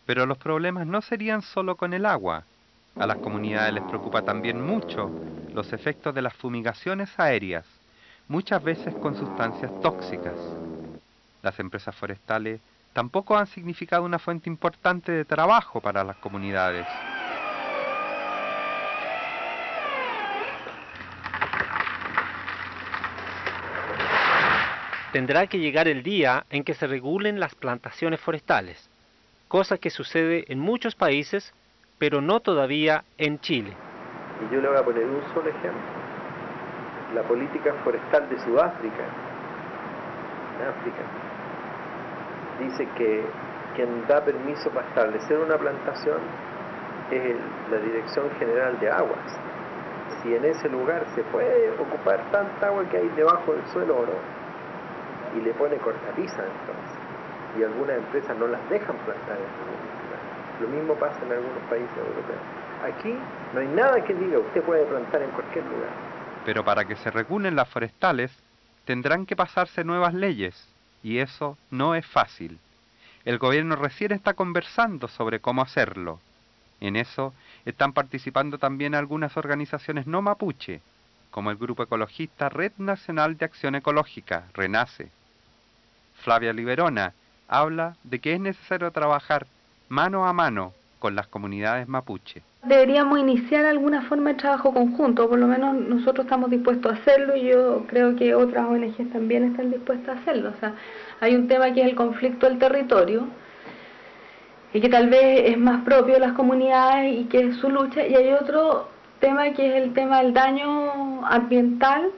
Pero 0.05 0.25
los 0.25 0.37
problemas 0.37 0.87
no 0.87 1.01
serían 1.01 1.41
solo 1.41 1.75
con 1.75 1.93
el 1.93 2.05
agua. 2.05 2.45
A 2.95 3.05
las 3.05 3.17
comunidades 3.17 3.73
les 3.73 3.83
preocupa 3.83 4.21
también 4.21 4.61
mucho 4.61 5.09
los 5.53 5.71
efectos 5.73 6.15
de 6.15 6.21
las 6.21 6.33
fumigaciones 6.33 7.09
aéreas, 7.19 7.76
muchas 8.27 8.63
veces 8.63 8.93
con 8.95 9.15
sustancias 9.15 9.71
tóxicas. 9.81 10.35
Las 11.41 11.59
empresas 11.59 11.95
forestales 11.95 12.59
tampoco 12.93 13.37
han 13.37 13.47
significado 13.47 14.03
una 14.03 14.19
fuente 14.19 14.49
importante 14.49 15.11
de 15.11 15.25
trabajo 15.25 15.79
para 15.81 16.03
las 16.03 16.17
comunidades. 16.17 16.87
Tendrá 25.13 25.47
que 25.47 25.59
llegar 25.59 25.87
el 25.87 26.03
día 26.03 26.45
en 26.49 26.63
que 26.63 26.73
se 26.73 26.85
regulen 26.85 27.39
las 27.39 27.55
plantaciones 27.55 28.19
forestales, 28.19 28.89
cosa 29.47 29.77
que 29.77 29.89
sucede 29.89 30.45
en 30.49 30.59
muchos 30.59 30.95
países, 30.95 31.53
pero 31.97 32.21
no 32.21 32.41
todavía 32.41 33.03
en 33.17 33.39
Chile. 33.39 33.73
Y 34.41 34.53
yo 34.53 34.61
le 34.61 34.67
voy 34.67 34.77
a 34.77 34.83
poner 34.83 35.05
un 35.05 35.23
solo 35.33 35.49
ejemplo. 35.49 36.06
La 37.13 37.21
política 37.23 37.73
forestal 37.83 38.29
de 38.29 38.37
Sudáfrica, 38.39 39.03
África, 40.69 41.03
dice 42.59 42.87
que 42.97 43.23
quien 43.75 44.05
da 44.07 44.23
permiso 44.23 44.69
para 44.71 44.87
establecer 44.87 45.37
una 45.37 45.57
plantación 45.57 46.17
es 47.11 47.35
la 47.71 47.77
Dirección 47.77 48.29
General 48.39 48.77
de 48.79 48.89
Aguas. 48.89 49.39
Si 50.21 50.35
en 50.35 50.43
ese 50.43 50.67
lugar 50.67 51.05
se 51.15 51.23
puede 51.23 51.71
ocupar 51.79 52.19
tanta 52.31 52.67
agua 52.67 52.83
que 52.89 52.97
hay 52.97 53.09
debajo 53.15 53.53
del 53.53 53.65
suelo 53.67 53.97
o. 53.97 55.37
Y 55.37 55.41
le 55.41 55.53
pone 55.53 55.77
cortapisa 55.77 56.41
entonces. 56.41 56.97
Y 57.59 57.63
algunas 57.63 57.97
empresas 57.97 58.35
no 58.37 58.47
las 58.47 58.69
dejan 58.69 58.95
plantar 58.97 59.37
en. 59.37 60.61
Lo 60.61 60.67
mismo 60.69 60.95
pasa 60.95 61.19
en 61.23 61.31
algunos 61.31 61.61
países 61.69 61.95
europeos. 61.97 62.41
Aquí 62.83 63.15
no 63.53 63.59
hay 63.59 63.67
nada 63.67 64.03
que 64.03 64.13
diga 64.15 64.39
usted 64.39 64.63
puede 64.63 64.85
plantar 64.85 65.21
en 65.21 65.29
cualquier 65.31 65.63
lugar. 65.65 66.06
Pero 66.47 66.63
para 66.63 66.85
que 66.85 66.95
se 66.95 67.11
regulen 67.11 67.57
las 67.57 67.67
forestales, 67.67 68.31
tendrán 68.85 69.25
que 69.25 69.35
pasarse 69.35 69.83
nuevas 69.83 70.13
leyes, 70.13 70.55
y 71.03 71.17
eso 71.17 71.57
no 71.71 71.93
es 71.93 72.05
fácil. 72.05 72.57
El 73.25 73.37
gobierno 73.37 73.75
recién 73.75 74.13
está 74.13 74.33
conversando 74.33 75.09
sobre 75.09 75.41
cómo 75.41 75.61
hacerlo. 75.61 76.21
En 76.79 76.95
eso 76.95 77.33
están 77.65 77.91
participando 77.91 78.59
también 78.59 78.95
algunas 78.95 79.35
organizaciones 79.35 80.07
no 80.07 80.21
mapuche, 80.21 80.79
como 81.31 81.51
el 81.51 81.57
grupo 81.57 81.83
ecologista 81.83 82.47
Red 82.47 82.71
Nacional 82.77 83.35
de 83.35 83.43
Acción 83.43 83.75
Ecológica, 83.75 84.45
RENACE. 84.53 85.11
Flavia 86.23 86.53
Liberona, 86.53 87.11
habla 87.49 87.97
de 88.05 88.19
que 88.19 88.31
es 88.31 88.39
necesario 88.39 88.89
trabajar 88.91 89.47
mano 89.89 90.25
a 90.25 90.31
mano 90.31 90.71
con 90.99 91.13
las 91.13 91.27
comunidades 91.27 91.89
mapuche. 91.89 92.41
Deberíamos 92.67 93.19
iniciar 93.19 93.65
alguna 93.65 94.01
forma 94.03 94.31
de 94.31 94.35
trabajo 94.35 94.73
conjunto, 94.73 95.29
por 95.29 95.39
lo 95.39 95.47
menos 95.47 95.73
nosotros 95.73 96.25
estamos 96.25 96.49
dispuestos 96.49 96.91
a 96.91 96.95
hacerlo 96.95 97.35
y 97.37 97.45
yo 97.45 97.85
creo 97.87 98.15
que 98.17 98.35
otras 98.35 98.65
ONGs 98.65 99.09
también 99.13 99.45
están 99.45 99.71
dispuestas 99.71 100.17
a 100.17 100.19
hacerlo. 100.19 100.51
O 100.55 100.59
sea, 100.59 100.73
hay 101.21 101.35
un 101.35 101.47
tema 101.47 101.71
que 101.71 101.81
es 101.81 101.87
el 101.87 101.95
conflicto 101.95 102.45
del 102.45 102.59
territorio 102.59 103.27
y 104.73 104.81
que 104.81 104.89
tal 104.89 105.07
vez 105.09 105.51
es 105.51 105.57
más 105.57 105.83
propio 105.85 106.15
de 106.15 106.19
las 106.19 106.33
comunidades 106.33 107.21
y 107.21 107.23
que 107.25 107.39
es 107.39 107.55
su 107.55 107.69
lucha, 107.69 108.05
y 108.05 108.15
hay 108.15 108.33
otro 108.33 108.89
tema 109.19 109.51
que 109.51 109.69
es 109.69 109.83
el 109.83 109.93
tema 109.93 110.21
del 110.21 110.33
daño 110.33 111.25
ambiental 111.25 112.11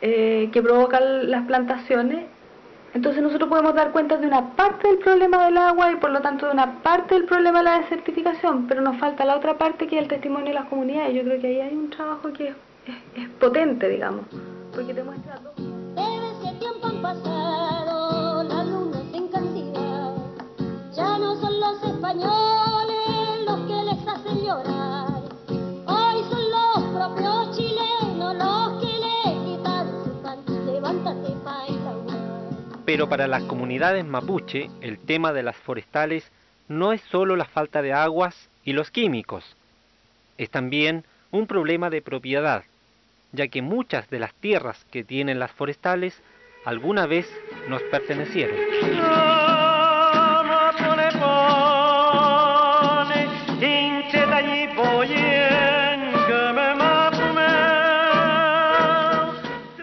eh, 0.00 0.48
que 0.52 0.62
provocan 0.62 1.30
las 1.30 1.44
plantaciones 1.46 2.24
entonces 2.94 3.22
nosotros 3.22 3.48
podemos 3.48 3.74
dar 3.74 3.92
cuenta 3.92 4.16
de 4.16 4.26
una 4.26 4.50
parte 4.56 4.88
del 4.88 4.98
problema 4.98 5.44
del 5.44 5.56
agua 5.58 5.92
y 5.92 5.96
por 5.96 6.10
lo 6.10 6.20
tanto 6.20 6.46
de 6.46 6.52
una 6.52 6.82
parte 6.82 7.14
del 7.14 7.24
problema 7.24 7.58
de 7.58 7.64
la 7.64 7.78
desertificación, 7.80 8.66
pero 8.66 8.80
nos 8.80 8.96
falta 8.98 9.24
la 9.24 9.36
otra 9.36 9.56
parte 9.58 9.86
que 9.86 9.96
es 9.96 10.02
el 10.02 10.08
testimonio 10.08 10.48
de 10.48 10.54
las 10.54 10.66
comunidades. 10.66 11.14
Yo 11.14 11.22
creo 11.22 11.40
que 11.40 11.46
ahí 11.48 11.60
hay 11.60 11.74
un 11.74 11.90
trabajo 11.90 12.32
que 12.32 12.48
es, 12.48 12.54
es- 12.86 13.22
es 13.24 13.28
potente, 13.38 13.88
digamos, 13.88 14.24
porque 14.74 14.94
te 14.94 15.02
muestra 15.02 15.38
dos. 15.42 16.07
Pero 32.98 33.08
para 33.08 33.28
las 33.28 33.44
comunidades 33.44 34.04
mapuche, 34.04 34.68
el 34.80 34.98
tema 34.98 35.32
de 35.32 35.44
las 35.44 35.54
forestales 35.54 36.32
no 36.66 36.92
es 36.92 37.00
solo 37.02 37.36
la 37.36 37.44
falta 37.44 37.80
de 37.80 37.92
aguas 37.92 38.48
y 38.64 38.72
los 38.72 38.90
químicos, 38.90 39.56
es 40.36 40.50
también 40.50 41.04
un 41.30 41.46
problema 41.46 41.90
de 41.90 42.02
propiedad, 42.02 42.64
ya 43.30 43.46
que 43.46 43.62
muchas 43.62 44.10
de 44.10 44.18
las 44.18 44.34
tierras 44.34 44.84
que 44.90 45.04
tienen 45.04 45.38
las 45.38 45.52
forestales 45.52 46.20
alguna 46.64 47.06
vez 47.06 47.32
nos 47.68 47.80
pertenecieron. 47.84 48.56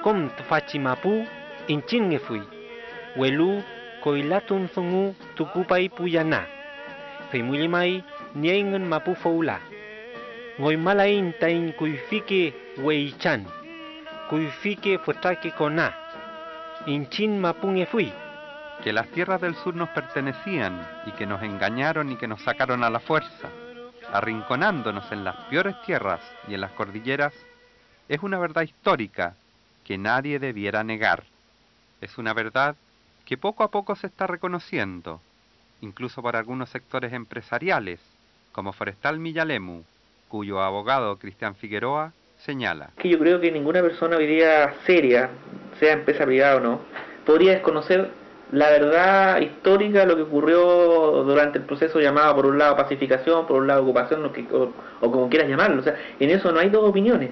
Kom 0.03 0.29
fachimapu 0.49 1.25
inchinngefui, 1.69 2.54
welu 3.17 3.63
koilatun 4.03 4.69
songu 4.75 5.15
tukupai 5.35 5.89
puyana, 5.89 6.45
feimulimai 7.31 8.03
niengen 8.35 8.87
mapu 8.87 9.15
foula, 9.15 9.59
ngoi 10.59 10.77
malain 10.77 11.33
tain 11.39 11.73
kuifike 11.73 12.53
weichan, 12.77 13.45
kuifike 14.29 14.97
fuetake 14.97 15.51
kona, 15.51 15.93
inchin 16.85 17.39
mapungefui. 17.39 18.25
que 18.83 18.93
las 18.93 19.07
tierras 19.07 19.41
del 19.41 19.55
sur 19.55 19.75
nos 19.75 19.89
pertenecían 19.89 20.85
y 21.05 21.11
que 21.13 21.25
nos 21.25 21.41
engañaron 21.41 22.11
y 22.11 22.17
que 22.17 22.27
nos 22.27 22.43
sacaron 22.43 22.83
a 22.83 22.89
la 22.89 22.99
fuerza, 22.99 23.49
arrinconándonos 24.11 25.11
en 25.11 25.23
las 25.23 25.35
peores 25.49 25.75
tierras 25.85 26.21
y 26.47 26.53
en 26.53 26.61
las 26.61 26.71
cordilleras, 26.71 27.33
es 28.07 28.21
una 28.21 28.37
verdad 28.37 28.63
histórica 28.63 29.35
que 29.83 29.97
nadie 29.97 30.39
debiera 30.39 30.83
negar. 30.83 31.23
Es 32.01 32.17
una 32.17 32.33
verdad 32.33 32.75
que 33.25 33.37
poco 33.37 33.63
a 33.63 33.71
poco 33.71 33.95
se 33.95 34.07
está 34.07 34.27
reconociendo, 34.27 35.19
incluso 35.81 36.21
por 36.21 36.35
algunos 36.35 36.69
sectores 36.69 37.11
empresariales, 37.13 37.99
como 38.51 38.71
Forestal 38.73 39.19
Millalemu, 39.19 39.83
cuyo 40.27 40.61
abogado 40.61 41.17
Cristian 41.17 41.55
Figueroa 41.55 42.13
señala. 42.37 42.89
que 42.97 43.09
yo 43.09 43.17
creo 43.19 43.39
que 43.41 43.51
ninguna 43.51 43.81
persona 43.81 44.17
hoy 44.17 44.27
día 44.27 44.73
seria, 44.85 45.29
sea 45.79 45.93
empresa 45.93 46.25
privada 46.25 46.57
o 46.57 46.59
no, 46.59 46.79
podría 47.25 47.51
desconocer 47.53 48.11
la 48.51 48.69
verdad 48.69 49.39
histórica 49.41 50.05
lo 50.05 50.15
que 50.15 50.21
ocurrió 50.21 51.23
durante 51.23 51.57
el 51.57 51.65
proceso 51.65 51.99
llamado 51.99 52.35
por 52.35 52.45
un 52.45 52.57
lado 52.59 52.75
pacificación, 52.77 53.47
por 53.47 53.57
un 53.61 53.67
lado 53.67 53.81
ocupación, 53.83 54.23
o- 54.23 54.73
o 55.01 55.11
como 55.11 55.29
quieras 55.29 55.49
llamarlo. 55.49 55.79
O 55.81 55.83
sea, 55.83 55.95
en 56.19 56.29
eso 56.29 56.51
no 56.51 56.59
hay 56.59 56.69
dos 56.69 56.87
opiniones. 56.87 57.31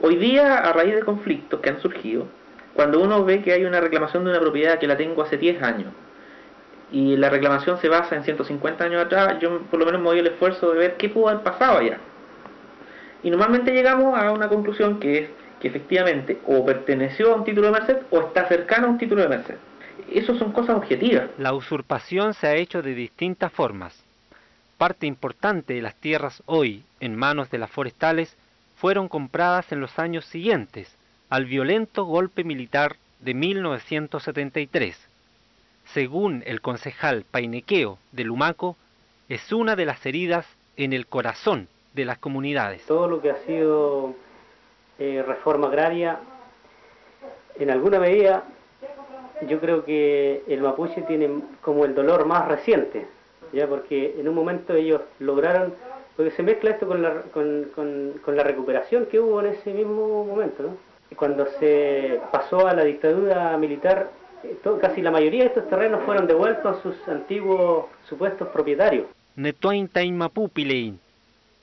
Hoy 0.00 0.16
día, 0.16 0.58
a 0.58 0.72
raíz 0.72 0.94
de 0.94 1.02
conflictos 1.04 1.60
que 1.60 1.68
han 1.68 1.80
surgido, 1.80 2.26
cuando 2.74 3.00
uno 3.00 3.24
ve 3.24 3.42
que 3.42 3.52
hay 3.52 3.64
una 3.64 3.80
reclamación 3.80 4.24
de 4.24 4.30
una 4.30 4.40
propiedad 4.40 4.78
que 4.78 4.86
la 4.86 4.96
tengo 4.96 5.22
hace 5.22 5.38
10 5.38 5.62
años, 5.62 5.92
y 6.90 7.16
la 7.16 7.30
reclamación 7.30 7.78
se 7.80 7.88
basa 7.88 8.14
en 8.14 8.24
150 8.24 8.84
años 8.84 9.04
atrás, 9.04 9.38
yo 9.40 9.62
por 9.62 9.80
lo 9.80 9.86
menos 9.86 10.00
me 10.00 10.08
doy 10.08 10.18
el 10.20 10.26
esfuerzo 10.28 10.72
de 10.72 10.78
ver 10.78 10.96
qué 10.96 11.08
pudo 11.08 11.28
haber 11.28 11.42
pasado 11.42 11.78
allá. 11.78 11.98
Y 13.22 13.30
normalmente 13.30 13.72
llegamos 13.72 14.18
a 14.18 14.30
una 14.32 14.48
conclusión 14.48 15.00
que 15.00 15.18
es 15.18 15.30
que 15.60 15.68
efectivamente 15.68 16.38
o 16.46 16.64
perteneció 16.64 17.32
a 17.32 17.36
un 17.36 17.44
título 17.44 17.68
de 17.68 17.72
merced 17.72 17.96
o 18.10 18.20
está 18.20 18.46
cercano 18.46 18.86
a 18.86 18.90
un 18.90 18.98
título 18.98 19.22
de 19.22 19.28
merced. 19.28 19.54
Eso 20.12 20.36
son 20.38 20.52
cosas 20.52 20.76
objetivas. 20.76 21.30
La 21.38 21.54
usurpación 21.54 22.34
se 22.34 22.46
ha 22.46 22.54
hecho 22.54 22.82
de 22.82 22.94
distintas 22.94 23.50
formas. 23.50 24.04
Parte 24.76 25.06
importante 25.06 25.74
de 25.74 25.82
las 25.82 25.94
tierras 25.94 26.42
hoy 26.46 26.84
en 27.00 27.16
manos 27.16 27.50
de 27.50 27.58
las 27.58 27.70
forestales 27.70 28.36
fueron 28.76 29.08
compradas 29.08 29.72
en 29.72 29.80
los 29.80 29.98
años 29.98 30.26
siguientes 30.26 30.94
al 31.34 31.46
violento 31.46 32.04
golpe 32.04 32.44
militar 32.44 32.94
de 33.18 33.34
1973. 33.34 34.96
Según 35.86 36.44
el 36.46 36.60
concejal 36.60 37.24
Painequeo 37.28 37.98
de 38.12 38.22
Lumaco, 38.22 38.76
es 39.28 39.52
una 39.52 39.74
de 39.74 39.84
las 39.84 40.06
heridas 40.06 40.46
en 40.76 40.92
el 40.92 41.08
corazón 41.08 41.66
de 41.92 42.04
las 42.04 42.18
comunidades. 42.18 42.86
todo 42.86 43.08
lo 43.08 43.20
que 43.20 43.32
ha 43.32 43.38
sido 43.46 44.14
eh, 45.00 45.24
reforma 45.26 45.66
agraria, 45.66 46.20
en 47.58 47.68
alguna 47.68 47.98
medida 47.98 48.44
yo 49.48 49.58
creo 49.58 49.84
que 49.84 50.44
el 50.46 50.60
mapuche 50.60 51.02
tiene 51.02 51.42
como 51.62 51.84
el 51.84 51.96
dolor 51.96 52.26
más 52.26 52.46
reciente, 52.46 53.08
ya 53.52 53.66
porque 53.66 54.14
en 54.20 54.28
un 54.28 54.36
momento 54.36 54.72
ellos 54.72 55.00
lograron, 55.18 55.74
porque 56.14 56.30
se 56.30 56.44
mezcla 56.44 56.70
esto 56.70 56.86
con 56.86 57.02
la, 57.02 57.22
con, 57.32 58.36
la 58.36 58.44
recuperación 58.44 59.06
que 59.06 59.18
hubo 59.18 59.40
en 59.40 59.46
ese 59.46 59.72
mismo 59.72 60.24
momento, 60.26 60.62
¿no? 60.62 60.93
Cuando 61.16 61.46
se 61.60 62.20
pasó 62.32 62.66
a 62.66 62.74
la 62.74 62.84
dictadura 62.84 63.56
militar, 63.56 64.10
eh, 64.42 64.56
to- 64.64 64.78
casi 64.80 65.00
la 65.00 65.10
mayoría 65.10 65.42
de 65.42 65.46
estos 65.48 65.68
terrenos 65.68 66.02
fueron 66.04 66.26
devueltos 66.26 66.78
a 66.78 66.82
sus 66.82 66.96
antiguos 67.08 67.86
supuestos 68.08 68.48
propietarios. 68.48 69.06
Netuain 69.36 69.88
tain 69.88 70.16
mapu 70.16 70.48
pilein. 70.48 70.98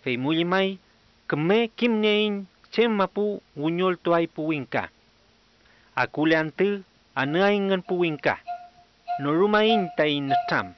Feimulimai, 0.03 0.79
kme 1.27 1.69
kimnein 1.75 2.47
chen 2.71 2.91
mapu 2.91 3.41
gunyol 3.55 3.97
tuai 3.97 4.27
puwinka. 4.27 4.89
Akule 5.95 6.37
antu 6.37 6.83
anaingan 7.15 7.81
puwinka. 7.81 8.39
Norumain 9.19 9.89
tain 9.97 10.31
tam. 10.47 10.73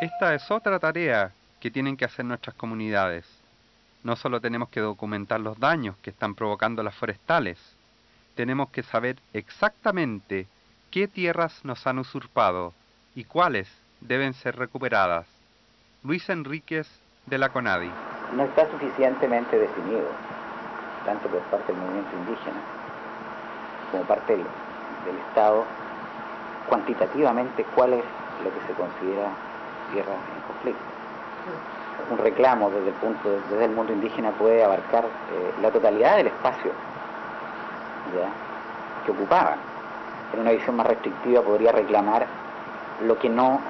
Esta 0.00 0.34
es 0.34 0.50
otra 0.50 0.78
tarea 0.78 1.32
que 1.60 1.70
tienen 1.70 1.96
que 1.96 2.04
hacer 2.04 2.24
nuestras 2.24 2.54
comunidades. 2.56 3.24
No 4.04 4.16
solo 4.16 4.40
tenemos 4.40 4.68
que 4.68 4.80
documentar 4.80 5.40
los 5.40 5.58
daños 5.58 5.96
que 6.02 6.10
están 6.10 6.34
provocando 6.34 6.82
las 6.82 6.94
forestales, 6.94 7.58
tenemos 8.34 8.68
que 8.70 8.82
saber 8.82 9.16
exactamente 9.32 10.46
qué 10.90 11.08
tierras 11.08 11.64
nos 11.64 11.86
han 11.86 11.98
usurpado 11.98 12.74
y 13.14 13.24
cuáles 13.24 13.68
deben 14.00 14.34
ser 14.34 14.56
recuperadas. 14.56 15.26
Luis 16.02 16.28
Enríquez 16.28 16.86
de 17.26 17.38
la 17.38 17.48
CONADI. 17.48 17.90
no 18.36 18.44
está 18.44 18.70
suficientemente 18.70 19.58
definido, 19.58 20.08
tanto 21.06 21.28
por 21.28 21.40
parte 21.44 21.72
del 21.72 21.80
movimiento 21.80 22.14
indígena 22.18 22.60
como 23.90 24.04
parte 24.04 24.36
del, 24.36 24.42
del 24.42 25.16
Estado, 25.28 25.64
cuantitativamente 26.68 27.64
cuál 27.74 27.94
es 27.94 28.04
lo 28.42 28.52
que 28.52 28.66
se 28.66 28.74
considera 28.74 29.30
tierra 29.92 30.12
en 30.12 30.42
conflicto. 30.46 31.83
Un 32.10 32.18
reclamo 32.18 32.70
desde 32.70 32.88
el 32.88 32.94
punto 32.94 33.30
desde 33.50 33.64
el 33.64 33.70
mundo 33.70 33.92
indígena 33.92 34.30
puede 34.32 34.62
abarcar 34.62 35.04
eh, 35.04 35.54
la 35.62 35.70
totalidad 35.70 36.16
del 36.16 36.26
espacio 36.26 36.70
¿ya? 38.14 38.28
que 39.04 39.12
ocupaban. 39.12 39.58
En 40.32 40.40
una 40.40 40.50
visión 40.50 40.76
más 40.76 40.86
restrictiva 40.86 41.42
podría 41.42 41.72
reclamar 41.72 42.26
lo 43.06 43.18
que 43.18 43.28
no 43.28 43.60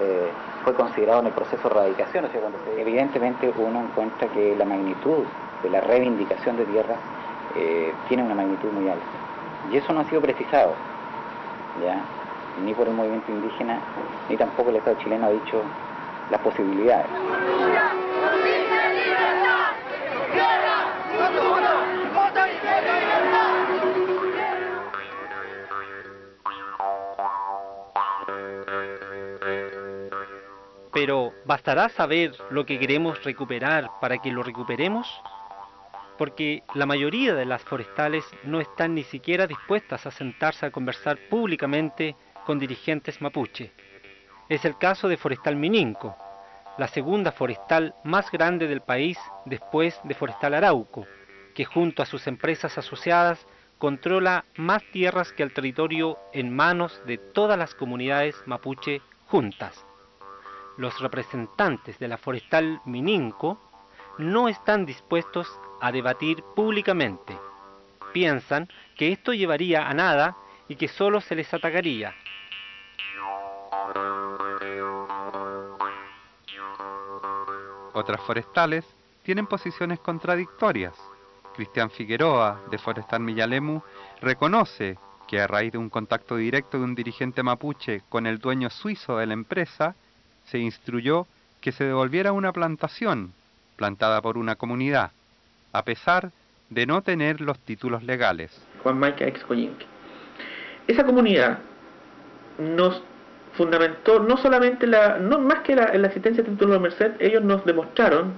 eh, 0.00 0.30
fue 0.64 0.74
considerado 0.74 1.20
en 1.20 1.26
el 1.26 1.32
proceso 1.32 1.68
de 1.68 1.74
erradicación. 1.74 2.24
O 2.24 2.28
sea, 2.28 2.40
cuando 2.40 2.58
evidentemente 2.76 3.52
uno 3.56 3.80
encuentra 3.80 4.28
que 4.28 4.56
la 4.56 4.64
magnitud 4.64 5.24
de 5.62 5.70
la 5.70 5.80
reivindicación 5.80 6.56
de 6.56 6.64
tierra 6.64 6.96
eh, 7.56 7.92
tiene 8.08 8.22
una 8.22 8.34
magnitud 8.34 8.70
muy 8.72 8.88
alta. 8.88 9.04
Y 9.70 9.76
eso 9.76 9.92
no 9.92 10.00
ha 10.00 10.04
sido 10.04 10.20
precisado, 10.20 10.72
¿ya? 11.84 12.00
ni 12.64 12.74
por 12.74 12.88
el 12.88 12.94
movimiento 12.94 13.30
indígena, 13.30 13.78
ni 14.28 14.36
tampoco 14.36 14.70
el 14.70 14.76
Estado 14.76 14.96
chileno 14.98 15.26
ha 15.26 15.30
dicho 15.30 15.62
las 16.30 16.40
posibilidades. 16.40 17.06
Pero, 30.92 31.32
¿bastará 31.46 31.88
saber 31.88 32.32
lo 32.50 32.66
que 32.66 32.78
queremos 32.78 33.22
recuperar 33.24 33.88
para 34.00 34.18
que 34.18 34.30
lo 34.30 34.42
recuperemos? 34.42 35.08
Porque 36.18 36.62
la 36.74 36.84
mayoría 36.84 37.34
de 37.34 37.46
las 37.46 37.62
forestales 37.62 38.24
no 38.44 38.60
están 38.60 38.94
ni 38.94 39.04
siquiera 39.04 39.46
dispuestas 39.46 40.04
a 40.06 40.10
sentarse 40.10 40.66
a 40.66 40.70
conversar 40.70 41.16
públicamente 41.30 42.16
con 42.44 42.58
dirigentes 42.58 43.22
mapuche. 43.22 43.72
Es 44.50 44.64
el 44.64 44.76
caso 44.76 45.06
de 45.06 45.16
Forestal 45.16 45.54
Mininco, 45.54 46.16
la 46.76 46.88
segunda 46.88 47.30
forestal 47.30 47.94
más 48.02 48.32
grande 48.32 48.66
del 48.66 48.80
país 48.80 49.16
después 49.44 50.00
de 50.02 50.12
Forestal 50.14 50.54
Arauco, 50.54 51.06
que 51.54 51.64
junto 51.64 52.02
a 52.02 52.06
sus 52.06 52.26
empresas 52.26 52.76
asociadas 52.76 53.46
controla 53.78 54.44
más 54.56 54.82
tierras 54.90 55.32
que 55.32 55.44
el 55.44 55.52
territorio 55.52 56.18
en 56.32 56.52
manos 56.52 57.00
de 57.06 57.16
todas 57.16 57.56
las 57.56 57.76
comunidades 57.76 58.34
mapuche 58.44 59.02
juntas. 59.28 59.86
Los 60.76 61.00
representantes 61.00 62.00
de 62.00 62.08
la 62.08 62.18
forestal 62.18 62.80
Mininco 62.86 63.56
no 64.18 64.48
están 64.48 64.84
dispuestos 64.84 65.46
a 65.80 65.92
debatir 65.92 66.42
públicamente. 66.56 67.38
Piensan 68.12 68.68
que 68.96 69.12
esto 69.12 69.32
llevaría 69.32 69.88
a 69.88 69.94
nada 69.94 70.36
y 70.66 70.74
que 70.74 70.88
solo 70.88 71.20
se 71.20 71.36
les 71.36 71.54
atacaría. 71.54 72.12
Otras 78.00 78.22
forestales 78.22 78.86
tienen 79.22 79.46
posiciones 79.46 80.00
contradictorias. 80.00 80.94
Cristian 81.54 81.90
Figueroa, 81.90 82.62
de 82.70 82.78
Forestal 82.78 83.20
Millalemu, 83.20 83.82
reconoce 84.22 84.96
que 85.28 85.38
a 85.38 85.46
raíz 85.46 85.72
de 85.72 85.78
un 85.78 85.90
contacto 85.90 86.36
directo 86.36 86.78
de 86.78 86.84
un 86.84 86.94
dirigente 86.94 87.42
mapuche 87.42 88.00
con 88.08 88.26
el 88.26 88.38
dueño 88.38 88.70
suizo 88.70 89.18
de 89.18 89.26
la 89.26 89.34
empresa, 89.34 89.94
se 90.46 90.58
instruyó 90.58 91.26
que 91.60 91.72
se 91.72 91.84
devolviera 91.84 92.32
una 92.32 92.52
plantación 92.52 93.34
plantada 93.76 94.22
por 94.22 94.38
una 94.38 94.56
comunidad, 94.56 95.10
a 95.74 95.82
pesar 95.84 96.30
de 96.70 96.86
no 96.86 97.02
tener 97.02 97.42
los 97.42 97.58
títulos 97.58 98.02
legales. 98.02 98.50
Juan 98.82 98.98
Maica 98.98 99.26
Excoyinque. 99.26 99.84
Esa 100.86 101.04
comunidad 101.04 101.58
nos 102.58 103.02
fundamentó 103.54 104.20
no 104.20 104.36
solamente 104.36 104.86
la, 104.86 105.18
no 105.18 105.38
más 105.40 105.60
que 105.60 105.74
la, 105.74 105.92
la 105.94 106.08
asistencia 106.08 106.42
de 106.42 106.50
título 106.50 106.74
de 106.74 106.80
Merced, 106.80 107.12
ellos 107.18 107.42
nos 107.42 107.64
demostraron, 107.64 108.32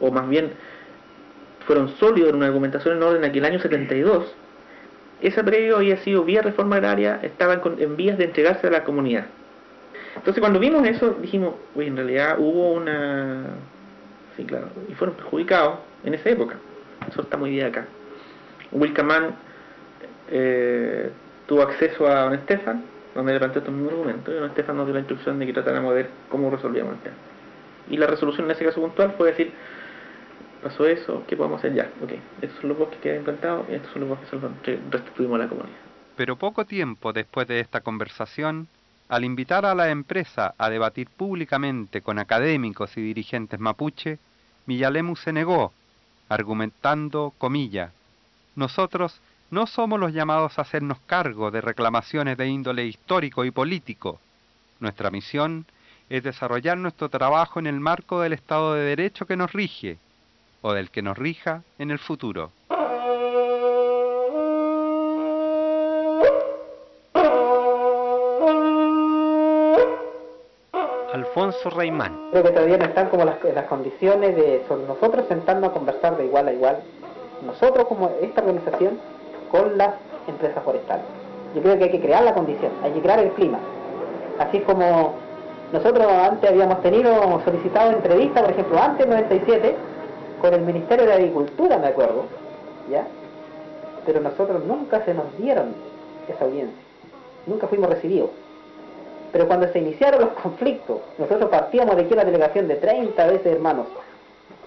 o 0.00 0.10
más 0.10 0.28
bien 0.28 0.52
fueron 1.66 1.88
sólidos 1.96 2.30
en 2.30 2.36
una 2.36 2.46
argumentación 2.46 2.96
en 2.96 3.02
orden 3.02 3.24
a 3.24 3.32
que 3.32 3.38
el 3.38 3.44
año 3.44 3.58
72 3.58 4.34
ese 5.20 5.42
predio 5.42 5.76
había 5.76 5.96
sido 5.98 6.24
vía 6.24 6.42
reforma 6.42 6.76
agraria, 6.76 7.18
estaba 7.22 7.54
en, 7.54 7.62
en 7.78 7.96
vías 7.96 8.18
de 8.18 8.24
entregarse 8.24 8.66
a 8.66 8.70
la 8.70 8.84
comunidad. 8.84 9.26
Entonces 10.16 10.40
cuando 10.40 10.58
vimos 10.58 10.86
eso 10.86 11.16
dijimos, 11.20 11.54
uy, 11.74 11.86
en 11.86 11.96
realidad 11.96 12.36
hubo 12.38 12.72
una... 12.72 13.44
Sí, 14.36 14.44
claro, 14.44 14.68
y 14.88 14.94
fueron 14.94 15.16
perjudicados 15.16 15.78
en 16.04 16.14
esa 16.14 16.30
época. 16.30 16.56
Eso 17.08 17.22
está 17.22 17.36
muy 17.36 17.50
bien 17.50 17.66
acá. 17.66 17.86
Wilcaman 18.72 19.34
eh, 20.30 21.10
tuvo 21.46 21.62
acceso 21.62 22.06
a 22.06 22.24
Don 22.24 22.34
Estefan, 22.34 22.82
donde 23.14 23.32
le 23.32 23.38
planteó 23.38 23.60
estos 23.60 23.74
mismos 23.74 23.92
argumentos, 23.92 24.34
y 24.34 24.44
Estefan 24.44 24.76
nos 24.76 24.86
dio 24.86 24.94
la 24.94 25.00
instrucción 25.00 25.38
de 25.38 25.46
que 25.46 25.52
tratáramos 25.52 25.94
de 25.94 26.02
ver 26.02 26.10
cómo 26.28 26.50
resolvíamos 26.50 26.94
el 26.94 27.00
tema. 27.00 27.16
Y 27.90 27.96
la 27.96 28.06
resolución 28.06 28.46
en 28.46 28.52
ese 28.52 28.64
caso 28.64 28.80
puntual 28.80 29.14
fue 29.16 29.30
decir, 29.30 29.52
pasó 30.62 30.86
eso, 30.86 31.22
¿qué 31.26 31.36
podemos 31.36 31.58
hacer 31.58 31.74
ya? 31.74 31.90
Ok, 32.02 32.12
estos 32.40 32.60
son 32.60 32.70
los 32.70 32.78
bosques 32.78 32.98
que 32.98 33.10
quedan 33.10 33.24
plantados 33.24 33.66
y 33.70 33.74
estos 33.74 33.92
son 33.92 34.00
los 34.00 34.08
bosques 34.10 34.28
que 34.62 34.78
restituimos 34.90 35.36
a 35.36 35.44
la 35.44 35.48
comunidad. 35.48 35.76
Pero 36.16 36.36
poco 36.36 36.64
tiempo 36.64 37.12
después 37.12 37.46
de 37.46 37.60
esta 37.60 37.80
conversación, 37.80 38.68
al 39.08 39.24
invitar 39.24 39.66
a 39.66 39.74
la 39.74 39.90
empresa 39.90 40.54
a 40.56 40.70
debatir 40.70 41.08
públicamente 41.08 42.00
con 42.00 42.18
académicos 42.18 42.96
y 42.96 43.02
dirigentes 43.02 43.60
mapuche, 43.60 44.18
Millalemu 44.66 45.16
se 45.16 45.32
negó, 45.32 45.72
argumentando, 46.28 47.34
comilla, 47.36 47.92
nosotros 48.56 49.20
no 49.54 49.68
somos 49.68 50.00
los 50.00 50.12
llamados 50.12 50.58
a 50.58 50.62
hacernos 50.62 50.98
cargo 51.06 51.52
de 51.52 51.60
reclamaciones 51.60 52.36
de 52.36 52.48
índole 52.48 52.86
histórico 52.86 53.44
y 53.44 53.52
político. 53.52 54.18
Nuestra 54.80 55.10
misión 55.10 55.64
es 56.10 56.24
desarrollar 56.24 56.76
nuestro 56.76 57.08
trabajo 57.08 57.60
en 57.60 57.68
el 57.68 57.78
marco 57.78 58.20
del 58.20 58.32
Estado 58.32 58.74
de 58.74 58.82
Derecho 58.82 59.26
que 59.26 59.36
nos 59.36 59.52
rige, 59.52 59.96
o 60.60 60.72
del 60.72 60.90
que 60.90 61.02
nos 61.02 61.16
rija 61.16 61.62
en 61.78 61.92
el 61.92 62.00
futuro. 62.00 62.50
Alfonso 71.12 71.70
Reimán. 71.70 72.30
Creo 72.32 72.42
que 72.42 72.50
todavía 72.50 72.78
no 72.78 72.84
están 72.86 73.08
como 73.08 73.24
las, 73.24 73.36
las 73.44 73.66
condiciones 73.66 74.34
de 74.34 74.64
nosotros 74.88 75.26
sentarnos 75.28 75.70
a 75.70 75.72
conversar 75.72 76.16
de 76.16 76.26
igual 76.26 76.48
a 76.48 76.52
igual, 76.52 76.82
nosotros 77.46 77.86
como 77.86 78.10
esta 78.20 78.40
organización 78.40 79.13
con 79.54 79.78
las 79.78 79.94
empresas 80.26 80.64
forestales. 80.64 81.04
Yo 81.54 81.62
creo 81.62 81.78
que 81.78 81.84
hay 81.84 81.90
que 81.92 82.00
crear 82.00 82.24
la 82.24 82.34
condición, 82.34 82.72
hay 82.82 82.90
que 82.90 83.00
crear 83.00 83.20
el 83.20 83.30
clima. 83.30 83.60
Así 84.40 84.58
como 84.58 85.14
nosotros 85.72 86.08
antes 86.10 86.50
habíamos 86.50 86.82
tenido 86.82 87.40
solicitado 87.44 87.92
entrevistas, 87.92 88.42
por 88.42 88.50
ejemplo, 88.50 88.82
antes 88.82 89.06
del 89.06 89.10
97, 89.10 89.76
con 90.40 90.54
el 90.54 90.62
Ministerio 90.62 91.06
de 91.06 91.12
Agricultura, 91.12 91.78
me 91.78 91.86
acuerdo, 91.86 92.24
¿ya? 92.90 93.06
Pero 94.04 94.20
nosotros 94.20 94.64
nunca 94.64 95.04
se 95.04 95.14
nos 95.14 95.26
dieron 95.38 95.72
esa 96.26 96.44
audiencia, 96.44 96.82
nunca 97.46 97.68
fuimos 97.68 97.90
recibidos. 97.90 98.30
Pero 99.30 99.46
cuando 99.46 99.68
se 99.68 99.78
iniciaron 99.78 100.20
los 100.20 100.30
conflictos, 100.30 100.98
nosotros 101.16 101.48
partíamos 101.48 101.94
de 101.94 102.02
aquí 102.02 102.12
una 102.12 102.24
delegación 102.24 102.66
de 102.66 102.74
30 102.74 103.24
veces 103.28 103.46
hermanos. 103.46 103.86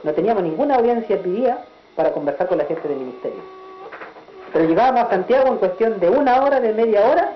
No 0.05 0.13
teníamos 0.13 0.43
ninguna 0.43 0.75
audiencia 0.75 1.21
pedida 1.21 1.65
para 1.97 2.13
conversar 2.13 2.47
con 2.47 2.57
la 2.57 2.63
gente 2.63 2.87
del 2.87 2.99
ministerio. 2.99 3.66
Pero 4.53 4.65
llegábamos 4.65 5.01
a 5.03 5.09
Santiago 5.09 5.47
en 5.49 5.57
cuestión 5.57 5.99
de 5.99 6.09
una 6.09 6.41
hora, 6.43 6.59
de 6.59 6.73
media 6.73 7.05
hora, 7.05 7.33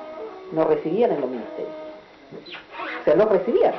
nos 0.51 0.68
recibían 0.68 1.12
en 1.12 1.22
los 1.22 1.30
ministerios. 1.30 1.74
O 3.01 3.03
sea, 3.03 3.16
nos 3.16 3.30
recibían. 3.30 3.74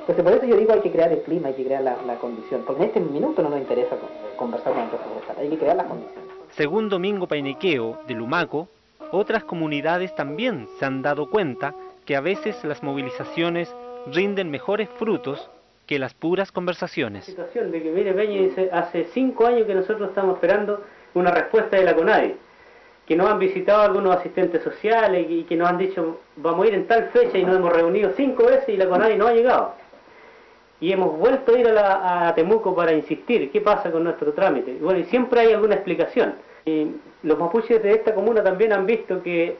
Entonces 0.00 0.24
por 0.24 0.32
eso 0.34 0.46
yo 0.46 0.56
digo 0.56 0.72
hay 0.72 0.80
que 0.80 0.92
crear 0.92 1.12
el 1.12 1.22
clima, 1.22 1.48
hay 1.48 1.54
que 1.54 1.64
crear 1.64 1.82
la, 1.82 1.96
la 2.06 2.14
condición. 2.16 2.62
Porque 2.64 2.82
en 2.82 2.88
este 2.88 3.00
minuto 3.00 3.42
no 3.42 3.50
nos 3.50 3.58
interesa 3.58 3.96
conversar 4.36 4.72
con 4.72 4.88
forestales, 4.88 5.38
hay 5.42 5.48
que 5.48 5.58
crear 5.58 5.76
las 5.76 5.86
condiciones. 5.86 6.30
Según 6.50 6.88
Domingo 6.88 7.26
Painiqueo, 7.26 7.98
de 8.06 8.14
Lumaco, 8.14 8.68
otras 9.10 9.44
comunidades 9.44 10.14
también 10.14 10.68
se 10.78 10.84
han 10.84 11.02
dado 11.02 11.28
cuenta 11.28 11.74
que 12.04 12.16
a 12.16 12.20
veces 12.20 12.62
las 12.64 12.82
movilizaciones 12.82 13.74
rinden 14.12 14.50
mejores 14.50 14.88
frutos 14.90 15.50
que 15.86 15.98
las 15.98 16.14
puras 16.14 16.52
conversaciones. 16.52 17.24
situación 17.24 17.70
de 17.70 17.82
que, 17.82 17.90
mire, 17.90 18.12
Peña 18.12 18.42
dice, 18.42 18.68
hace 18.72 19.04
cinco 19.12 19.46
años 19.46 19.66
que 19.66 19.74
nosotros 19.74 20.08
estamos 20.08 20.34
esperando 20.34 20.82
una 21.14 21.30
respuesta 21.30 21.76
de 21.76 21.84
la 21.84 21.94
CONADE, 21.94 22.36
que 23.06 23.14
nos 23.14 23.30
han 23.30 23.38
visitado 23.38 23.82
algunos 23.82 24.16
asistentes 24.16 24.62
sociales 24.62 25.26
y 25.28 25.44
que 25.44 25.56
nos 25.56 25.68
han 25.68 25.78
dicho, 25.78 26.18
vamos 26.36 26.64
a 26.64 26.68
ir 26.68 26.74
en 26.74 26.86
tal 26.88 27.08
fecha 27.10 27.38
y 27.38 27.44
nos 27.44 27.56
hemos 27.56 27.72
reunido 27.72 28.10
cinco 28.16 28.44
veces 28.44 28.68
y 28.68 28.76
la 28.76 28.88
CONADE 28.88 29.16
no 29.16 29.28
ha 29.28 29.32
llegado. 29.32 29.74
Y 30.80 30.92
hemos 30.92 31.16
vuelto 31.16 31.54
a 31.54 31.58
ir 31.58 31.68
a, 31.68 31.72
la, 31.72 32.34
Temuco 32.34 32.74
para 32.74 32.92
insistir, 32.92 33.50
¿qué 33.50 33.60
pasa 33.60 33.92
con 33.92 34.04
nuestro 34.04 34.32
trámite? 34.32 34.72
Y 34.72 34.78
bueno, 34.78 34.98
y 34.98 35.04
siempre 35.04 35.40
hay 35.40 35.52
alguna 35.52 35.76
explicación. 35.76 36.34
Y 36.64 36.88
los 37.22 37.38
mapuches 37.38 37.80
de 37.82 37.92
esta 37.92 38.12
comuna 38.12 38.42
también 38.42 38.72
han 38.72 38.84
visto 38.84 39.22
que 39.22 39.56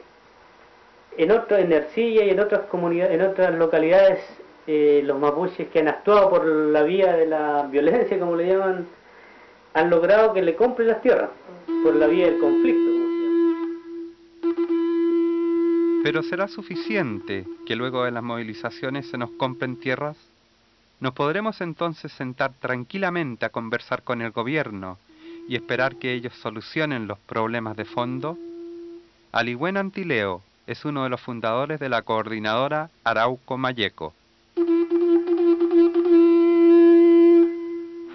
en 1.17 1.31
otras, 1.31 1.61
en 1.61 1.71
Ercilla 1.71 2.25
y 2.25 2.29
en 2.29 2.39
otras 2.41 2.61
comunidades, 2.65 3.15
en 3.15 3.21
otras 3.21 3.55
localidades, 3.55 4.19
eh, 4.67 5.01
los 5.05 5.17
mapuches 5.17 5.69
que 5.69 5.79
han 5.79 5.87
actuado 5.87 6.29
por 6.29 6.45
la 6.45 6.83
vía 6.83 7.13
de 7.13 7.25
la 7.25 7.65
violencia, 7.71 8.19
como 8.19 8.35
le 8.35 8.47
llaman, 8.49 8.85
han 9.73 9.89
logrado 9.89 10.33
que 10.33 10.41
le 10.41 10.55
compren 10.55 10.89
las 10.89 11.01
tierras, 11.01 11.29
por 11.83 11.95
la 11.95 12.07
vía 12.07 12.25
del 12.25 12.39
conflicto. 12.39 12.96
Pero 16.07 16.23
¿será 16.23 16.47
suficiente 16.47 17.45
que 17.65 17.75
luego 17.75 18.05
de 18.05 18.11
las 18.11 18.23
movilizaciones 18.23 19.09
se 19.09 19.17
nos 19.17 19.29
compren 19.31 19.75
tierras? 19.75 20.15
¿Nos 21.01 21.11
podremos 21.11 21.59
entonces 21.59 22.13
sentar 22.13 22.53
tranquilamente 22.61 23.45
a 23.45 23.49
conversar 23.49 24.03
con 24.03 24.21
el 24.21 24.31
gobierno 24.31 24.99
y 25.49 25.57
esperar 25.57 25.97
que 25.97 26.13
ellos 26.13 26.31
solucionen 26.35 27.07
los 27.07 27.19
problemas 27.19 27.75
de 27.75 27.83
fondo? 27.83 28.37
Aligüen 29.33 29.75
Antileo 29.75 30.43
es 30.65 30.85
uno 30.85 31.03
de 31.03 31.09
los 31.09 31.19
fundadores 31.19 31.77
de 31.77 31.89
la 31.89 32.03
coordinadora 32.03 32.89
Arauco 33.03 33.57
Mayeco. 33.57 34.13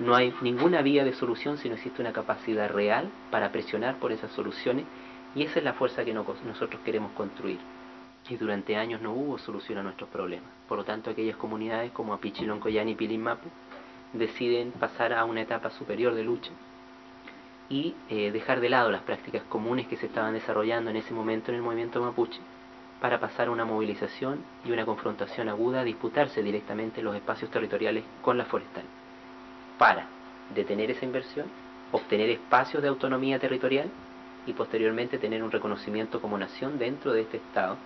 No 0.01 0.15
hay 0.15 0.33
ninguna 0.41 0.81
vía 0.81 1.05
de 1.05 1.13
solución 1.13 1.59
si 1.59 1.69
no 1.69 1.75
existe 1.75 2.01
una 2.01 2.15
capacidad 2.15 2.71
real 2.71 3.11
para 3.31 3.53
presionar 3.53 3.99
por 3.99 4.13
esas 4.13 4.33
soluciones 4.33 4.87
y 5.35 5.43
esa 5.43 5.59
es 5.59 5.65
la 5.67 5.75
fuerza 5.75 6.07
que 6.07 6.15
nosotros 6.15 6.81
queremos 6.87 7.13
construir. 7.13 7.59
Y 8.29 8.37
durante 8.37 8.77
años 8.77 9.01
no 9.01 9.13
hubo 9.13 9.39
solución 9.39 9.79
a 9.79 9.83
nuestros 9.83 10.09
problemas. 10.09 10.51
Por 10.69 10.79
lo 10.79 10.85
tanto, 10.85 11.11
aquellas 11.11 11.37
comunidades 11.37 11.93
como 11.93 12.15
Apichiloncoyan 12.15 12.89
y 12.89 12.95
Pilimapu 12.95 13.49
deciden 14.13 14.73
pasar 14.73 15.13
a 15.13 15.25
una 15.25 15.43
etapa 15.43 15.71
superior 15.71 16.15
de 16.15 16.23
lucha 16.23 16.51
y 17.69 17.95
eh, 18.11 18.31
dejar 18.31 18.61
de 18.61 18.69
lado 18.69 18.91
las 18.91 19.03
prácticas 19.03 19.43
comunes 19.45 19.87
que 19.87 19.97
se 19.97 20.07
estaban 20.07 20.35
desarrollando 20.35 20.91
en 20.91 20.97
ese 20.97 21.15
momento 21.15 21.51
en 21.51 21.57
el 21.57 21.63
movimiento 21.63 22.03
mapuche 22.03 22.41
para 23.01 23.19
pasar 23.19 23.49
a 23.49 23.51
una 23.51 23.65
movilización 23.65 24.45
y 24.65 24.71
una 24.71 24.85
confrontación 24.85 25.49
aguda 25.49 25.81
a 25.81 25.85
disputarse 25.85 26.43
directamente 26.43 27.03
los 27.03 27.17
espacios 27.17 27.51
territoriales 27.51 28.05
con 28.23 28.39
la 28.39 28.45
forestal, 28.45 28.85
para 29.77 30.07
detener 30.55 30.91
esa 30.93 31.05
inversión, 31.05 31.47
obtener 31.91 32.31
espacios 32.31 32.81
de 32.81 32.89
autonomía 32.89 33.41
territorial 33.41 33.91
y 34.47 34.53
posteriormente 34.53 35.19
tener 35.19 35.43
un 35.43 35.51
reconocimiento 35.51 36.21
como 36.21 36.39
nación 36.39 36.79
dentro 36.79 37.13
de 37.13 37.23
este 37.23 37.39
Estado, 37.39 37.77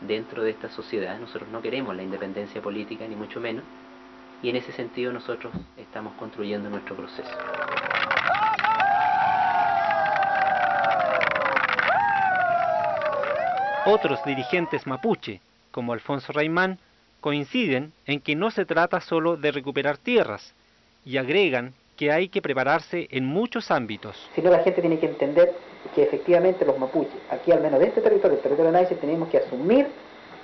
dentro 0.00 0.42
de 0.42 0.50
esta 0.50 0.68
sociedad. 0.68 1.18
Nosotros 1.18 1.48
no 1.50 1.62
queremos 1.62 1.94
la 1.96 2.02
independencia 2.02 2.60
política, 2.60 3.06
ni 3.06 3.16
mucho 3.16 3.40
menos, 3.40 3.64
y 4.42 4.50
en 4.50 4.56
ese 4.56 4.72
sentido 4.72 5.12
nosotros 5.12 5.52
estamos 5.76 6.14
construyendo 6.14 6.68
nuestro 6.68 6.96
proceso. 6.96 7.30
Otros 13.86 14.18
dirigentes 14.24 14.86
mapuche, 14.86 15.40
como 15.70 15.92
Alfonso 15.92 16.32
Raimán, 16.32 16.78
coinciden 17.20 17.92
en 18.06 18.20
que 18.20 18.34
no 18.34 18.50
se 18.50 18.64
trata 18.64 19.00
solo 19.00 19.36
de 19.36 19.52
recuperar 19.52 19.96
tierras 19.96 20.54
y 21.04 21.18
agregan 21.18 21.72
que 21.96 22.12
hay 22.12 22.28
que 22.28 22.42
prepararse 22.42 23.08
en 23.10 23.24
muchos 23.24 23.70
ámbitos. 23.70 24.28
Sino 24.34 24.50
la 24.50 24.58
gente 24.58 24.80
tiene 24.80 24.98
que 24.98 25.06
entender 25.06 25.54
que 25.94 26.02
efectivamente 26.02 26.64
los 26.64 26.78
mapuches, 26.78 27.20
aquí 27.30 27.52
al 27.52 27.60
menos 27.60 27.80
de 27.80 27.86
este 27.86 28.00
territorio, 28.00 28.36
el 28.36 28.42
territorio 28.42 28.72
de 28.72 28.78
Naice, 28.78 28.94
tenemos 28.96 29.28
que 29.28 29.38
asumir 29.38 29.88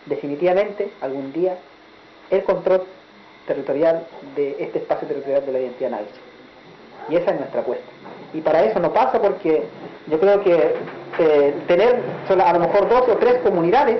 definitivamente 0.06 0.90
algún 1.00 1.32
día 1.32 1.56
el 2.30 2.42
control 2.44 2.84
territorial 3.46 4.06
de 4.36 4.56
este 4.58 4.78
espacio 4.78 5.06
territorial 5.08 5.44
de 5.44 5.52
la 5.52 5.58
identidad 5.60 5.90
Naice. 5.90 6.32
Y 7.08 7.16
esa 7.16 7.32
es 7.32 7.40
nuestra 7.40 7.60
apuesta. 7.60 7.84
Y 8.32 8.40
para 8.40 8.64
eso 8.64 8.78
no 8.78 8.92
pasa 8.92 9.20
porque 9.20 9.64
yo 10.06 10.18
creo 10.18 10.42
que 10.42 10.74
eh, 11.18 11.54
tener 11.66 12.00
solo, 12.26 12.44
a 12.44 12.52
lo 12.52 12.60
mejor 12.60 12.88
dos 12.88 13.08
o 13.08 13.16
tres 13.16 13.38
comunidades 13.42 13.98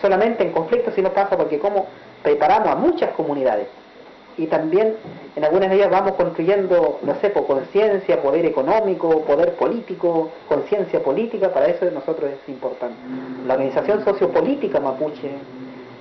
solamente 0.00 0.44
en 0.44 0.52
conflicto, 0.52 0.90
si 0.92 1.02
no 1.02 1.12
pasa 1.12 1.36
porque 1.36 1.58
como 1.58 1.86
preparamos 2.22 2.68
a 2.68 2.76
muchas 2.76 3.10
comunidades 3.10 3.68
y 4.38 4.46
también 4.46 4.96
en 5.34 5.44
algunas 5.44 5.72
ellas 5.72 5.90
vamos 5.90 6.12
construyendo, 6.12 6.98
no 7.02 7.14
sé, 7.20 7.30
por 7.30 7.46
conciencia, 7.46 8.20
poder 8.20 8.44
económico, 8.44 9.22
poder 9.22 9.54
político, 9.54 10.30
conciencia 10.48 11.02
política, 11.02 11.52
para 11.52 11.66
eso 11.66 11.86
nosotros 11.90 12.30
es 12.30 12.48
importante. 12.48 12.96
La 13.46 13.54
organización 13.54 14.04
sociopolítica 14.04 14.78
mapuche, 14.80 15.30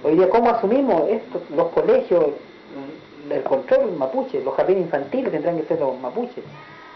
hoy 0.04 0.16
día 0.16 0.30
cómo 0.30 0.50
asumimos 0.50 1.10
esto, 1.10 1.42
los 1.56 1.68
colegios, 1.70 2.26
el 3.30 3.44
control 3.44 3.94
mapuche, 3.98 4.44
los 4.44 4.54
jardines 4.56 4.84
infantiles 4.84 5.32
tendrán 5.32 5.58
que 5.58 5.66
ser 5.66 5.80
los 5.80 5.98
mapuches. 6.00 6.44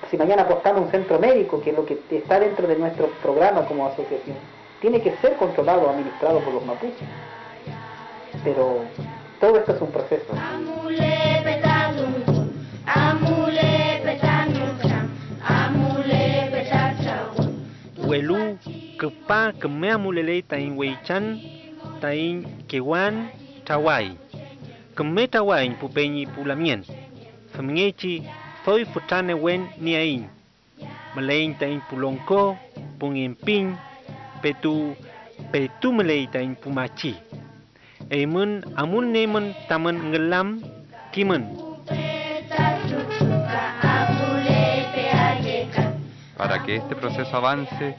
Si 0.10 0.18
mañana 0.18 0.44
apostamos 0.44 0.84
un 0.84 0.92
centro 0.92 1.20
médico, 1.20 1.62
que 1.62 1.70
es 1.70 1.76
lo 1.76 1.86
que 1.86 2.00
está 2.12 2.40
dentro 2.40 2.68
de 2.68 2.76
nuestro 2.76 3.08
programa 3.22 3.66
como 3.66 3.86
asociación, 3.86 4.38
tiene 4.82 5.02
que 5.02 5.16
ser 5.18 5.36
controlado, 5.36 5.90
administrado 5.90 6.40
por 6.40 6.54
los 6.54 6.66
mapuches. 6.66 7.08
Pero 8.44 8.80
todo 9.40 9.58
esto 9.58 9.74
es 9.74 9.82
un 9.82 9.92
proceso. 9.92 10.34
Huelu, 17.98 18.58
kepa 19.00 19.54
kemeamulele 19.54 20.42
tain 20.42 20.78
weichan, 20.78 21.40
tain 22.02 22.66
kewan, 22.68 23.30
tawai. 23.66 24.18
Keme 24.96 25.28
tawai 25.28 25.70
pupeñi 25.80 26.26
pulamien. 26.26 26.84
Femngechi, 27.54 28.24
soy 28.66 28.86
futane 28.86 29.34
wen 29.34 29.70
ni 29.80 29.96
ain. 29.96 30.30
Malein 31.16 31.56
tain 31.60 31.82
pulonko, 31.90 32.58
pungin 33.00 33.36
pin, 33.36 33.78
petu, 34.42 34.96
petu 35.52 35.94
melei 35.94 36.28
tain 36.28 36.56
pumachi. 36.56 37.16
Eimun 38.10 38.64
amun 38.76 39.12
nemun 39.12 39.56
taman 39.68 40.12
ngelam 40.12 40.62
timun. 41.12 41.44
Para 46.38 46.64
que 46.64 46.78
este 46.78 46.96
proceso 46.96 47.36
avance, 47.36 47.96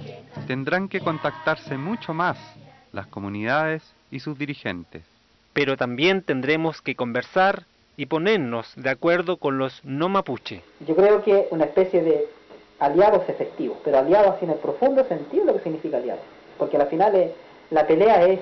tendrán 0.46 0.88
que 0.88 1.01
contactarse 1.01 1.76
mucho 1.76 2.14
más 2.14 2.38
las 2.92 3.07
comunidades 3.07 3.82
y 4.11 4.20
sus 4.20 4.38
dirigentes. 4.38 5.03
Pero 5.53 5.76
también 5.76 6.22
tendremos 6.22 6.80
que 6.80 6.96
conversar 6.96 7.64
y 7.96 8.07
ponernos 8.07 8.72
de 8.76 8.90
acuerdo 8.90 9.36
con 9.36 9.59
los 9.59 9.84
no 9.84 10.09
mapuche. 10.09 10.62
Yo 10.86 10.96
creo 10.96 11.22
que 11.22 11.48
una 11.51 11.64
especie 11.64 12.03
de 12.03 12.28
aliados 12.78 13.28
efectivos, 13.28 13.78
pero 13.84 13.98
aliados 13.98 14.42
en 14.42 14.51
el 14.51 14.57
profundo 14.57 15.05
sentido 15.05 15.44
de 15.44 15.53
lo 15.53 15.59
que 15.59 15.64
significa 15.64 15.98
aliados. 15.98 16.24
Porque 16.59 16.78
al 16.78 16.88
final 16.88 17.14
eh, 17.14 17.34
la 17.70 17.86
pelea 17.86 18.26
es 18.26 18.40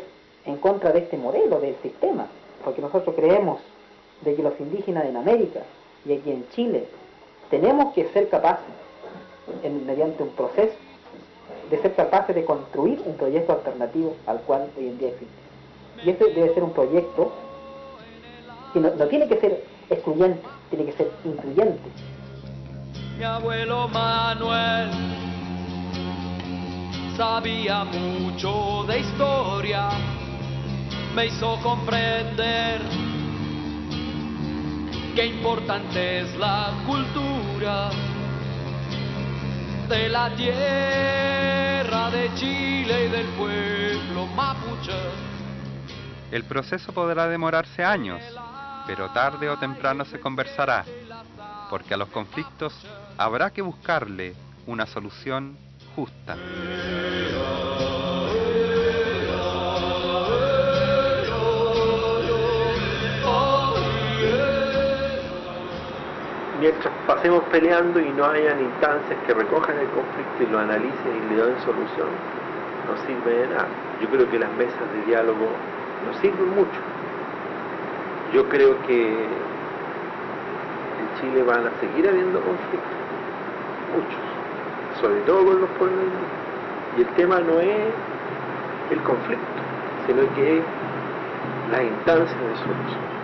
en 0.49 0.57
contra 0.57 0.93
de 0.93 1.01
este 1.01 1.19
modelo, 1.19 1.61
del 1.61 1.77
sistema, 1.83 2.27
porque 2.65 2.81
nosotros 2.81 3.15
creemos 3.15 3.61
de 4.23 4.35
que 4.35 4.43
los 4.43 4.59
indígenas 4.59 5.05
en 5.05 5.17
América 5.17 5.61
y 6.07 6.15
aquí 6.15 6.31
en 6.31 6.49
Chile 6.51 6.87
tenemos 7.51 7.93
que 7.95 8.09
ser 8.09 8.29
capaces, 8.29 8.65
mediante 9.87 10.23
un 10.23 10.31
proceso, 10.31 10.75
de 11.71 11.79
ser 11.83 11.95
capaces 11.95 12.35
de 12.35 12.45
construir 12.47 13.03
un 13.05 13.15
proyecto 13.17 13.53
alternativo 13.53 14.17
al 14.27 14.41
cual 14.41 14.71
hoy 14.79 14.89
en 14.89 14.99
día 14.99 15.09
existe. 15.09 15.35
Y 16.05 16.11
este 16.11 16.33
debe 16.33 16.55
ser 16.55 16.63
un 16.63 16.73
proyecto 16.73 17.31
que 18.73 18.81
no, 18.81 18.91
no 18.95 19.07
tiene 19.07 19.29
que 19.29 19.37
ser 19.39 19.65
excluyente, 19.91 20.41
tiene 20.71 20.87
que 20.87 20.93
ser 20.93 21.11
incluyente. 21.25 21.91
Mi 23.19 23.25
abuelo 23.25 23.89
Manuel 23.89 24.91
sabía 27.19 27.85
mucho 27.85 28.85
de 28.85 29.01
historia, 29.01 29.89
me 31.15 31.27
hizo 31.27 31.59
comprender 31.63 32.81
qué 35.15 35.27
importante 35.27 36.21
es 36.21 36.37
la 36.37 36.73
cultura 36.87 37.91
de 39.89 40.09
la 40.09 40.35
tierra 40.35 42.11
de 42.11 42.35
Chile 42.35 43.07
y 43.07 43.09
del 43.11 43.27
pueblo 43.29 44.27
mapuche. 44.27 44.93
El 46.31 46.45
proceso 46.45 46.93
podrá 46.93 47.27
demorarse 47.27 47.83
años, 47.83 48.23
pero 48.87 49.09
tarde 49.11 49.49
o 49.49 49.59
temprano 49.59 50.05
se 50.05 50.21
conversará, 50.21 50.85
porque 51.71 51.95
a 51.95 51.97
los 51.97 52.09
conflictos 52.11 52.75
habrá 53.17 53.51
que 53.51 53.63
buscarle 53.63 54.35
una 54.67 54.87
solución 54.87 55.57
justa. 55.97 56.37
Mientras 66.61 66.93
pasemos 67.07 67.45
peleando 67.53 68.01
y 68.01 68.11
no 68.11 68.25
hayan 68.25 68.61
instancias 68.61 69.17
que 69.27 69.33
recojan 69.33 69.79
el 69.79 69.87
conflicto 69.91 70.43
y 70.43 70.47
lo 70.47 70.59
analicen 70.59 71.15
y 71.15 71.35
le 71.35 71.37
den 71.37 71.57
solución, 71.65 72.09
no 72.89 72.97
sirve 73.07 73.43
de 73.43 73.47
nada. 73.47 73.69
Yo 74.03 74.09
creo 74.09 74.29
que 74.29 74.41
las 74.41 74.51
mesas 74.55 74.93
de 74.93 75.07
diálogo 75.07 75.47
no 76.05 76.21
sirven 76.21 76.49
mucho. 76.57 76.81
Yo 78.33 78.49
creo 78.49 78.75
que 78.89 79.09
en 80.99 81.21
Chile 81.21 81.45
van 81.45 81.69
a 81.69 81.71
seguir 81.79 82.09
habiendo 82.09 82.41
conflictos, 82.41 82.99
muchos, 83.95 85.01
sobre 85.01 85.21
todo 85.21 85.45
con 85.45 85.61
los 85.61 85.71
pueblos 85.79 86.01
indígenas. 86.03 86.49
Y 86.97 87.01
el 87.03 87.09
tema 87.15 87.39
no 87.39 87.61
es 87.61 87.95
el 88.91 89.01
conflicto, 89.03 89.47
sino 90.09 90.23
que 90.35 90.59
es 90.59 90.65
las 91.71 91.83
instancias 91.83 92.41
de 92.41 92.57
solución. 92.57 93.18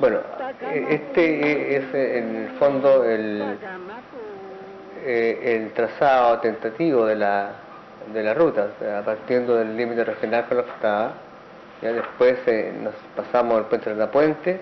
Bueno, 0.00 0.20
este 0.88 1.76
es 1.76 1.94
eh, 1.94 2.18
en 2.18 2.36
el 2.36 2.50
fondo 2.58 3.04
el, 3.04 3.58
eh, 5.04 5.40
el 5.42 5.72
trazado 5.72 6.38
tentativo 6.40 7.06
de 7.06 7.16
la, 7.16 7.52
de 8.12 8.22
la 8.22 8.34
ruta, 8.34 8.68
partiendo 9.04 9.56
del 9.56 9.76
límite 9.76 10.04
regional 10.04 10.46
con 10.46 10.58
la 10.58 10.62
octava, 10.62 11.14
ya 11.82 11.92
después 11.92 12.38
eh, 12.46 12.72
nos 12.82 12.94
pasamos 13.14 13.58
el 13.58 13.64
puente 13.64 13.90
de 13.90 13.96
la 13.96 14.10
puente, 14.10 14.60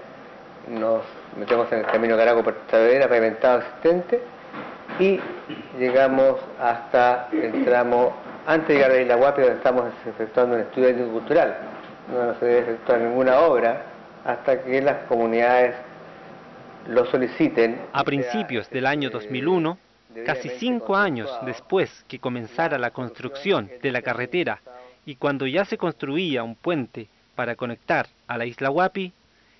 nos 0.68 1.02
metemos 1.38 1.70
en 1.72 1.80
el 1.80 1.86
camino 1.86 2.16
Caraco 2.16 2.42
por 2.42 2.54
Tavera, 2.66 3.08
pavimentado 3.08 3.58
existente, 3.58 4.20
y 4.98 5.20
llegamos 5.78 6.36
hasta 6.60 7.28
el 7.32 7.64
tramo, 7.64 8.12
antes 8.46 8.68
de 8.68 8.74
llegar 8.74 8.90
a 8.90 9.00
Isla 9.00 9.14
Guapi, 9.16 9.42
donde 9.42 9.56
estamos 9.56 9.84
efectuando 10.06 10.56
un 10.56 10.62
estudio 10.62 11.08
cultural, 11.10 11.56
no 12.12 12.34
se 12.38 12.46
debe 12.46 12.58
efectuar 12.60 13.00
ninguna 13.00 13.38
obra 13.40 13.82
hasta 14.24 14.62
que 14.62 14.80
las 14.80 15.06
comunidades 15.08 15.74
lo 16.88 17.06
soliciten. 17.06 17.80
A 17.92 18.04
principios 18.04 18.68
del 18.70 18.86
año 18.86 19.10
2001, 19.10 19.78
casi 20.26 20.48
cinco 20.50 20.96
años 20.96 21.30
después 21.44 22.04
que 22.08 22.18
comenzara 22.18 22.78
la 22.78 22.90
construcción 22.90 23.70
de 23.82 23.92
la 23.92 24.02
carretera 24.02 24.60
y 25.06 25.16
cuando 25.16 25.46
ya 25.46 25.64
se 25.64 25.78
construía 25.78 26.42
un 26.42 26.54
puente 26.54 27.08
para 27.34 27.56
conectar 27.56 28.06
a 28.26 28.38
la 28.38 28.46
isla 28.46 28.70
Huapi, 28.70 29.12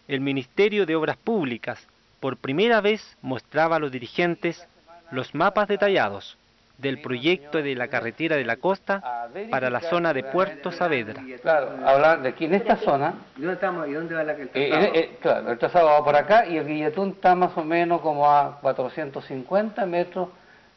el 0.09 0.21
Ministerio 0.21 0.87
de 0.87 0.97
Obras 0.97 1.17
Públicas 1.17 1.87
por 2.21 2.37
primera 2.37 2.81
vez 2.81 3.17
mostraba 3.23 3.77
a 3.77 3.79
los 3.79 3.93
dirigentes 3.93 4.67
los 5.11 5.35
mapas 5.35 5.69
detallados 5.69 6.39
del 6.79 7.01
proyecto 7.01 7.63
de 7.63 7.75
la 7.75 7.89
carretera 7.89 8.37
de 8.37 8.45
la 8.45 8.57
costa 8.57 9.29
para 9.51 9.71
la 9.71 9.81
zona 9.81 10.13
de 10.13 10.25
Puerto 10.25 10.73
Saavedra. 10.73 11.23
Claro, 11.41 11.71
hablar 11.87 12.23
de 12.23 12.31
aquí 12.31 12.47
en 12.47 12.55
esta 12.55 12.77
zona. 12.77 13.15
¿Dónde 13.37 13.55
estamos? 13.55 13.89
¿Y 13.89 13.93
dónde 13.93 14.15
va 14.15 14.25
la 14.25 14.35
que 14.35 14.43
el 14.43 14.51
eh, 14.55 14.69
trazado? 14.69 14.87
eh, 14.87 14.99
eh, 14.99 15.19
claro, 15.21 15.53
el 15.53 15.59
trazado 15.59 15.87
va 15.87 16.05
por 16.05 16.17
acá 16.17 16.47
y 16.47 16.57
el 16.57 16.67
Guilletún 16.67 17.11
está 17.11 17.35
más 17.35 17.57
o 17.57 17.65
menos 17.65 18.01
como 18.01 18.29
a 18.29 18.59
450 18.61 19.87
metros 19.87 20.31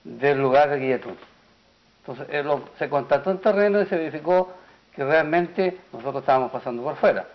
del 0.03 0.39
lugar 0.39 0.69
de 0.69 0.79
Guilletún. 0.79 1.15
Entonces 2.07 2.27
eh, 2.33 2.43
lo- 2.43 2.69
se 2.79 2.87
constató 2.89 3.31
en 3.31 3.39
terreno 3.39 3.81
y 3.81 3.85
se 3.85 3.97
verificó 3.97 4.53
que 4.95 5.03
realmente 5.03 5.77
nosotros 5.91 6.21
estábamos 6.23 6.51
pasando 6.51 6.81
por 6.83 6.95
fuera. 6.95 7.27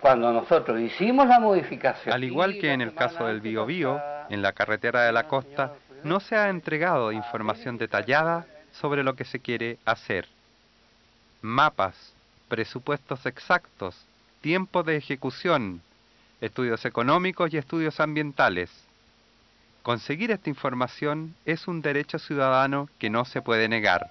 Cuando 0.00 0.32
nosotros 0.32 0.80
hicimos 0.80 1.26
la 1.26 1.40
modificación. 1.40 2.14
Al 2.14 2.24
igual 2.24 2.56
que 2.58 2.72
en 2.72 2.80
el 2.80 2.94
caso 2.94 3.26
del 3.26 3.40
Biobío, 3.40 4.00
en 4.28 4.42
la 4.42 4.52
carretera 4.52 5.02
de 5.02 5.12
la 5.12 5.26
costa 5.26 5.72
no 6.04 6.20
se 6.20 6.36
ha 6.36 6.48
entregado 6.48 7.12
información 7.12 7.76
detallada 7.76 8.46
sobre 8.72 9.02
lo 9.02 9.14
que 9.14 9.24
se 9.24 9.40
quiere 9.40 9.78
hacer. 9.84 10.26
Mapas, 11.42 12.12
presupuestos 12.48 13.24
exactos, 13.26 13.96
tiempo 14.40 14.82
de 14.82 14.96
ejecución, 14.96 15.82
estudios 16.40 16.84
económicos 16.84 17.52
y 17.52 17.58
estudios 17.58 18.00
ambientales. 18.00 18.70
Conseguir 19.82 20.30
esta 20.30 20.50
información 20.50 21.34
es 21.46 21.66
un 21.66 21.80
derecho 21.80 22.18
ciudadano 22.18 22.88
que 22.98 23.08
no 23.08 23.24
se 23.24 23.40
puede 23.40 23.66
negar. 23.68 24.10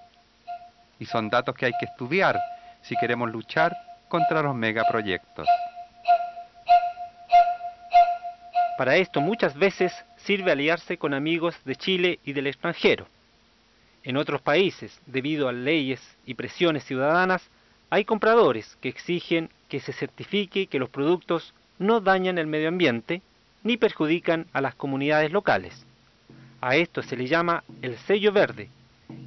Y 1.00 1.06
son 1.06 1.30
datos 1.30 1.56
que 1.56 1.68
hay 1.68 1.74
que 1.80 1.86
estudiar 1.86 2.40
si 2.82 2.96
queremos 2.96 3.32
luchar 3.32 3.76
contra 4.08 4.42
los 4.42 4.56
megaproyectos. 4.56 5.48
Para 8.78 8.96
esto 8.96 9.22
muchas 9.22 9.56
veces 9.56 9.94
sirve 10.18 10.52
aliarse 10.52 10.98
con 10.98 11.14
amigos 11.14 11.56
de 11.66 11.76
Chile 11.76 12.20
y 12.24 12.34
del 12.34 12.48
extranjero. 12.48 13.08
En 14.04 14.18
otros 14.18 14.42
países, 14.42 15.00
debido 15.06 15.50
a 15.50 15.52
leyes 15.52 16.02
y 16.26 16.34
presiones 16.34 16.84
ciudadanas, 16.86 17.48
hay 17.92 18.06
compradores 18.06 18.76
que 18.82 18.90
exigen 18.90 19.50
que 19.68 19.82
se 19.82 19.94
certifique 19.94 20.68
que 20.68 20.80
los 20.80 20.90
productos 20.90 21.54
no 21.78 22.00
dañan 22.00 22.38
el 22.38 22.48
medio 22.48 22.70
ambiente 22.70 23.22
ni 23.64 23.78
perjudican 23.78 24.48
a 24.54 24.62
las 24.62 24.76
comunidades 24.76 25.32
locales. 25.32 25.86
A 26.62 26.76
esto 26.76 27.02
se 27.02 27.16
le 27.16 27.28
llama 27.28 27.64
el 27.82 27.98
sello 28.00 28.32
verde 28.32 28.70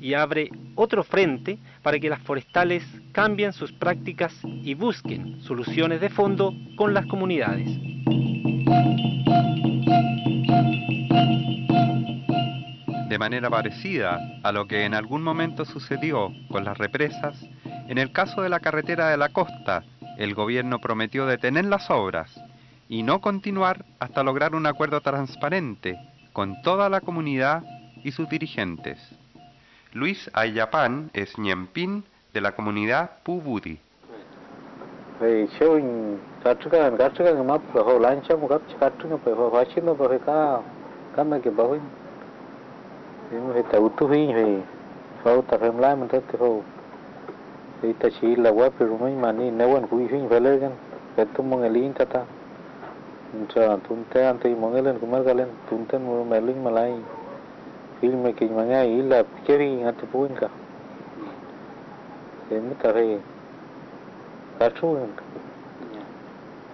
y 0.00 0.14
abre 0.14 0.50
otro 0.74 1.02
frente 1.02 1.58
para 1.82 1.98
que 1.98 2.08
las 2.08 2.20
forestales 2.22 2.84
cambien 3.12 3.52
sus 3.52 3.72
prácticas 3.72 4.34
y 4.44 4.74
busquen 4.74 5.40
soluciones 5.42 6.00
de 6.00 6.10
fondo 6.10 6.54
con 6.76 6.94
las 6.94 7.06
comunidades. 7.06 7.68
De 13.08 13.18
manera 13.18 13.50
parecida 13.50 14.18
a 14.42 14.52
lo 14.52 14.66
que 14.66 14.84
en 14.84 14.94
algún 14.94 15.22
momento 15.22 15.64
sucedió 15.64 16.32
con 16.48 16.64
las 16.64 16.78
represas, 16.78 17.36
en 17.88 17.98
el 17.98 18.10
caso 18.12 18.42
de 18.42 18.48
la 18.48 18.60
carretera 18.60 19.10
de 19.10 19.18
la 19.18 19.28
costa, 19.28 19.84
el 20.16 20.34
gobierno 20.34 20.78
prometió 20.78 21.26
detener 21.26 21.66
las 21.66 21.90
obras 21.90 22.34
y 22.92 23.02
no 23.02 23.22
continuar 23.22 23.86
hasta 24.00 24.22
lograr 24.22 24.54
un 24.54 24.66
acuerdo 24.66 25.00
transparente 25.00 25.98
con 26.34 26.60
toda 26.60 26.90
la 26.90 27.00
comunidad 27.00 27.62
y 28.04 28.12
sus 28.12 28.28
dirigentes. 28.28 28.98
Luis 29.94 30.30
Ayapán 30.34 31.08
es 31.14 31.38
ñempín 31.38 32.04
de 32.34 32.42
la 32.42 32.52
comunidad 32.52 33.12
Pubudi. 33.22 33.78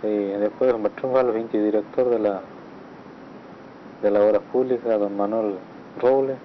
Después 0.02 0.72
director 1.52 2.10
de 2.10 2.18
la 2.18 2.40
de 4.02 4.10
la 4.10 4.20
obra 4.20 4.40
pública, 4.40 4.96
don 4.96 5.16
Manuel 5.16 5.56
Robles. 6.00 6.38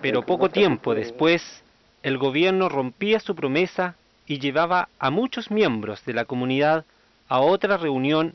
Pero 0.00 0.22
poco 0.22 0.48
tiempo 0.48 0.94
después, 0.94 1.62
el 2.02 2.18
gobierno 2.18 2.68
rompía 2.68 3.20
su 3.20 3.34
promesa 3.34 3.96
y 4.26 4.38
llevaba 4.38 4.88
a 4.98 5.10
muchos 5.10 5.50
miembros 5.50 6.04
de 6.04 6.12
la 6.12 6.24
comunidad 6.24 6.84
a 7.28 7.40
otra 7.40 7.76
reunión 7.76 8.34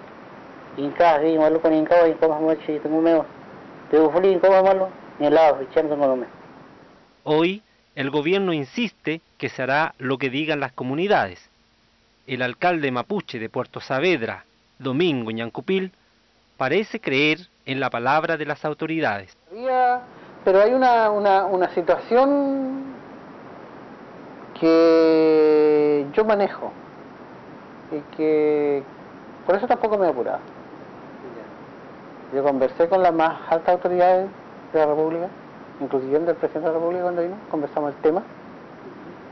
inka, 0.77 1.21
ichan 5.63 5.89
tungumeo. 5.89 6.27
Hoy, 7.23 7.61
el 7.95 8.09
gobierno 8.09 8.53
insiste 8.53 9.21
que 9.37 9.49
se 9.49 9.63
hará 9.63 9.93
lo 9.97 10.17
que 10.17 10.29
digan 10.29 10.59
las 10.59 10.71
comunidades. 10.71 11.49
El 12.25 12.41
alcalde 12.41 12.91
mapuche 12.91 13.39
de 13.39 13.49
Puerto 13.49 13.81
Saavedra, 13.81 14.45
Domingo 14.79 15.31
Ñancupil, 15.31 15.91
parece 16.57 17.01
creer 17.01 17.39
en 17.65 17.79
la 17.79 17.89
palabra 17.89 18.37
de 18.37 18.45
las 18.45 18.63
autoridades. 18.63 19.35
Pero 20.43 20.61
hay 20.61 20.73
una, 20.73 21.09
una, 21.11 21.45
una 21.45 21.73
situación 21.73 22.85
que 24.59 26.05
yo 26.13 26.23
manejo 26.23 26.71
y 27.91 28.15
que 28.15 28.83
por 29.45 29.55
eso 29.55 29.67
tampoco 29.67 29.97
me 29.97 30.05
he 30.05 30.09
apurado. 30.09 30.39
Yo 32.33 32.43
conversé 32.43 32.87
con 32.87 33.03
las 33.03 33.13
más 33.13 33.39
altas 33.49 33.69
autoridades 33.69 34.29
de 34.71 34.79
la 34.79 34.85
República, 34.85 35.27
incluyendo 35.79 36.31
el 36.31 36.37
presidente 36.37 36.69
de 36.69 36.73
la 36.73 36.79
República 36.79 37.03
cuando 37.03 37.21
vino, 37.23 37.35
conversamos 37.49 37.93
el 37.93 38.01
tema 38.01 38.23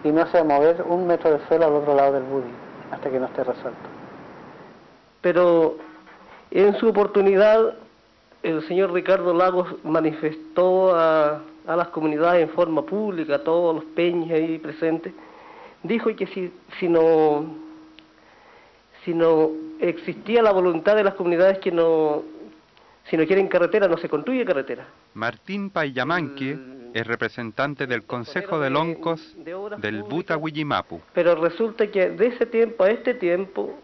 y 0.03 0.11
no 0.11 0.25
se 0.27 0.33
va 0.33 0.39
a 0.41 0.59
mover 0.59 0.81
un 0.83 1.07
metro 1.07 1.31
de 1.31 1.39
suelo 1.47 1.65
al 1.65 1.73
otro 1.73 1.95
lado 1.95 2.13
del 2.13 2.23
budi 2.23 2.51
hasta 2.91 3.09
que 3.09 3.19
no 3.19 3.25
esté 3.27 3.43
resuelto. 3.43 3.79
pero 5.21 5.75
en 6.51 6.75
su 6.75 6.87
oportunidad 6.89 7.75
el 8.41 8.65
señor 8.67 8.91
Ricardo 8.93 9.33
Lagos 9.33 9.67
manifestó 9.83 10.95
a, 10.95 11.41
a 11.67 11.75
las 11.75 11.89
comunidades 11.89 12.43
en 12.43 12.49
forma 12.49 12.81
pública, 12.81 13.35
a 13.35 13.43
todos 13.43 13.75
los 13.75 13.83
peñas 13.83 14.31
ahí 14.31 14.57
presentes, 14.57 15.13
dijo 15.83 16.13
que 16.15 16.25
si, 16.27 16.51
si 16.79 16.87
no 16.87 17.45
si 19.05 19.13
no 19.13 19.51
existía 19.79 20.41
la 20.41 20.51
voluntad 20.51 20.95
de 20.95 21.03
las 21.03 21.13
comunidades 21.13 21.59
que 21.59 21.71
no 21.71 22.23
si 23.09 23.17
no 23.17 23.25
quieren 23.25 23.47
carretera 23.47 23.87
no 23.87 23.97
se 23.97 24.07
construye 24.07 24.45
carretera. 24.45 24.85
Es 26.93 27.05
representante 27.05 27.85
del 27.87 28.03
Consejo 28.03 28.59
de 28.59 28.69
Loncos 28.69 29.35
del 29.77 30.03
Buta 30.03 30.37
Huillimapu. 30.37 31.01
Pero 31.13 31.35
resulta 31.35 31.87
que 31.87 32.09
de 32.09 32.27
ese 32.27 32.45
tiempo 32.45 32.83
a 32.83 32.89
este 32.89 33.13
tiempo 33.13 33.77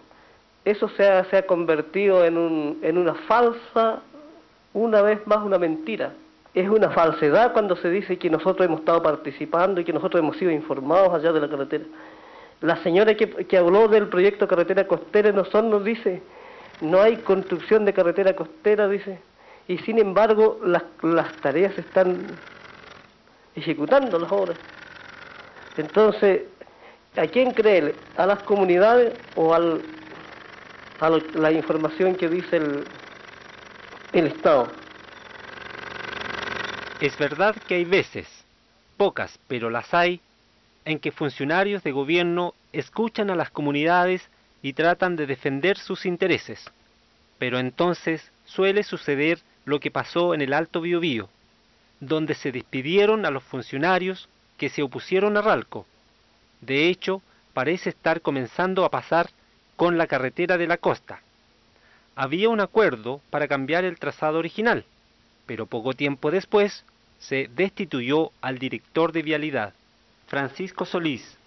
eso 0.63 0.89
se 0.89 1.07
ha, 1.07 1.23
se 1.26 1.38
ha 1.38 1.45
convertido 1.45 2.26
en, 2.26 2.38
un, 2.38 2.80
en 2.82 2.97
una 2.97 3.13
falsa, 3.13 4.01
una 4.73 5.01
vez 5.01 5.26
más 5.28 5.43
una 5.43 5.59
mentira. 5.59 6.13
Es 6.55 6.67
una 6.69 6.89
falsedad 6.89 7.53
cuando 7.53 7.76
se 7.76 7.89
dice 7.89 8.17
que 8.17 8.30
nosotros 8.30 8.65
hemos 8.65 8.80
estado 8.80 9.03
participando 9.03 9.82
y 9.82 9.84
que 9.84 9.93
nosotros 9.93 10.19
hemos 10.19 10.38
sido 10.38 10.51
informados 10.51 11.13
allá 11.13 11.32
de 11.32 11.41
la 11.41 11.49
carretera. 11.49 11.84
La 12.61 12.78
señora 12.78 13.13
que, 13.15 13.30
que 13.30 13.57
habló 13.57 13.88
del 13.88 14.07
proyecto 14.07 14.47
Carretera 14.47 14.88
Costera 14.88 15.32
Nosón 15.32 15.69
nos 15.69 15.84
dice, 15.84 16.23
no 16.82 17.01
hay 17.01 17.17
construcción 17.17 17.86
de 17.86 17.93
carretera 17.93 18.36
costera, 18.36 18.88
dice, 18.88 19.19
y 19.67 19.78
sin 19.80 19.97
embargo 19.99 20.59
las, 20.63 20.84
las 21.01 21.34
tareas 21.41 21.78
están 21.78 22.17
ejecutando 23.55 24.19
las 24.19 24.32
obras. 24.32 24.57
Entonces, 25.78 26.43
¿a 27.17 27.28
quién 27.28 27.51
creer? 27.51 27.95
¿A 28.17 28.26
las 28.26 28.39
comunidades 28.39 29.13
o 29.36 29.53
al, 29.53 29.82
a 30.99 31.09
la 31.36 31.51
información 31.51 32.15
que 32.15 32.30
dice 32.30 32.57
el, 32.57 32.84
el 34.13 34.28
Estado? 34.28 34.67
Es 37.01 37.17
verdad 37.17 37.55
que 37.67 37.76
hay 37.76 37.86
veces, 37.86 38.28
pocas, 38.97 39.38
pero 39.47 39.69
las 39.69 39.93
hay, 39.93 40.21
en 40.86 40.99
que 40.99 41.11
funcionarios 41.11 41.84
de 41.84 41.91
gobierno 41.91 42.53
escuchan 42.71 43.30
a 43.30 43.36
las 43.36 43.49
comunidades 43.49 44.30
y 44.66 44.74
tratan 44.74 45.16
de 45.16 45.28
defender 45.28 45.78
sus 45.78 46.07
intereses. 46.07 46.72
Pero 47.38 47.59
entonces 47.59 48.32
suele 48.45 48.82
suceder 48.82 49.38
lo 49.63 49.80
que 49.80 49.91
pasó 49.91 50.34
en 50.34 50.41
el 50.41 50.53
Alto 50.53 50.82
Biobío, 50.82 51.30
donde 51.99 52.34
se 52.34 52.51
despidieron 52.51 53.28
a 53.28 53.30
los 53.30 53.43
funcionarios 53.43 54.28
que 54.57 54.70
se 54.70 54.82
opusieron 54.82 55.38
a 55.38 55.43
Ralco. 55.43 55.86
De 56.61 56.89
hecho, 56.89 57.22
parece 57.53 57.91
estar 57.91 58.22
comenzando 58.22 58.86
a 58.86 58.89
pasar 58.89 59.30
con 59.76 59.99
la 59.99 60.07
carretera 60.07 60.57
de 60.57 60.66
la 60.66 60.78
costa. 60.78 61.22
Había 62.16 62.49
un 62.49 62.59
acuerdo 62.59 63.22
para 63.30 63.47
cambiar 63.47 63.86
el 63.86 63.99
trazado 63.99 64.39
original, 64.39 64.84
pero 65.45 65.68
poco 65.68 65.93
tiempo 65.93 66.32
después 66.32 66.86
se 67.20 67.51
destituyó 67.55 68.32
al 68.41 68.57
director 68.57 69.11
de 69.11 69.22
vialidad, 69.22 69.76
Francisco 70.26 70.86
Solís, 70.86 71.38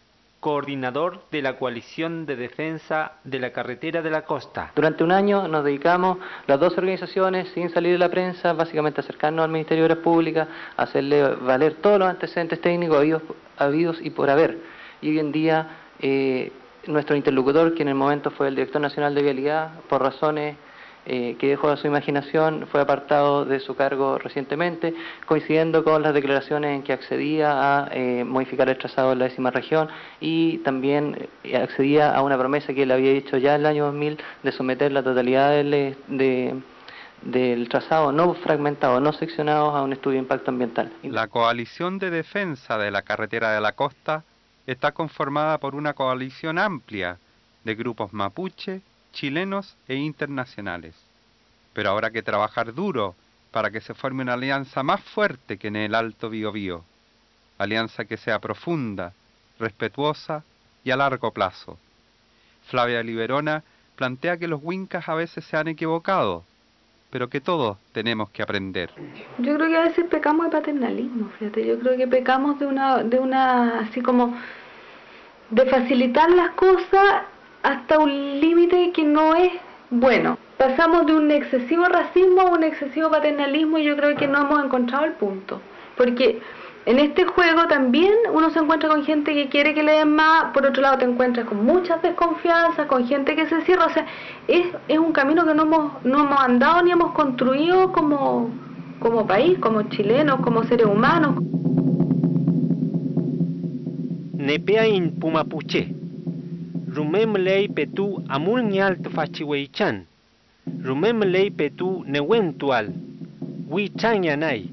coordinador 0.40 1.22
de 1.30 1.42
la 1.42 1.58
coalición 1.58 2.24
de 2.24 2.36
defensa 2.36 3.12
de 3.24 3.40
la 3.40 3.52
carretera 3.52 4.02
de 4.02 4.10
la 4.10 4.22
costa. 4.22 4.72
Durante 4.74 5.02
un 5.02 5.10
año 5.10 5.48
nos 5.48 5.64
dedicamos 5.64 6.18
las 6.46 6.60
dos 6.60 6.78
organizaciones, 6.78 7.48
sin 7.54 7.70
salir 7.70 7.92
de 7.92 7.98
la 7.98 8.08
prensa, 8.08 8.52
básicamente 8.52 9.00
acercarnos 9.00 9.44
al 9.44 9.50
Ministerio 9.50 9.84
de 9.84 9.92
Obras 9.92 10.04
Públicas, 10.04 10.48
hacerle 10.76 11.34
valer 11.36 11.74
todos 11.74 11.98
los 11.98 12.08
antecedentes 12.08 12.60
técnicos 12.60 12.98
habidos, 12.98 13.22
habidos 13.56 13.98
y 14.00 14.10
por 14.10 14.30
haber. 14.30 14.58
Y 15.00 15.10
hoy 15.10 15.18
en 15.18 15.32
día 15.32 15.68
eh, 16.00 16.52
nuestro 16.86 17.16
interlocutor, 17.16 17.74
que 17.74 17.82
en 17.82 17.88
el 17.88 17.94
momento 17.94 18.30
fue 18.30 18.48
el 18.48 18.54
Director 18.54 18.80
Nacional 18.80 19.14
de 19.14 19.22
Vialidad, 19.22 19.72
por 19.88 20.02
razones 20.02 20.56
eh, 21.08 21.36
que 21.38 21.48
dejó 21.48 21.68
a 21.70 21.76
su 21.76 21.86
imaginación, 21.86 22.66
fue 22.70 22.80
apartado 22.80 23.44
de 23.44 23.58
su 23.60 23.74
cargo 23.74 24.18
recientemente, 24.18 24.94
coincidiendo 25.26 25.82
con 25.82 26.02
las 26.02 26.14
declaraciones 26.14 26.76
en 26.76 26.82
que 26.82 26.92
accedía 26.92 27.50
a 27.84 27.88
eh, 27.92 28.24
modificar 28.24 28.68
el 28.68 28.78
trazado 28.78 29.10
de 29.10 29.16
la 29.16 29.24
décima 29.24 29.50
región 29.50 29.88
y 30.20 30.58
también 30.58 31.28
eh, 31.44 31.56
accedía 31.56 32.14
a 32.14 32.22
una 32.22 32.36
promesa 32.38 32.72
que 32.74 32.82
él 32.84 32.92
había 32.92 33.10
hecho 33.12 33.36
ya 33.38 33.54
en 33.54 33.62
el 33.62 33.66
año 33.66 33.84
2000 33.86 34.18
de 34.42 34.52
someter 34.52 34.92
la 34.92 35.02
totalidad 35.02 35.58
eh, 35.58 35.96
de- 36.08 36.54
del 37.22 37.68
trazado 37.68 38.12
no 38.12 38.32
fragmentado, 38.34 39.00
no 39.00 39.12
seccionado 39.12 39.70
a 39.74 39.82
un 39.82 39.92
estudio 39.92 40.14
de 40.14 40.22
impacto 40.22 40.50
ambiental. 40.52 40.92
La 41.02 41.26
coalición 41.26 41.98
de 41.98 42.10
defensa 42.10 42.78
de 42.78 42.90
la 42.92 43.02
carretera 43.02 43.50
de 43.52 43.60
la 43.60 43.72
costa 43.72 44.22
está 44.68 44.92
conformada 44.92 45.58
por 45.58 45.74
una 45.74 45.94
coalición 45.94 46.58
amplia 46.58 47.18
de 47.64 47.74
grupos 47.74 48.12
mapuche, 48.12 48.82
chilenos 49.18 49.76
e 49.88 49.96
internacionales. 49.96 50.94
Pero 51.72 51.90
habrá 51.90 52.10
que 52.10 52.22
trabajar 52.22 52.72
duro 52.72 53.16
para 53.50 53.70
que 53.70 53.80
se 53.80 53.94
forme 53.94 54.22
una 54.22 54.34
alianza 54.34 54.82
más 54.84 55.00
fuerte 55.00 55.58
que 55.58 55.68
en 55.68 55.76
el 55.76 55.94
Alto 55.94 56.30
Biobío. 56.30 56.84
Alianza 57.58 58.04
que 58.04 58.16
sea 58.16 58.38
profunda, 58.38 59.12
respetuosa 59.58 60.44
y 60.84 60.92
a 60.92 60.96
largo 60.96 61.32
plazo. 61.32 61.78
Flavia 62.68 63.02
Liberona 63.02 63.64
plantea 63.96 64.36
que 64.36 64.46
los 64.46 64.60
wincas 64.62 65.08
a 65.08 65.14
veces 65.14 65.44
se 65.44 65.56
han 65.56 65.66
equivocado, 65.66 66.44
pero 67.10 67.28
que 67.28 67.40
todos 67.40 67.76
tenemos 67.92 68.30
que 68.30 68.42
aprender. 68.42 68.90
Yo 69.38 69.56
creo 69.56 69.68
que 69.68 69.76
a 69.76 69.84
veces 69.84 70.04
pecamos 70.08 70.46
de 70.46 70.52
paternalismo, 70.52 71.28
fíjate, 71.38 71.66
yo 71.66 71.76
creo 71.80 71.96
que 71.96 72.06
pecamos 72.06 72.60
de 72.60 72.66
una, 72.66 72.98
de 73.02 73.18
una, 73.18 73.80
así 73.80 74.00
como, 74.00 74.38
de 75.50 75.66
facilitar 75.66 76.30
las 76.30 76.50
cosas 76.50 77.24
hasta 77.62 77.98
un 77.98 78.40
límite 78.40 78.92
que 78.92 79.04
no 79.04 79.34
es 79.34 79.52
bueno. 79.90 80.38
Pasamos 80.56 81.06
de 81.06 81.14
un 81.14 81.30
excesivo 81.30 81.84
racismo 81.84 82.42
a 82.42 82.50
un 82.50 82.64
excesivo 82.64 83.10
paternalismo 83.10 83.78
y 83.78 83.84
yo 83.84 83.96
creo 83.96 84.16
que 84.16 84.26
no 84.26 84.42
hemos 84.42 84.64
encontrado 84.64 85.04
el 85.04 85.12
punto. 85.12 85.60
Porque 85.96 86.40
en 86.86 86.98
este 86.98 87.24
juego 87.24 87.66
también 87.68 88.14
uno 88.32 88.50
se 88.50 88.58
encuentra 88.58 88.88
con 88.88 89.04
gente 89.04 89.34
que 89.34 89.48
quiere 89.48 89.74
que 89.74 89.82
le 89.82 89.92
den 89.92 90.14
más, 90.14 90.52
por 90.54 90.64
otro 90.64 90.82
lado 90.82 90.98
te 90.98 91.04
encuentras 91.04 91.46
con 91.46 91.64
muchas 91.64 92.00
desconfianzas, 92.02 92.86
con 92.86 93.06
gente 93.06 93.36
que 93.36 93.46
se 93.46 93.60
cierra, 93.62 93.86
o 93.86 93.90
sea, 93.90 94.06
es, 94.46 94.66
es 94.88 94.98
un 94.98 95.12
camino 95.12 95.44
que 95.44 95.54
no 95.54 95.64
hemos, 95.64 96.04
no 96.04 96.20
hemos 96.20 96.40
andado 96.40 96.82
ni 96.82 96.92
hemos 96.92 97.12
construido 97.12 97.92
como, 97.92 98.50
como 99.00 99.26
país, 99.26 99.58
como 99.58 99.82
chilenos, 99.82 100.40
como 100.40 100.64
seres 100.64 100.86
humanos. 100.86 101.42
Nepeain 104.32 105.18
Pumapuche, 105.20 105.94
Petu 107.74 108.24
Amulnyal 108.28 108.98
Tufachiweichan, 108.98 110.06
Petu 111.56 112.04
Newentual, 112.04 112.92
Huichanyanay. 113.68 114.70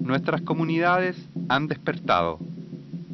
Nuestras 0.00 0.42
comunidades 0.42 1.16
han 1.48 1.68
despertado, 1.68 2.38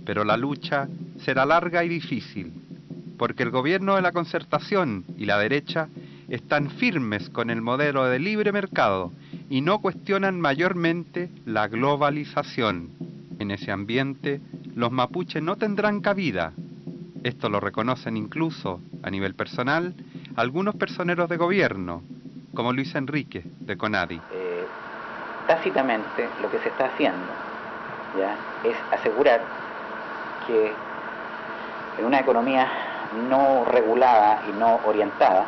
pero 0.06 0.24
la 0.24 0.36
lucha 0.36 0.88
será 1.18 1.44
larga 1.44 1.84
y 1.84 1.88
difícil, 1.88 2.52
porque 3.18 3.42
el 3.42 3.50
gobierno 3.50 3.96
de 3.96 4.02
la 4.02 4.12
concertación 4.12 5.04
y 5.18 5.26
la 5.26 5.38
derecha 5.38 5.88
están 6.28 6.70
firmes 6.70 7.28
con 7.28 7.50
el 7.50 7.60
modelo 7.60 8.04
de 8.04 8.18
libre 8.18 8.52
mercado 8.52 9.12
y 9.50 9.60
no 9.60 9.80
cuestionan 9.80 10.40
mayormente 10.40 11.28
la 11.44 11.68
globalización. 11.68 12.88
En 13.38 13.50
ese 13.50 13.70
ambiente, 13.70 14.40
los 14.74 14.90
mapuches 14.90 15.42
no 15.42 15.56
tendrán 15.56 16.00
cabida. 16.00 16.52
Esto 17.22 17.48
lo 17.48 17.60
reconocen 17.60 18.16
incluso, 18.16 18.80
a 19.02 19.10
nivel 19.10 19.34
personal, 19.34 19.94
algunos 20.36 20.74
personeros 20.74 21.28
de 21.28 21.36
gobierno, 21.36 22.02
como 22.54 22.72
Luis 22.72 22.94
Enrique, 22.94 23.42
de 23.60 23.76
Conadi. 23.76 24.20
Eh, 24.32 24.66
tácitamente 25.46 26.28
lo 26.40 26.50
que 26.50 26.58
se 26.58 26.68
está 26.68 26.86
haciendo 26.86 27.26
ya 28.18 28.36
es 28.68 28.76
asegurar 28.92 29.40
que 30.46 30.72
en 31.98 32.04
una 32.04 32.20
economía 32.20 32.68
no 33.28 33.64
regulada 33.66 34.42
y 34.48 34.58
no 34.58 34.80
orientada, 34.86 35.44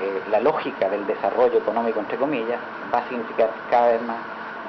eh, 0.00 0.22
la 0.30 0.40
lógica 0.40 0.88
del 0.88 1.06
desarrollo 1.06 1.58
económico, 1.58 2.00
entre 2.00 2.18
comillas, 2.18 2.58
va 2.92 2.98
a 2.98 3.08
significar 3.08 3.50
cada 3.70 3.92
vez 3.92 4.02
más, 4.02 4.18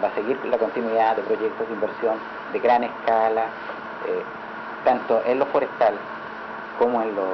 va 0.03 0.07
a 0.07 0.15
seguir 0.15 0.37
la 0.45 0.57
continuidad 0.57 1.15
de 1.15 1.23
proyectos 1.23 1.67
de 1.67 1.73
inversión 1.73 2.15
de 2.53 2.59
gran 2.59 2.83
escala, 2.83 3.43
eh, 4.07 4.23
tanto 4.83 5.21
en 5.25 5.39
lo 5.39 5.45
forestal 5.47 5.93
como 6.77 7.01
en 7.01 7.15
lo, 7.15 7.27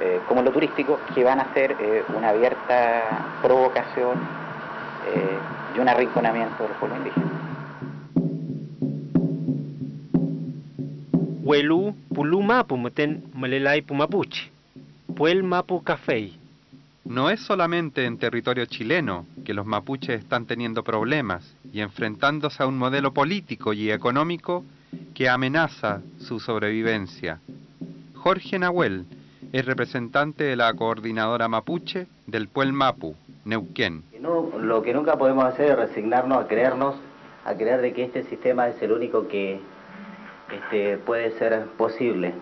eh, 0.00 0.20
como 0.28 0.40
en 0.40 0.46
lo 0.46 0.52
turístico, 0.52 0.98
que 1.14 1.24
van 1.24 1.40
a 1.40 1.52
ser 1.52 1.76
eh, 1.80 2.04
una 2.16 2.30
abierta 2.30 3.02
provocación 3.42 4.44
y 5.76 5.78
un 5.78 5.88
arrinconamiento 5.88 6.62
del 6.62 6.72
pueblo 6.72 6.96
indígena. 6.96 7.26
Huelu 11.42 11.94
Pulumapu 12.14 12.78
Meten 12.78 13.22
Malelai 13.34 13.82
Pumapuche, 13.82 14.50
Puel 15.14 15.42
Mapu. 15.42 15.82
No 17.04 17.28
es 17.28 17.40
solamente 17.40 18.06
en 18.06 18.18
territorio 18.18 18.64
chileno 18.64 19.26
que 19.44 19.52
los 19.52 19.66
mapuches 19.66 20.20
están 20.20 20.46
teniendo 20.46 20.82
problemas 20.82 21.54
y 21.70 21.80
enfrentándose 21.80 22.62
a 22.62 22.66
un 22.66 22.78
modelo 22.78 23.12
político 23.12 23.74
y 23.74 23.90
económico 23.90 24.64
que 25.14 25.28
amenaza 25.28 26.00
su 26.18 26.40
sobrevivencia. 26.40 27.40
Jorge 28.14 28.58
Nahuel 28.58 29.04
es 29.52 29.66
representante 29.66 30.44
de 30.44 30.56
la 30.56 30.72
coordinadora 30.72 31.46
mapuche 31.46 32.06
del 32.26 32.48
Puel 32.48 32.72
Mapu, 32.72 33.14
Neuquén. 33.44 34.02
Lo 34.58 34.82
que 34.82 34.94
nunca 34.94 35.18
podemos 35.18 35.44
hacer 35.44 35.72
es 35.72 35.76
resignarnos 35.76 36.38
a 36.38 36.48
creernos, 36.48 36.96
a 37.44 37.54
creer 37.54 37.82
de 37.82 37.92
que 37.92 38.04
este 38.04 38.24
sistema 38.24 38.68
es 38.68 38.80
el 38.80 38.92
único 38.92 39.28
que 39.28 39.60
este, 40.50 40.96
puede 40.98 41.38
ser 41.38 41.66
posible. 41.76 42.32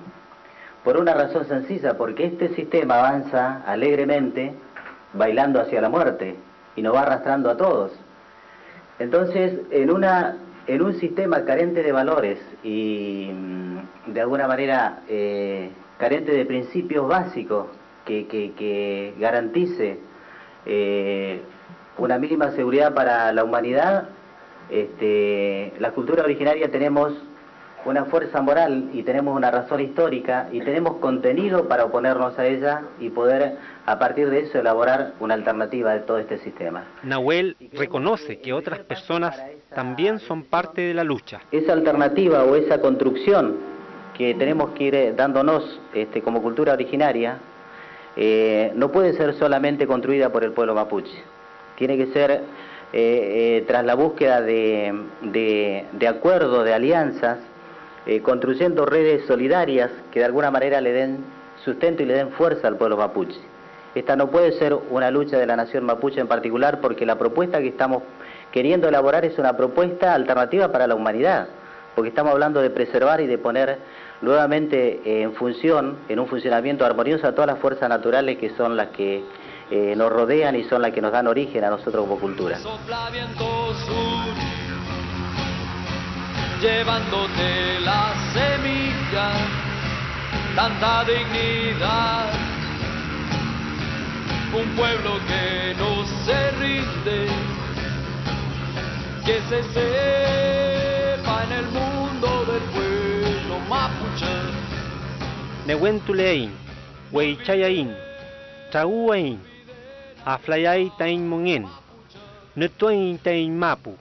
Por 0.85 0.97
una 0.97 1.15
razón 1.15 1.47
sencilla, 1.47 1.97
porque 1.97 2.27
este 2.27 2.55
sistema 2.55 2.99
avanza 2.99 3.63
alegremente, 3.67 4.53
bailando 5.13 5.61
hacia 5.61 5.81
la 5.81 5.89
muerte, 5.89 6.35
y 6.75 6.83
nos 6.83 6.95
va 6.95 7.03
arrastrando 7.03 7.51
a 7.51 7.57
todos. 7.57 7.93
Entonces, 8.99 9.61
en, 9.71 9.91
una, 9.91 10.37
en 10.67 10.83
un 10.83 10.95
sistema 10.99 11.45
carente 11.45 11.83
de 11.83 11.93
valores 11.93 12.39
y 12.63 13.31
mm, 13.33 14.13
de 14.13 14.21
alguna 14.21 14.49
manera 14.49 15.01
eh, 15.09 15.71
carente 15.99 16.33
de 16.33 16.45
principios 16.45 17.07
básicos 17.09 17.67
que, 18.05 18.27
que, 18.27 18.53
que 18.53 19.15
garantice 19.19 19.99
eh, 20.67 21.43
una 21.99 22.19
mínima 22.19 22.51
seguridad 22.53 22.95
para 22.95 23.33
la 23.33 23.45
humanidad, 23.45 24.09
este, 24.71 25.73
la 25.79 25.91
cultura 25.93 26.25
originaria 26.25 26.71
tenemos 26.71 27.13
una 27.85 28.05
fuerza 28.05 28.41
moral 28.41 28.91
y 28.93 29.03
tenemos 29.03 29.37
una 29.37 29.51
razón 29.51 29.81
histórica 29.81 30.49
y 30.53 30.61
tenemos 30.61 30.97
contenido 30.97 31.69
para 31.69 31.85
oponernos 31.85 32.39
a 32.39 32.47
ella 32.47 32.83
y 33.01 33.11
poder 33.11 33.57
a 33.87 33.99
partir 33.99 34.31
de 34.31 34.41
eso 34.41 34.59
elaborar 34.59 35.15
una 35.21 35.35
alternativa 35.35 35.93
de 35.93 36.01
todo 36.01 36.19
este 36.19 36.39
sistema. 36.39 36.85
Nahuel 37.03 37.57
reconoce 37.73 38.41
que 38.41 38.53
otras 38.53 38.81
personas 38.81 39.41
también 39.75 40.21
son 40.21 40.45
parte 40.45 40.83
de 40.83 40.95
la 40.95 41.05
lucha. 41.05 41.41
Esa 41.51 41.73
alternativa 41.73 42.45
o 42.45 42.55
esa 42.55 42.81
construcción 42.81 43.57
que 44.17 44.35
tenemos 44.35 44.71
que 44.71 44.85
ir 44.85 44.95
eh, 44.95 45.13
dándonos 45.17 45.81
este, 45.95 46.23
como 46.23 46.43
cultura 46.43 46.75
originaria 46.75 47.39
eh, 48.15 48.73
no 48.75 48.93
puede 48.93 49.15
ser 49.15 49.35
solamente 49.35 49.87
construida 49.87 50.31
por 50.31 50.45
el 50.45 50.53
pueblo 50.53 50.75
mapuche. 50.75 51.23
Tiene 51.77 51.97
que 51.97 52.07
ser 52.13 52.31
eh, 52.31 52.41
eh, 52.93 53.65
tras 53.67 53.85
la 53.87 53.95
búsqueda 53.95 54.43
de, 54.43 54.95
de, 55.23 55.87
de 55.93 56.09
acuerdos, 56.09 56.65
de 56.65 56.75
alianzas, 56.75 57.39
eh, 58.07 58.21
construyendo 58.21 58.85
redes 58.85 59.27
solidarias 59.27 59.91
que 60.11 60.21
de 60.21 60.25
alguna 60.25 60.51
manera 60.51 60.81
le 60.81 60.93
den 60.93 61.25
sustento 61.65 62.03
y 62.03 62.07
le 62.07 62.15
den 62.15 62.31
fuerza 62.31 62.69
al 62.69 62.77
pueblo 62.77 62.97
mapuche. 62.97 63.39
Esta 63.95 64.17
no 64.17 64.29
puede 64.31 64.53
ser 64.53 64.75
una 64.91 65.11
lucha 65.11 65.39
de 65.39 65.47
la 65.47 65.55
nación 65.55 65.85
mapuche 65.85 66.21
en 66.21 66.27
particular 66.27 66.81
porque 66.81 67.05
la 67.05 67.19
propuesta 67.19 67.61
que 67.61 67.69
estamos 67.69 68.03
queriendo 68.51 68.89
elaborar 68.89 69.25
es 69.25 69.39
una 69.39 69.57
propuesta 69.57 70.15
alternativa 70.15 70.73
para 70.73 70.87
la 70.87 70.95
humanidad, 70.95 71.49
porque 71.95 72.09
estamos 72.09 72.33
hablando 72.33 72.61
de 72.61 72.71
preservar 72.71 73.21
y 73.21 73.27
de 73.27 73.39
poner 73.39 73.79
nuevamente 74.23 75.01
eh, 75.05 75.23
en 75.23 75.35
función, 75.35 75.99
en 76.09 76.19
un 76.21 76.27
funcionamiento 76.27 76.87
armonioso 76.87 77.27
a 77.27 77.33
todas 77.33 77.49
las 77.49 77.59
fuerzas 77.59 77.89
naturales 77.89 78.39
que 78.39 78.51
son 78.51 78.77
las 78.77 78.89
que 78.89 79.25
eh, 79.71 79.95
nos 79.97 80.11
rodean 80.11 80.57
y 80.57 80.65
son 80.65 80.83
las 80.83 80.93
que 80.93 81.01
nos 81.01 81.13
dan 81.13 81.27
origen 81.27 81.65
a 81.65 81.71
nosotros 81.71 82.03
como 82.07 82.19
cultura. 82.19 82.59
Llevándote 86.63 87.81
la 87.81 88.15
semilla, 88.33 89.33
tanta 90.55 91.05
dignidad. 91.05 92.33
Un 94.55 94.69
pueblo 94.77 95.19
que 95.27 95.75
no 95.77 96.07
se 96.25 96.51
rinde, 96.53 97.27
que 99.27 99.41
se 99.49 99.63
sepa 99.75 101.43
en 101.47 101.53
el 101.53 101.67
mundo 101.67 102.45
del 102.45 102.63
pueblo 102.71 103.59
mapuche. 103.69 104.37
Nehuentulein, 105.67 106.53
Weichayain, 107.11 107.93
Chaguain, 108.71 109.41
Aflayay 110.25 110.93
Tain 110.97 111.29
Mongen, 111.29 111.67
Netuain 112.55 113.19
Tain 113.19 113.59
Mapu. 113.59 113.99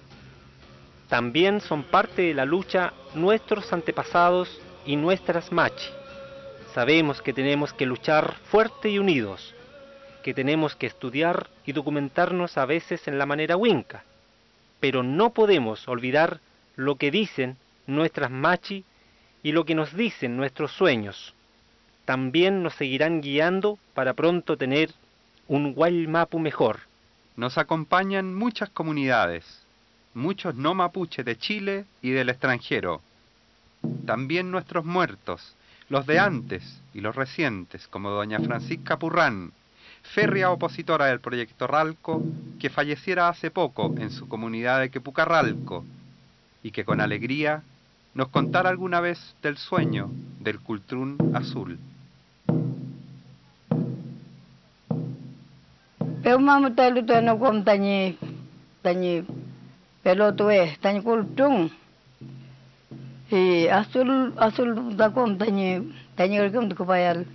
También 1.11 1.59
son 1.59 1.83
parte 1.83 2.21
de 2.21 2.33
la 2.33 2.45
lucha 2.45 2.93
nuestros 3.15 3.73
antepasados 3.73 4.61
y 4.85 4.95
nuestras 4.95 5.51
machi. 5.51 5.89
Sabemos 6.73 7.21
que 7.21 7.33
tenemos 7.33 7.73
que 7.73 7.85
luchar 7.85 8.35
fuerte 8.45 8.89
y 8.89 8.97
unidos, 8.97 9.53
que 10.23 10.33
tenemos 10.33 10.73
que 10.77 10.87
estudiar 10.87 11.49
y 11.65 11.73
documentarnos 11.73 12.57
a 12.57 12.65
veces 12.65 13.09
en 13.09 13.17
la 13.17 13.25
manera 13.25 13.57
winca, 13.57 14.05
pero 14.79 15.03
no 15.03 15.31
podemos 15.31 15.85
olvidar 15.89 16.39
lo 16.77 16.95
que 16.95 17.11
dicen 17.11 17.57
nuestras 17.87 18.31
machi 18.31 18.85
y 19.43 19.51
lo 19.51 19.65
que 19.65 19.75
nos 19.75 19.93
dicen 19.93 20.37
nuestros 20.37 20.71
sueños. 20.71 21.33
También 22.05 22.63
nos 22.63 22.75
seguirán 22.75 23.19
guiando 23.19 23.77
para 23.93 24.13
pronto 24.13 24.55
tener 24.55 24.91
un 25.49 25.75
Mapu 26.07 26.39
mejor. 26.39 26.79
Nos 27.35 27.57
acompañan 27.57 28.33
muchas 28.33 28.69
comunidades, 28.69 29.60
muchos 30.13 30.55
no 30.55 30.73
mapuche 30.73 31.23
de 31.23 31.37
Chile 31.37 31.85
y 32.01 32.11
del 32.11 32.29
extranjero. 32.29 33.01
También 34.05 34.51
nuestros 34.51 34.85
muertos, 34.85 35.55
los 35.89 36.05
de 36.05 36.19
antes 36.19 36.81
y 36.93 37.01
los 37.01 37.15
recientes, 37.15 37.87
como 37.87 38.09
doña 38.09 38.39
Francisca 38.39 38.97
Purrán, 38.97 39.51
férrea 40.13 40.51
opositora 40.51 41.05
del 41.05 41.19
proyecto 41.19 41.67
Ralco, 41.67 42.23
que 42.59 42.69
falleciera 42.69 43.29
hace 43.29 43.51
poco 43.51 43.93
en 43.97 44.11
su 44.11 44.27
comunidad 44.27 44.79
de 44.79 44.89
Quepucarralco, 44.89 45.85
y 46.63 46.71
que 46.71 46.85
con 46.85 47.01
alegría 47.01 47.63
nos 48.13 48.27
contara 48.27 48.69
alguna 48.69 48.99
vez 48.99 49.35
del 49.41 49.57
sueño 49.57 50.11
del 50.39 50.59
Cultrún 50.59 51.17
Azul. 51.33 51.79
Peu 56.21 56.37
mamu 56.37 56.69
telu 56.75 57.01
tu 57.01 57.13
pelo 60.03 60.31
tu 60.37 60.49
eh 60.49 60.75
tanyi 60.81 61.01
kultung. 61.01 61.69
I 63.31 63.67
asul 63.67 64.33
asul 64.37 64.95
da 64.97 65.09
kom 65.09 65.37
tanyi 65.37 65.91
tanyi 66.17 66.51
kom 66.51 66.69
tu 66.69 66.75
kupayal. 66.75 67.25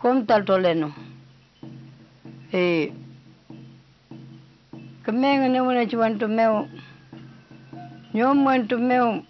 Kom 0.00 0.26
tal 0.26 0.44
toleno. 0.44 0.92
E 2.52 2.92
Kemeng 5.04 5.50
ne 5.50 5.60
muna 5.60 5.88
chuan 5.90 6.18
tu 6.18 6.26
meu. 6.28 6.68
Nyom 8.14 8.36
muen 8.44 8.68
tu 8.68 8.76
meu. 8.78 9.24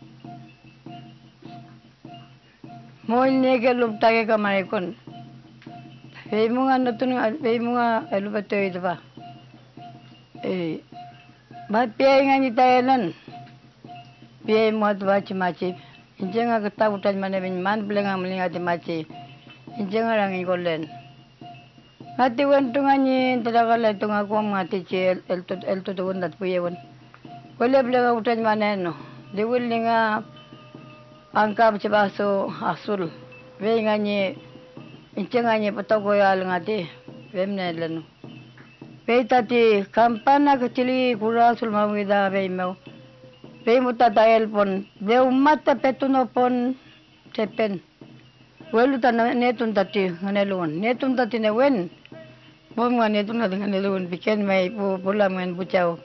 Moil 3.07 3.33
nege 3.43 3.73
lup 3.75 4.01
tage 4.01 4.27
kamare 4.27 4.69
kon. 4.69 4.95
Vei 6.31 6.49
munga 6.49 6.77
natun 6.79 7.11
vei 7.43 7.59
munga 7.59 7.87
elu 8.11 8.31
batu 8.31 8.57
itu 8.57 8.81
ba. 8.81 8.99
Eh, 10.43 10.81
Mapiai 11.71 12.27
ngan 12.27 12.51
kita 12.51 12.83
elen. 12.83 13.15
Piai 14.43 14.75
mau 14.75 14.91
tu 14.91 15.07
macam 15.07 15.39
macam. 15.39 15.71
Injeng 16.19 16.51
ngan 16.51 16.67
kita 16.67 16.91
utaj 16.91 17.15
mana 17.15 17.39
bin 17.39 17.63
man 17.63 17.87
beli 17.87 18.03
ngan 18.03 18.19
melinga 18.19 18.51
di 18.51 18.59
macam. 18.59 19.07
Injeng 19.79 20.11
ngan 20.11 20.19
orang 20.19 20.35
ikut 20.43 20.61
len. 20.67 20.91
Mati 22.19 22.43
wen 22.43 22.75
tu 22.75 22.83
ngan 22.83 23.07
ni 23.07 23.39
tidak 23.47 23.71
kalau 23.71 23.91
tu 23.95 24.07
ngan 24.11 24.27
kuam 24.27 24.51
ngan 24.51 24.67
el 24.67 25.41
tu 25.47 25.55
el 25.63 25.79
tu 25.87 25.95
tu 25.95 26.03
pun 26.03 26.19
dat 26.19 26.35
piai 26.43 26.59
wen. 26.59 26.75
Kalau 27.55 27.87
beli 27.87 27.99
utaj 28.19 28.39
mana 28.43 28.75
no. 28.75 28.93
Di 29.31 29.47
wen 29.47 29.71
linga 29.71 30.27
angka 31.39 31.71
macam 31.71 31.95
baso 31.95 32.51
asul. 32.67 33.15
Wei 33.63 33.79
ngan 33.87 34.03
ni. 34.03 34.35
Injeng 35.15 35.47
ni 35.63 35.71
petok 35.71 36.03
koyal 36.03 36.43
ngan 36.43 36.67
ti. 36.67 36.83
Wei. 37.31 38.10
Pe 39.07 39.25
tati 39.25 39.85
kampana 39.91 40.59
kecili 40.61 41.17
kura 41.17 41.57
sulma 41.57 41.87
wida 41.87 42.31
pe 42.31 42.49
mau. 42.49 42.77
Pe 43.65 43.81
muta 43.81 44.11
tael 44.11 44.49
pon 44.49 44.87
de 45.01 45.17
umata 45.19 45.75
petuno 45.75 46.27
pon 46.27 46.77
sepen. 47.35 47.81
Welu 48.73 49.01
ta 49.01 49.11
netun 49.13 49.75
tati 49.75 50.13
nganelun. 50.23 50.81
Netun 50.81 51.17
tati 51.17 51.39
ne 51.39 51.51
wen. 51.51 51.91
Bom 52.77 52.95
nga 52.97 53.09
netun 53.09 53.39
na 53.39 53.49
nganelun 53.49 54.09
piken 54.11 54.47
mai 54.47 54.71
pu 54.71 54.99
pula 55.03 55.29
men 55.29 55.57
buchao. 55.57 55.99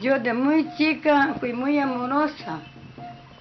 Yo 0.00 0.18
de 0.18 0.32
muy 0.34 0.66
chica 0.76 1.34
fui 1.40 1.52
muy 1.52 1.78
amorosa. 1.78 2.60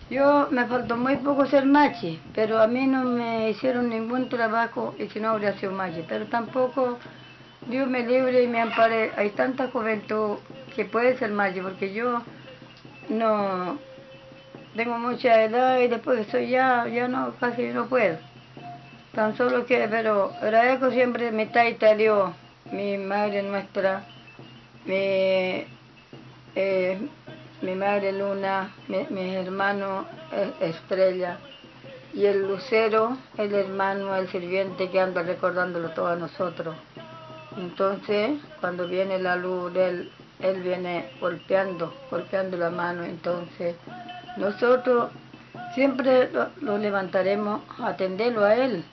Yo 0.10 0.48
me 0.52 0.66
faltó 0.66 0.96
muy 0.96 1.18
poco 1.18 1.46
ser 1.46 1.66
machi, 1.66 2.20
pero 2.36 2.62
a 2.62 2.68
mí 2.68 2.86
no 2.86 3.04
me 3.04 3.50
hicieron 3.50 3.90
ningún 3.90 4.30
trabajo 4.30 4.94
y 5.00 5.08
si 5.10 5.20
no 5.20 5.30
habría 5.30 5.58
sido 5.58 5.72
machi. 5.72 6.06
Pero 6.08 6.28
tampoco 6.28 7.00
Dios 7.68 7.88
me 7.88 8.02
libre 8.06 8.44
y 8.44 8.48
me 8.48 8.62
ampare. 8.62 9.12
Hay 9.16 9.32
tanta 9.32 9.70
juventud 9.70 10.38
que 10.76 10.86
puede 10.86 11.18
ser 11.18 11.32
machi, 11.32 11.62
porque 11.62 11.94
yo 11.94 12.22
no 13.10 13.78
tengo 14.76 14.98
mucha 14.98 15.44
edad 15.44 15.80
y 15.80 15.88
después 15.88 16.18
de 16.18 16.24
eso 16.24 16.40
ya, 16.40 16.88
ya 16.88 17.08
no, 17.08 17.34
casi 17.40 17.68
no 17.68 17.88
puedo. 17.88 18.18
Tan 19.14 19.38
solo 19.38 19.66
que, 19.66 19.88
pero 19.90 20.34
agradezco 20.42 20.90
siempre 20.92 21.32
mi 21.32 21.46
taita 21.46 21.96
Dios, 21.96 22.32
mi 22.72 22.98
madre 22.98 23.44
nuestra, 23.44 24.04
mi... 24.86 25.66
Eh, 26.56 26.98
mi 27.64 27.76
madre 27.76 28.12
Luna, 28.12 28.76
mi, 28.90 29.08
mi 29.10 29.36
hermano 29.36 30.06
eh, 30.34 30.52
Estrella 30.60 31.40
y 32.14 32.26
el 32.26 32.46
lucero, 32.46 33.18
el 33.38 33.54
hermano, 33.54 34.14
el 34.16 34.28
sirviente 34.28 34.90
que 34.90 35.00
anda 35.00 35.24
recordándolo 35.24 35.92
todo 35.92 36.08
a 36.08 36.16
nosotros. 36.18 36.76
Entonces, 37.58 38.40
cuando 38.60 38.88
viene 38.88 39.20
la 39.20 39.36
luz 39.36 39.76
él, 39.76 40.12
él 40.40 40.62
viene 40.62 41.12
golpeando, 41.20 41.94
golpeando 42.10 42.58
la 42.58 42.70
mano. 42.70 43.04
Entonces, 43.04 43.76
nosotros 44.38 45.12
siempre 45.74 46.30
lo, 46.32 46.50
lo 46.62 46.78
levantaremos 46.78 47.62
atenderlo 47.80 48.44
a 48.44 48.56
él. 48.56 48.84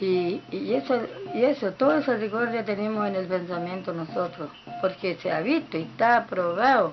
Y, 0.00 0.40
y, 0.52 0.74
eso, 0.74 1.00
y 1.34 1.44
eso, 1.44 1.72
toda 1.72 1.98
esa 1.98 2.16
recordia 2.16 2.64
tenemos 2.64 3.06
en 3.08 3.16
el 3.16 3.26
pensamiento 3.26 3.92
nosotros, 3.92 4.48
porque 4.80 5.16
se 5.16 5.32
ha 5.32 5.40
visto 5.40 5.76
y 5.76 5.82
está 5.82 6.18
aprobado 6.18 6.92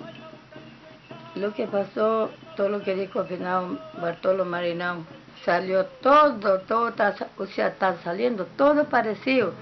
lo 1.35 1.53
que 1.53 1.67
pasó, 1.67 2.31
todo 2.55 2.69
lo 2.69 2.81
que 2.81 2.95
dijo 2.95 3.23
Finao, 3.25 3.77
Bartolo 4.01 4.45
Marinao, 4.45 5.05
salió 5.43 5.85
todo, 6.01 6.59
todo 6.61 6.89
está, 6.89 7.13
o 7.37 7.45
sea, 7.45 7.67
está 7.67 7.95
saliendo 8.03 8.45
todo 8.57 8.85
parecido. 8.85 9.53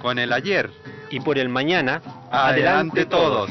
Con 0.00 0.18
el 0.18 0.32
ayer. 0.32 0.70
Y 1.10 1.20
por 1.20 1.36
el 1.36 1.50
mañana. 1.50 2.00
Adelante, 2.30 3.04
todos. 3.04 3.50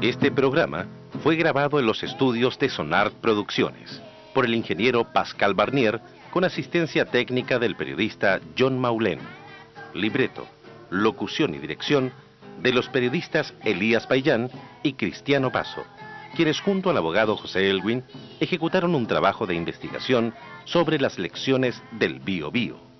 Este 0.00 0.30
programa 0.30 0.86
fue 1.24 1.34
grabado 1.34 1.80
en 1.80 1.86
los 1.86 2.04
estudios 2.04 2.56
de 2.60 2.68
Sonar 2.68 3.10
Producciones 3.20 4.00
por 4.32 4.44
el 4.44 4.54
ingeniero 4.54 5.02
Pascal 5.12 5.54
Barnier 5.54 6.00
con 6.30 6.44
asistencia 6.44 7.06
técnica 7.06 7.58
del 7.58 7.74
periodista 7.74 8.38
John 8.56 8.78
Maulén. 8.78 9.18
Libreto, 9.94 10.46
locución 10.90 11.52
y 11.56 11.58
dirección 11.58 12.12
de 12.62 12.72
los 12.72 12.88
periodistas 12.88 13.54
Elías 13.64 14.06
Payán 14.06 14.50
y 14.82 14.94
Cristiano 14.94 15.50
Paso, 15.50 15.84
quienes 16.36 16.60
junto 16.60 16.90
al 16.90 16.96
abogado 16.96 17.36
José 17.36 17.70
Elwin 17.70 18.04
ejecutaron 18.40 18.94
un 18.94 19.06
trabajo 19.06 19.46
de 19.46 19.54
investigación 19.54 20.34
sobre 20.64 21.00
las 21.00 21.18
lecciones 21.18 21.82
del 21.92 22.20
Bio 22.20 22.50
Bio. 22.50 22.90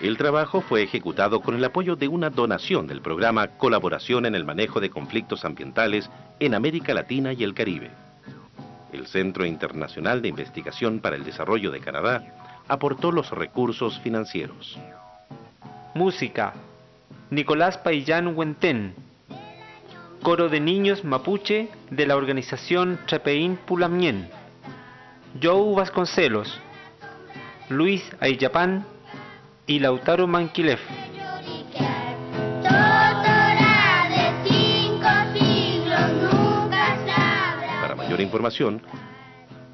El 0.00 0.16
trabajo 0.16 0.62
fue 0.62 0.82
ejecutado 0.82 1.42
con 1.42 1.54
el 1.54 1.64
apoyo 1.64 1.94
de 1.94 2.08
una 2.08 2.30
donación 2.30 2.86
del 2.86 3.02
programa 3.02 3.48
Colaboración 3.58 4.24
en 4.24 4.34
el 4.34 4.46
Manejo 4.46 4.80
de 4.80 4.88
Conflictos 4.88 5.44
Ambientales 5.44 6.10
en 6.38 6.54
América 6.54 6.94
Latina 6.94 7.34
y 7.34 7.44
el 7.44 7.52
Caribe. 7.52 7.90
El 8.92 9.06
Centro 9.06 9.44
Internacional 9.44 10.22
de 10.22 10.28
Investigación 10.28 11.00
para 11.00 11.16
el 11.16 11.24
Desarrollo 11.24 11.70
de 11.70 11.80
Canadá 11.80 12.24
aportó 12.66 13.12
los 13.12 13.30
recursos 13.30 14.00
financieros. 14.00 14.78
Música. 15.94 16.54
Nicolás 17.30 17.78
Paillán 17.78 18.36
Huentén. 18.36 18.92
Coro 20.20 20.48
de 20.48 20.58
niños 20.58 21.04
mapuche 21.04 21.68
de 21.88 22.04
la 22.04 22.16
organización 22.16 22.98
Chapeín 23.06 23.56
Pulamien. 23.56 24.28
Joe 25.40 25.76
Vasconcelos. 25.76 26.60
Luis 27.68 28.02
Ayapán 28.18 28.84
y 29.68 29.78
Lautaro 29.78 30.26
Manquilef. 30.26 30.80
Para 37.80 37.94
mayor 37.94 38.20
información 38.20 38.82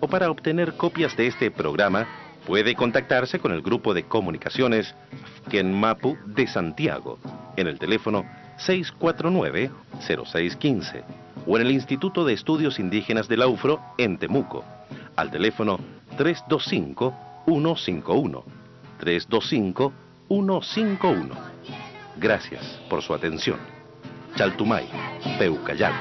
o 0.01 0.09
para 0.09 0.31
obtener 0.31 0.75
copias 0.77 1.17
de 1.17 1.29
este 1.29 1.51
programa, 1.51 2.07
puede 2.47 2.75
contactarse 2.75 3.39
con 3.41 3.53
el 3.53 3.61
grupo 3.61 3.93
de 3.93 4.05
comunicaciones 4.05 4.95
Mapu 5.65 6.17
de 6.27 6.47
Santiago 6.47 7.19
en 7.57 7.67
el 7.67 7.79
teléfono 7.79 8.25
649-0615 8.59 11.03
o 11.47 11.57
en 11.57 11.63
el 11.63 11.73
Instituto 11.73 12.25
de 12.25 12.33
Estudios 12.33 12.79
Indígenas 12.79 13.29
de 13.29 13.37
la 13.37 13.49
UFRO 13.49 13.83
en 13.99 14.17
Temuco 14.19 14.65
al 15.17 15.31
teléfono 15.31 15.79
325-151. 16.17 18.43
325-151. 19.01 21.31
Gracias 22.17 22.81
por 22.89 23.03
su 23.03 23.13
atención. 23.15 23.59
Chaltumay, 24.37 24.89
Peucayal. 25.39 25.93